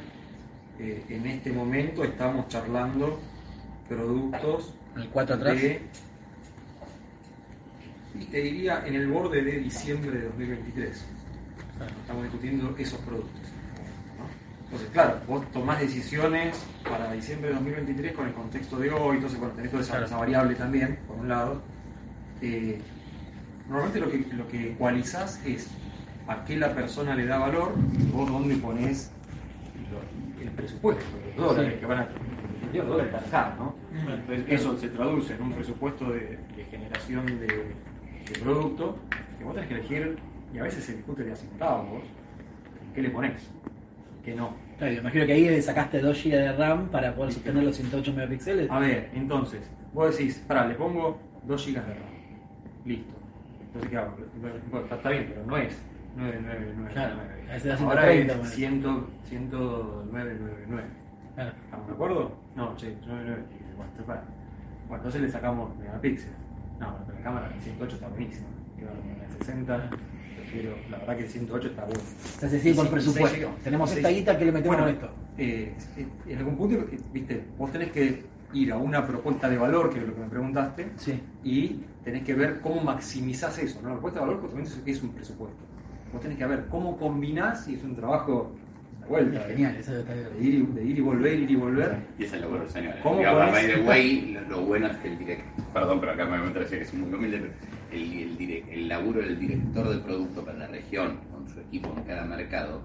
eh, 0.79 1.05
en 1.09 1.27
este 1.27 1.53
momento 1.53 2.05
estamos 2.05 2.47
charlando 2.49 3.19
productos 3.89 4.75
El 4.97 5.09
4 5.09 5.35
atrás. 5.37 5.61
de, 5.61 5.83
y 8.19 8.25
te 8.27 8.39
diría 8.41 8.83
en 8.87 8.95
el 8.95 9.09
borde 9.09 9.43
de 9.43 9.59
diciembre 9.59 10.11
de 10.13 10.25
2023. 10.27 11.05
Estamos 12.03 12.23
discutiendo 12.25 12.75
esos 12.79 13.01
productos. 13.01 13.41
¿no? 14.19 14.65
Entonces, 14.67 14.89
claro, 14.93 15.21
vos 15.27 15.51
tomás 15.53 15.81
decisiones 15.81 16.65
para 16.89 17.13
diciembre 17.13 17.49
de 17.49 17.55
2023 17.57 18.13
con 18.13 18.27
el 18.29 18.35
contexto 18.35 18.79
de 18.79 18.91
hoy, 18.93 19.17
entonces, 19.17 19.39
bueno, 19.39 19.55
tenés 19.55 19.71
toda 19.71 19.83
esa, 19.83 19.93
Claro. 19.93 20.07
esa 20.07 20.17
variable 20.17 20.55
también, 20.55 20.99
por 21.07 21.17
un 21.17 21.29
lado. 21.29 21.63
Eh, 22.41 22.81
normalmente 23.69 24.01
lo 24.01 24.11
que, 24.11 24.35
lo 24.35 24.49
que 24.49 24.73
ecualizás 24.73 25.45
es 25.47 25.69
a 26.29 26.45
qué 26.45 26.57
la 26.57 26.75
persona 26.75 27.15
le 27.15 27.27
da 27.27 27.39
valor 27.39 27.73
y 27.99 28.11
vos 28.11 28.31
dónde 28.31 28.57
ponés 28.57 29.11
el 30.43 30.51
presupuesto, 30.51 31.05
los 31.37 31.47
dólares 31.57 31.75
Sí. 31.75 31.81
que 31.81 31.87
van 31.87 31.99
a. 31.99 32.09
Entonces 33.95 34.45
eso 34.49 34.77
se 34.79 34.89
traduce 34.89 35.35
en 35.35 35.43
un 35.43 35.53
presupuesto 35.53 36.11
de, 36.11 36.39
de 36.57 36.65
generación 36.71 37.27
de, 37.27 37.73
de 38.33 38.41
producto 38.41 38.97
que 39.39 39.45
vos 39.45 39.55
tenés 39.55 39.69
que 39.69 39.75
elegir, 39.75 40.19
y 40.53 40.59
a 40.59 40.63
veces 40.63 40.85
se 40.85 40.95
discute 40.95 41.25
de 41.25 41.33
a 41.33 41.37
centavos, 41.37 42.03
¿qué 42.95 43.03
le 43.03 43.11
pones? 43.11 43.51
¿Qué 44.25 44.35
no? 44.35 44.55
Claro, 44.79 44.95
imagino 44.95 45.27
que 45.27 45.33
ahí 45.33 45.63
sacaste 45.63 46.01
2 46.01 46.25
GB 46.25 46.31
de 46.31 46.53
RAM 46.53 46.89
para 46.89 47.15
poder 47.15 47.33
sostener 47.33 47.63
los 47.65 47.77
108 47.77 48.13
megapíxeles. 48.13 48.71
A 48.71 48.79
ver, 48.79 49.11
entonces, 49.15 49.71
vos 49.93 50.17
decís, 50.17 50.43
pará, 50.47 50.67
le 50.67 50.75
pongo 50.75 51.19
2 51.45 51.67
GB 51.67 51.75
de 51.75 51.95
RAM. 51.95 52.15
Listo. 52.85 53.15
Entonces, 53.61 53.91
¿qué 53.91 53.97
hago? 53.97 54.17
Bueno, 54.71 54.87
está, 54.91 55.11
bien, 55.11 55.27
pero 55.29 55.47
no 55.47 55.57
es 55.57 55.83
999. 56.17 56.93
Claro, 56.93 57.15
a 57.21 57.53
veces 57.53 57.65
da 57.65 57.85
Ahora 57.85 58.03
130, 58.03 58.33
es 58.33 58.39
bueno. 58.39 58.55
100, 58.55 58.83
10999. 59.51 60.85
Claro. 61.35 61.53
¿Estamos 61.65 61.87
de 61.87 61.93
acuerdo? 61.93 62.37
No, 62.55 62.77
che, 62.77 62.97
99. 63.07 63.43
Bueno, 63.77 63.91
entonces, 63.91 64.07
pará. 64.07 64.25
Bueno, 64.89 64.97
entonces 64.97 65.23
le 65.23 65.29
sacamos 65.29 65.77
megapíxeles. 65.77 66.44
No, 66.81 66.99
pero 67.07 67.19
la 67.19 67.25
cámara 67.25 67.49
del 67.49 67.61
108 67.61 67.95
está 67.97 68.09
buenísima. 68.09 68.47
Va 68.85 68.91
a 68.91 69.29
la 69.29 69.39
60. 69.39 69.91
Prefiero, 70.37 70.75
la 70.91 70.99
verdad 70.99 71.17
que 71.17 71.23
el 71.25 71.29
108 71.31 71.69
está 71.69 71.85
bueno. 71.85 72.01
Se 72.39 72.47
hace 72.47 72.57
así 72.59 72.73
por 72.75 72.89
presupuesto. 72.89 73.49
Tenemos 73.63 73.93
esta 73.97 74.09
guita 74.09 74.39
que 74.39 74.45
le 74.45 74.53
metemos 74.53 74.77
Bueno, 74.77 74.89
en 74.91 74.95
esto. 74.97 75.11
eh, 75.39 75.75
eh, 75.97 76.07
en 76.29 76.39
algún 76.39 76.57
punto, 76.57 76.85
viste, 77.13 77.45
vos 77.59 77.73
tenés 77.73 77.91
que 77.93 78.23
ir 78.53 78.73
a 78.73 78.77
una 78.77 79.05
propuesta 79.07 79.49
de 79.49 79.57
valor, 79.59 79.91
que 79.93 79.99
es 79.99 80.07
lo 80.07 80.15
que 80.15 80.21
me 80.21 80.29
preguntaste, 80.29 80.93
Sí. 80.97 81.21
y 81.43 81.81
tenés 82.05 82.23
que 82.25 82.35
ver 82.35 82.61
cómo 82.61 82.83
maximizás 82.83 83.59
eso. 83.59 83.81
¿no? 83.83 83.89
La 83.89 83.95
propuesta 83.95 84.21
de 84.21 84.27
valor 84.27 84.41
justamente 84.43 84.71
es- 84.71 84.97
es 84.99 85.03
un 85.03 85.11
presupuesto. 85.11 85.59
Vos 86.13 86.21
tenés 86.23 86.39
que 86.39 86.47
ver 86.47 86.67
cómo 86.69 86.97
combinás, 86.97 87.67
y 87.67 87.75
es 87.75 87.83
un 87.83 87.97
trabajo 87.97 88.53
vuelta. 89.09 89.41
¿eh? 89.41 89.53
Genial, 89.53 89.77
eso 89.77 89.99
está 89.99 90.15
De 90.15 90.41
ir, 90.45 90.55
y, 90.55 90.67
de 90.67 90.85
ir 90.85 90.99
y 90.99 91.01
volver, 91.01 91.39
ir 91.39 91.51
y 91.51 91.57
volver. 91.57 91.97
Y 92.19 92.25
ese 92.25 92.37
es 92.37 92.43
lo 92.43 92.51
bueno, 92.51 92.69
señores. 92.69 92.97
¿Cómo 93.03 93.19
Digamos, 93.19 93.51
by 93.53 93.67
the 93.67 93.81
way, 93.83 94.33
lo, 94.33 94.41
lo 94.57 94.61
bueno 94.67 94.87
es 94.89 94.97
que 94.99 95.09
el 95.09 95.19
director, 95.19 95.65
perdón, 95.73 96.01
pero 96.01 96.13
acá 96.13 96.25
me 96.25 96.31
voy 96.33 96.41
a 96.41 96.43
meter 96.49 96.63
así, 96.63 96.77
que 96.77 96.83
es 96.83 96.95
muy 96.95 97.13
humilde, 97.13 97.39
pero 97.39 97.53
el, 97.93 98.13
el, 98.13 98.39
direc- 98.39 98.69
el 98.71 98.89
laburo 98.89 99.21
del 99.21 99.39
director 99.39 99.89
de 99.89 99.99
producto 99.99 100.45
para 100.45 100.59
la 100.59 100.67
región, 100.69 101.19
con 101.33 101.49
su 101.49 101.61
equipo 101.61 101.95
en 101.97 102.05
cada 102.05 102.25
mercado, 102.25 102.83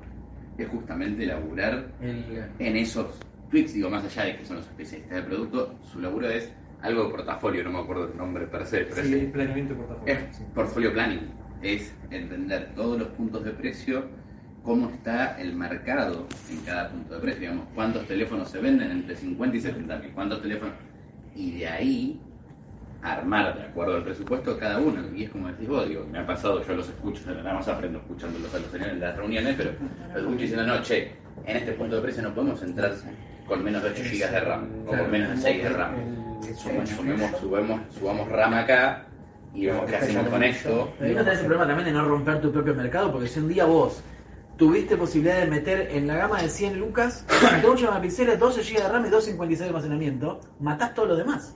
es 0.58 0.68
justamente 0.68 1.26
laburar 1.26 1.88
El, 2.02 2.44
en 2.60 2.76
esos 2.78 3.18
tweaks, 3.50 3.74
digo, 3.74 3.90
más 3.90 4.04
allá 4.04 4.26
de 4.26 4.38
que 4.38 4.46
son 4.46 4.58
los 4.58 4.66
especialistas 4.68 5.16
de 5.18 5.24
producto, 5.24 5.76
su 5.84 6.00
laburo 6.02 6.30
es 6.30 6.52
algo 6.82 7.06
de 7.06 7.10
portafolio, 7.12 7.64
no 7.64 7.72
me 7.72 7.80
acuerdo 7.80 8.10
el 8.12 8.18
nombre 8.18 8.46
per 8.48 8.66
se, 8.66 8.80
pero 8.80 8.96
Sí, 9.04 9.14
es, 9.14 9.22
el 9.22 9.32
planeamiento 9.32 9.74
de 9.74 9.80
portafolio. 9.82 10.14
es 10.14 10.20
portfolio 10.54 10.94
planning, 10.94 11.20
es 11.62 11.94
entender 12.12 12.70
todos 12.76 13.00
los 13.00 13.08
puntos 13.10 13.44
de 13.44 13.52
precio, 13.52 14.04
cómo 14.64 14.90
está 14.90 15.40
el 15.40 15.54
mercado 15.56 16.28
en 16.50 16.60
cada 16.62 16.90
punto 16.90 17.16
de 17.16 17.20
precio, 17.22 17.40
digamos, 17.42 17.66
cuántos 17.74 18.06
teléfonos 18.06 18.50
se 18.50 18.60
venden 18.60 18.92
entre 18.92 19.16
50 19.16 19.58
y 19.58 19.62
70 19.62 19.98
mil, 20.00 20.12
cuántos 20.12 20.42
teléfonos, 20.42 20.74
y 21.36 21.60
de 21.60 21.68
ahí 21.68 22.20
armar 23.02 23.56
de 23.56 23.64
acuerdo 23.64 23.96
al 23.96 24.04
presupuesto 24.04 24.58
cada 24.60 24.78
uno, 24.80 25.02
y 25.16 25.24
es 25.24 25.30
como 25.30 25.48
decís 25.48 25.68
vos, 25.70 25.88
digo, 25.88 26.06
me 26.12 26.20
ha 26.20 26.28
pasado, 26.28 26.62
yo 26.68 26.74
los 26.74 26.90
escucho, 26.90 27.22
nada 27.34 27.54
más 27.54 27.68
aprendo 27.68 28.00
escuchándolos 28.00 28.54
a 28.54 28.60
los 28.60 28.70
señores 28.72 28.94
en 28.94 29.00
las 29.00 29.16
reuniones, 29.16 29.56
pero 29.58 29.72
los 30.14 30.18
escucho 30.24 30.38
diciendo, 30.42 30.66
no, 30.66 30.82
che, 30.82 31.14
en 31.46 31.58
este 31.58 31.72
punto 31.74 31.96
de 31.96 32.02
precio 32.02 32.22
no 32.24 32.34
podemos 32.34 32.62
entrar 32.62 32.94
con 33.48 33.64
menos 33.64 33.82
de 33.82 33.90
8 33.92 34.04
GB 34.04 34.32
de 34.32 34.40
RAM, 34.42 34.68
o 34.86 34.90
con 34.90 35.12
menos 35.12 35.30
de 35.32 35.38
6 35.38 35.64
de 35.64 35.70
RAM, 35.70 35.92
Sumemos- 36.56 36.90
sumemos, 36.90 37.32
subemos, 37.40 37.82
subamos 37.98 38.28
RAM 38.30 38.54
acá, 38.56 39.06
y 39.54 39.66
vemos 39.68 39.86
qué 39.90 39.96
hacemos 39.96 40.28
con 40.28 40.44
esto, 40.44 40.94
Pero 41.00 41.16
no 41.20 41.24
tenés 41.24 41.40
el 41.40 41.46
problema 41.46 41.68
también 41.68 41.86
de 41.88 41.94
no 41.94 42.06
romper 42.06 42.42
tu 42.42 42.52
propio 42.52 42.76
mercado, 42.76 43.12
porque 43.14 43.28
si 43.28 43.40
un 43.40 43.48
día 43.48 43.66
vos 43.66 44.04
tuviste 44.60 44.98
posibilidad 44.98 45.40
de 45.40 45.48
meter 45.48 45.90
en 45.94 46.06
la 46.06 46.16
gama 46.16 46.42
de 46.42 46.50
100 46.50 46.78
lucas, 46.78 47.26
8 47.66 47.88
megapíxeles, 47.88 48.38
12 48.38 48.62
GB 48.62 48.84
de 48.84 48.90
RAM 48.90 49.06
y 49.06 49.10
256 49.10 49.60
de 49.60 49.66
almacenamiento, 49.68 50.42
matás 50.60 50.94
todo 50.94 51.06
lo 51.08 51.16
demás. 51.16 51.56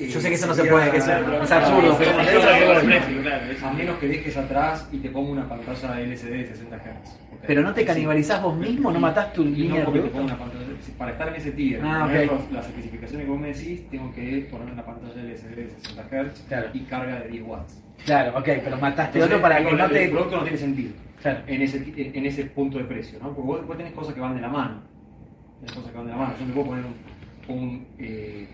Yo 0.00 0.20
sé 0.20 0.30
que 0.30 0.34
eso 0.36 0.46
no 0.46 0.54
se 0.54 0.64
puede, 0.64 0.90
que 0.90 0.96
es 0.96 1.06
absurdo, 1.06 1.96
pero. 1.98 3.66
A 3.66 3.72
menos 3.72 3.98
que 3.98 4.08
dejes 4.08 4.36
atrás 4.38 4.88
y 4.90 4.96
te 4.98 5.10
ponga 5.10 5.30
una 5.30 5.48
pantalla 5.48 6.00
LCD 6.00 6.30
de 6.30 6.46
60 6.46 6.76
Hz. 6.76 7.18
Pero 7.46 7.60
no 7.60 7.74
te 7.74 7.84
canibalizás 7.84 8.40
vos 8.42 8.56
mismo, 8.56 8.90
no 8.90 8.98
matás 8.98 9.32
tu 9.34 9.44
línea 9.44 9.70
no 9.70 9.76
de 9.80 9.84
porque 9.84 10.00
te 10.00 10.08
producto. 10.08 10.18
ponga 10.18 10.34
una 10.34 10.38
pantalla. 10.38 10.82
si 10.82 10.92
Para 10.92 11.12
estar 11.12 11.28
en 11.28 11.34
ese 11.34 11.50
tier, 11.52 11.80
Ah, 11.84 12.08
las 12.50 12.66
especificaciones 12.66 13.26
que 13.26 13.30
vos 13.30 13.40
me 13.40 13.48
decís, 13.48 13.88
tengo 13.90 14.12
que 14.14 14.48
poner 14.50 14.72
una 14.72 14.84
pantalla 14.84 15.20
LCD 15.20 15.56
de 15.56 15.70
60 15.82 16.02
Hz 16.04 16.40
Claro. 16.48 16.68
y 16.72 16.80
carga 16.80 17.20
de 17.20 17.28
10 17.28 17.44
watts. 17.46 17.82
Claro, 18.06 18.38
ok, 18.38 18.44
pero 18.64 18.78
mataste 18.78 19.18
Entonces, 19.18 19.24
otro 19.26 19.42
para 19.42 19.58
que 19.64 19.72
no 19.76 19.88
te. 19.90 20.04
El 20.04 20.10
producto 20.10 20.36
no 20.36 20.42
tiene 20.42 20.58
sentido 20.58 20.92
Claro. 21.22 21.40
en 21.46 21.62
ese, 21.62 21.92
en, 21.96 22.26
ese 22.26 22.44
punto 22.46 22.78
de 22.78 22.84
precio, 22.84 23.18
¿no? 23.20 23.32
Porque 23.34 23.42
vos, 23.46 23.66
vos 23.66 23.76
tenés 23.76 23.92
cosas 23.92 24.14
que 24.14 24.20
van 24.20 24.34
de 24.34 24.40
la 24.42 24.48
mano. 24.48 24.82
Tenés 25.60 25.72
cosas 25.76 25.90
que 25.92 25.96
van 25.96 26.06
de 26.06 26.12
la 26.12 26.18
mano. 26.18 26.34
Yo 26.38 26.46
te 26.46 26.52
puedo 26.52 26.66
poner 26.66 26.84
un, 27.48 27.56
un, 27.56 27.86
eh, 27.98 28.48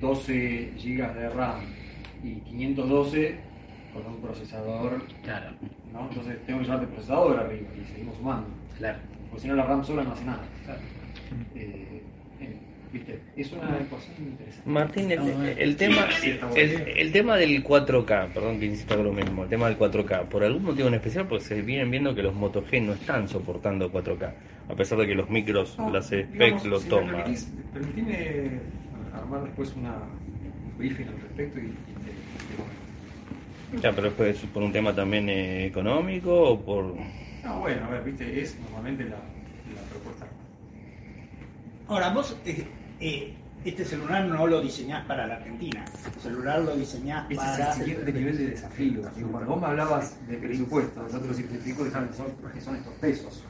12 0.00 0.72
GB 0.76 1.14
de 1.14 1.28
RAM 1.30 1.60
y 2.22 2.34
512 2.40 3.38
con 3.92 4.06
un 4.06 4.20
procesador, 4.20 5.04
Claro, 5.22 5.50
¿no? 5.92 6.08
Entonces 6.08 6.44
tengo 6.46 6.60
que 6.60 6.64
llevarte 6.66 6.86
el 6.86 6.92
procesador 6.92 7.40
arriba 7.40 7.68
y 7.74 7.84
seguimos 7.86 8.16
sumando. 8.16 8.48
claro. 8.76 8.98
Porque 9.28 9.42
si 9.42 9.48
no 9.48 9.56
la 9.56 9.64
RAM 9.64 9.84
sola 9.84 10.04
no 10.04 10.12
hace 10.12 10.24
nada. 10.24 10.42
Eh, 11.54 11.56
eh, 11.56 12.02
¿Viste? 12.92 13.20
Es 13.36 13.52
una 13.52 13.78
ecuación 13.78 14.16
interesante. 14.18 14.70
Martín, 14.70 15.10
el, 15.10 15.76
tema, 15.76 16.08
el, 16.56 17.12
tema 17.12 17.36
del 17.36 17.62
4K, 17.64 18.28
perdón 18.32 18.58
que 18.58 18.66
insista 18.66 18.96
con 18.96 19.04
lo 19.06 19.12
mismo, 19.12 19.44
el 19.44 19.48
tema 19.48 19.68
del 19.68 19.78
4K, 19.78 20.28
por 20.28 20.42
algún 20.44 20.64
motivo 20.64 20.88
en 20.88 20.94
especial, 20.94 21.26
pues 21.28 21.44
se 21.44 21.60
vienen 21.62 21.90
viendo 21.90 22.14
que 22.14 22.22
los 22.22 22.34
Moto 22.34 22.64
G 22.64 22.82
no 22.82 22.92
están 22.94 23.28
soportando 23.28 23.90
4K, 23.92 24.32
a 24.68 24.74
pesar 24.74 24.98
de 24.98 25.06
que 25.06 25.14
los 25.14 25.28
micros, 25.30 25.78
No, 25.78 25.90
las 25.90 26.06
specs 26.06 26.32
digamos, 26.32 26.64
lo 26.66 26.80
si 26.80 26.88
toman. 26.88 27.34
Permitime 27.72 28.60
armar 29.14 29.44
después 29.44 29.72
una, 29.76 29.92
un 29.94 30.78
briefing 30.78 31.06
al 31.08 31.20
respecto 31.20 31.58
y, 31.60 31.62
y 31.62 31.66
te- 31.66 33.76
te- 33.76 33.82
Ya, 33.82 33.92
pero 33.92 34.08
es 34.26 34.38
por 34.52 34.62
un 34.62 34.72
tema 34.72 34.94
también 34.94 35.28
eh, 35.28 35.66
económico 35.66 36.32
o 36.34 36.58
por... 36.60 36.94
No, 37.44 37.60
bueno, 37.60 37.84
a 37.86 37.90
ver, 37.90 38.02
viste, 38.02 38.40
es 38.40 38.58
normalmente 38.60 39.04
la, 39.04 39.10
la 39.16 39.82
propuesta. 39.90 40.26
Ahora, 41.86 42.10
vos 42.10 42.36
eh, 42.46 42.64
eh, 43.00 43.34
este 43.64 43.84
celular 43.84 44.24
no 44.26 44.46
lo 44.46 44.60
diseñás 44.60 45.04
para 45.06 45.26
la 45.26 45.34
Argentina. 45.36 45.84
El 46.14 46.20
celular 46.20 46.60
lo 46.60 46.76
diseñás 46.76 47.26
Ese 47.28 47.36
para... 47.36 47.70
es 47.70 47.78
el 47.78 47.84
siguiente 47.84 48.12
nivel 48.12 48.38
de 48.38 48.46
desafío. 48.50 49.02
Digo, 49.16 49.32
cuando 49.32 49.50
vos 49.50 49.60
me 49.60 49.66
hablabas 49.66 50.28
de 50.28 50.36
presupuesto, 50.36 51.08
yo 51.10 51.18
te 51.20 51.26
lo 51.28 51.34
simplifico 51.34 51.82
y 51.86 51.90
que 51.90 52.60
son 52.60 52.76
estos 52.76 52.94
pesos. 53.00 53.42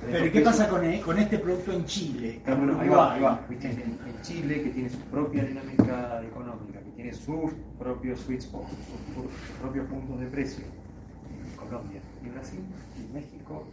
Pero 0.00 0.26
¿y 0.26 0.30
qué 0.30 0.40
pasa 0.42 0.68
con, 0.68 0.84
eh, 0.84 1.00
con 1.00 1.18
este 1.18 1.38
producto 1.38 1.72
en 1.72 1.84
Chile? 1.84 2.40
Claro, 2.44 2.60
en 2.62 2.66
bueno, 2.66 2.80
ahí 2.80 2.88
va, 2.88 3.14
ahí 3.14 3.20
va. 3.20 3.46
Viste, 3.48 3.70
en, 3.70 3.98
en 4.06 4.22
Chile, 4.22 4.62
que 4.62 4.70
tiene 4.70 4.88
su 4.88 4.98
propia 4.98 5.44
dinámica 5.44 6.22
económica, 6.22 6.78
que 6.78 6.90
tiene 6.92 7.12
sus 7.12 7.50
propios 7.78 8.20
sweet 8.20 8.42
spots, 8.42 8.70
sus, 8.70 9.24
sus 9.24 9.56
propios 9.60 9.86
puntos 9.88 10.20
de 10.20 10.26
precio. 10.26 10.64
En 10.64 11.56
Colombia, 11.56 12.00
y 12.24 12.28
Brasil, 12.28 12.60
y 12.96 13.12
México, 13.12 13.66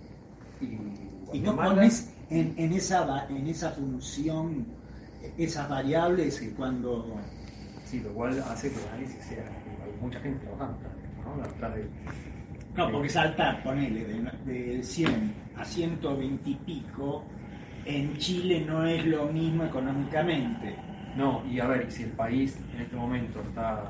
y 0.60 0.66
Y 1.38 1.40
no 1.42 1.54
Guatemala. 1.54 1.76
pones 1.76 2.10
en, 2.32 2.56
en, 2.58 2.74
esa, 2.74 3.28
en 3.30 3.48
esa 3.48 3.70
función 3.72 4.66
esas 5.38 5.70
variables 5.70 6.40
que 6.40 6.52
cuando... 6.52 7.16
Sí, 7.86 8.00
lo 8.02 8.14
cual 8.14 8.42
hace 8.50 8.72
que 8.72 8.80
el 8.80 8.88
análisis 8.90 9.24
sea. 9.24 9.44
Hay 9.84 9.92
mucha 10.02 10.20
gente 10.20 10.44
trabajando, 10.46 10.80
¿no? 11.24 11.44
Atrás 11.44 11.76
de- 11.76 11.90
No, 12.76 12.92
porque 12.92 13.10
saltar, 13.10 13.64
ponele, 13.64 14.04
de, 14.06 14.54
de 14.78 14.84
100 14.84 15.34
a 15.56 15.64
120 15.64 16.50
y 16.50 16.56
pico, 16.56 17.24
en 17.86 18.18
Chile 18.18 18.66
no 18.68 18.86
es 18.86 19.06
lo 19.06 19.28
mismo 19.28 19.64
económicamente. 19.66 20.76
No, 21.16 21.46
y 21.50 21.60
a 21.60 21.68
ver, 21.68 21.92
si 21.92 22.04
el 22.04 22.10
país 22.12 22.58
en 22.74 22.82
este 22.82 22.96
momento 22.96 23.40
está 23.42 23.84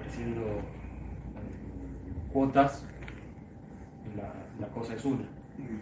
ofreciendo 0.00 0.40
eh, 0.40 2.32
cuotas, 2.32 2.84
la, 4.16 4.32
la 4.58 4.72
cosa 4.72 4.94
es 4.94 5.04
una, 5.04 5.24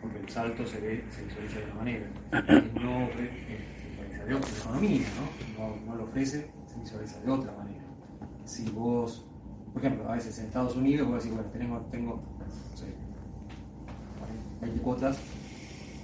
porque 0.03 0.19
el 0.19 0.29
salto 0.29 0.67
se 0.67 0.81
ve, 0.81 1.05
se 1.11 1.25
visualiza 1.25 1.59
de 1.61 1.65
una 1.67 1.75
manera. 1.75 2.07
No 2.75 3.03
eh, 3.19 3.69
de 4.27 4.35
otra, 4.35 4.51
economía, 4.59 5.07
¿no? 5.59 5.69
¿no? 5.69 5.77
No 5.87 5.95
lo 5.97 6.05
ofrece, 6.05 6.51
se 6.67 6.81
visualiza 6.81 7.21
de 7.21 7.31
otra 7.31 7.53
manera. 7.53 7.85
si 8.45 8.69
vos, 8.71 9.25
por 9.73 9.85
ejemplo, 9.85 10.09
a 10.09 10.15
veces 10.15 10.39
en 10.39 10.47
Estados 10.47 10.77
Unidos 10.77 11.09
vos 11.09 11.23
decís, 11.23 11.35
bueno, 11.37 11.51
tengo, 11.51 11.81
tengo 11.91 12.15
no 12.39 12.77
sé, 12.77 12.87
20 14.61 14.81
cuotas 14.83 15.19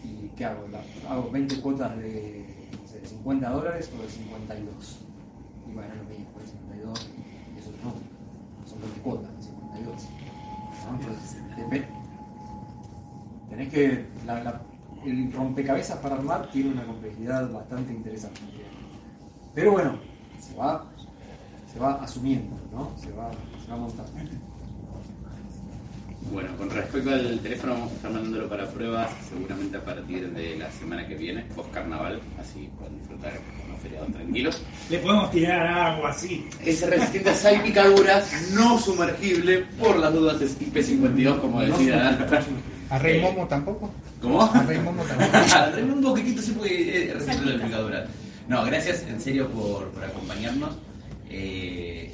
y 0.04 0.28
¿qué 0.36 0.44
hago? 0.44 0.66
La- 0.68 1.10
hago 1.10 1.30
20 1.30 1.60
cuotas 1.60 1.96
de, 1.98 2.68
no 2.80 2.88
sé, 2.88 3.00
de 3.00 3.06
50 3.06 3.50
dólares 3.50 3.90
o 3.98 4.02
de 4.02 4.08
52. 4.08 4.98
Y 5.68 5.72
bueno, 5.74 5.94
lo 5.94 6.04
mismo, 6.04 6.26
de 6.40 6.46
52 6.46 7.10
y 7.54 7.58
eso 7.58 7.70
no, 7.84 8.68
son 8.68 8.80
20 8.80 9.00
cuotas 9.00 9.36
de 9.36 9.42
52. 9.42 10.02
¿no? 10.86 11.00
Entonces, 11.00 11.36
tenés 13.50 13.68
que, 13.72 14.06
la- 14.26 14.42
la- 14.44 14.62
el 15.05 15.32
rompecabezas 15.32 15.98
para 15.98 16.16
armar 16.16 16.51
tiene 16.51 16.70
una 16.70 16.84
complejidad 16.84 17.51
bastante 17.51 17.92
interesante. 17.92 18.40
Pero 19.55 19.72
bueno, 19.72 19.98
se 20.38 20.55
va, 20.57 20.84
se 21.72 21.78
va 21.78 21.94
asumiendo, 22.03 22.57
¿no? 22.72 22.90
Se 22.98 23.11
va, 23.12 23.30
se 23.64 23.70
va 23.70 23.76
montando. 23.76 24.11
Bueno, 26.32 26.51
con 26.57 26.70
respecto 26.70 27.11
al 27.11 27.40
teléfono, 27.40 27.72
vamos 27.72 27.92
a 27.92 27.94
estar 27.96 28.11
mandándolo 28.12 28.48
para 28.48 28.66
pruebas 28.68 29.11
seguramente 29.28 29.78
a 29.78 29.84
partir 29.84 30.30
de 30.30 30.57
la 30.57 30.70
semana 30.70 31.07
que 31.09 31.16
viene, 31.16 31.42
post 31.57 31.72
carnaval, 31.72 32.20
así 32.38 32.68
pueden 32.78 32.98
disfrutar 32.98 33.32
unos 33.66 33.80
feriados 33.80 34.12
tranquilos. 34.12 34.62
Le 34.90 34.98
podemos 34.98 35.30
tirar 35.32 35.66
agua 35.66 36.11
así. 36.11 36.46
Es 36.64 36.88
resistente 36.88 37.30
a 37.30 37.34
salpicaduras, 37.34 38.53
no 38.53 38.78
sumergible, 38.78 39.64
por 39.78 39.96
las 39.96 40.12
dudas 40.12 40.40
es 40.40 40.61
IP52, 40.61 41.40
como 41.40 41.62
decía. 41.62 42.18
¿A 42.91 42.99
Rey 42.99 43.20
Momo 43.20 43.47
tampoco? 43.47 43.91
¿Cómo? 44.20 44.43
A 44.43 44.62
Rey 44.64 44.78
Momo 44.78 45.03
tampoco. 45.05 45.32
Dame 45.76 45.93
un 45.93 46.03
poquitito 46.03 46.43
sí 46.43 46.53
porque 46.53 47.11
eh, 47.11 47.14
resiste 47.14 47.45
la 47.45 47.53
salpicadura. 47.53 48.07
No, 48.49 48.64
gracias 48.64 49.05
en 49.09 49.20
serio 49.20 49.49
por, 49.49 49.88
por 49.91 50.05
acompañarnos. 50.05 50.70
Eh, 51.28 52.12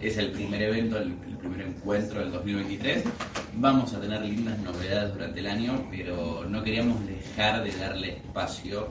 es 0.00 0.16
el 0.18 0.32
primer 0.32 0.60
evento, 0.62 0.98
el, 0.98 1.14
el 1.28 1.36
primer 1.38 1.60
encuentro 1.62 2.20
del 2.20 2.32
2023. 2.32 3.04
Vamos 3.56 3.94
a 3.94 4.00
tener 4.00 4.20
lindas 4.22 4.58
novedades 4.58 5.14
durante 5.14 5.38
el 5.40 5.46
año, 5.46 5.86
pero 5.90 6.44
no 6.48 6.62
queríamos 6.64 6.96
dejar 7.06 7.62
de 7.62 7.70
darle 7.76 8.08
espacio 8.16 8.88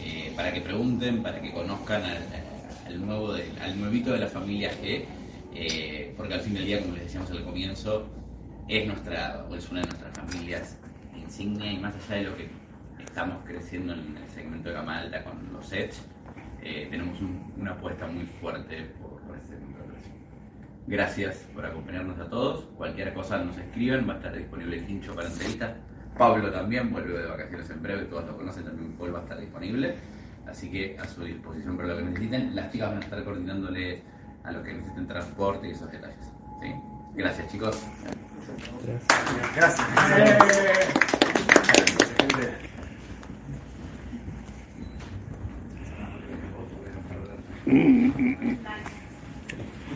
eh, 0.00 0.30
para 0.36 0.52
que 0.52 0.60
pregunten, 0.60 1.22
para 1.22 1.40
que 1.40 1.52
conozcan 1.52 2.02
al, 2.04 2.18
al 2.86 3.06
nuevo 3.06 3.32
de- 3.32 3.50
al 3.62 3.80
nuevito 3.80 4.12
de 4.12 4.18
la 4.18 4.28
familia 4.28 4.70
G, 4.82 5.04
eh, 5.54 6.12
porque 6.16 6.34
al 6.34 6.40
fin 6.40 6.52
del 6.54 6.66
día, 6.66 6.80
como 6.82 6.94
les 6.94 7.04
decíamos 7.04 7.30
al 7.30 7.42
comienzo, 7.44 8.06
es 8.68 8.86
nuestra, 8.86 9.46
o 9.50 9.54
es 9.56 9.68
una 9.70 9.80
de 9.80 9.86
nuestras 9.86 10.13
familias 10.26 10.78
insignia 11.16 11.72
y 11.72 11.78
más 11.78 11.94
allá 11.94 12.16
de 12.16 12.22
lo 12.24 12.36
que 12.36 12.48
estamos 13.02 13.38
creciendo 13.44 13.92
en 13.94 14.16
el 14.16 14.28
segmento 14.28 14.68
de 14.68 14.74
gama 14.74 14.98
alta 14.98 15.24
con 15.24 15.52
los 15.52 15.72
Edge, 15.72 15.94
eh, 16.62 16.88
tenemos 16.90 17.20
un- 17.20 17.52
una 17.56 17.72
apuesta 17.72 18.06
muy 18.06 18.24
fuerte 18.40 18.82
por, 19.00 19.20
por 19.22 19.36
este 19.36 19.56
segmento 19.56 19.82
de 19.82 19.88
precio. 19.92 20.12
Gracias 20.86 21.36
por 21.54 21.64
acompañarnos 21.64 22.18
a 22.18 22.28
todos. 22.28 22.64
Cualquier 22.76 23.14
cosa 23.14 23.38
nos 23.42 23.56
escriben, 23.56 24.08
va 24.08 24.14
a 24.14 24.16
estar 24.16 24.36
disponible 24.36 24.78
el 24.78 24.86
Tincho 24.86 25.14
para 25.14 25.28
entrevistas. 25.28 25.72
Pablo 26.18 26.50
también 26.52 26.92
vuelve 26.92 27.18
de 27.18 27.26
vacaciones 27.26 27.70
en 27.70 27.82
breve, 27.82 28.04
todos 28.04 28.26
lo 28.26 28.36
conocen, 28.36 28.64
también 28.64 28.92
Paul 28.92 29.14
va 29.14 29.18
a 29.20 29.22
estar 29.22 29.40
disponible. 29.40 29.94
Así 30.46 30.70
que 30.70 30.96
a 30.98 31.04
su 31.06 31.24
disposición 31.24 31.76
para 31.76 31.88
lo 31.88 31.96
que 31.96 32.02
necesiten. 32.04 32.54
Las 32.54 32.70
chicas 32.70 32.88
van 32.90 32.98
a 32.98 33.00
estar 33.00 33.24
coordinándole 33.24 34.02
a 34.44 34.52
lo 34.52 34.62
que 34.62 34.74
necesiten 34.74 35.06
transporte 35.06 35.68
y 35.68 35.70
esos 35.70 35.90
detalles. 35.90 36.32
¿sí? 36.60 36.68
Gracias 37.16 37.50
chicos. 37.50 37.80
Gracias. 39.54 39.88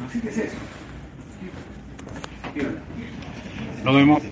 Así 0.06 0.20
que 0.20 0.28
es 0.28 0.38
eso. 0.38 0.56
Nos 3.84 3.94
vemos. 3.94 4.22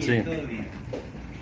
Sí. 0.00 0.22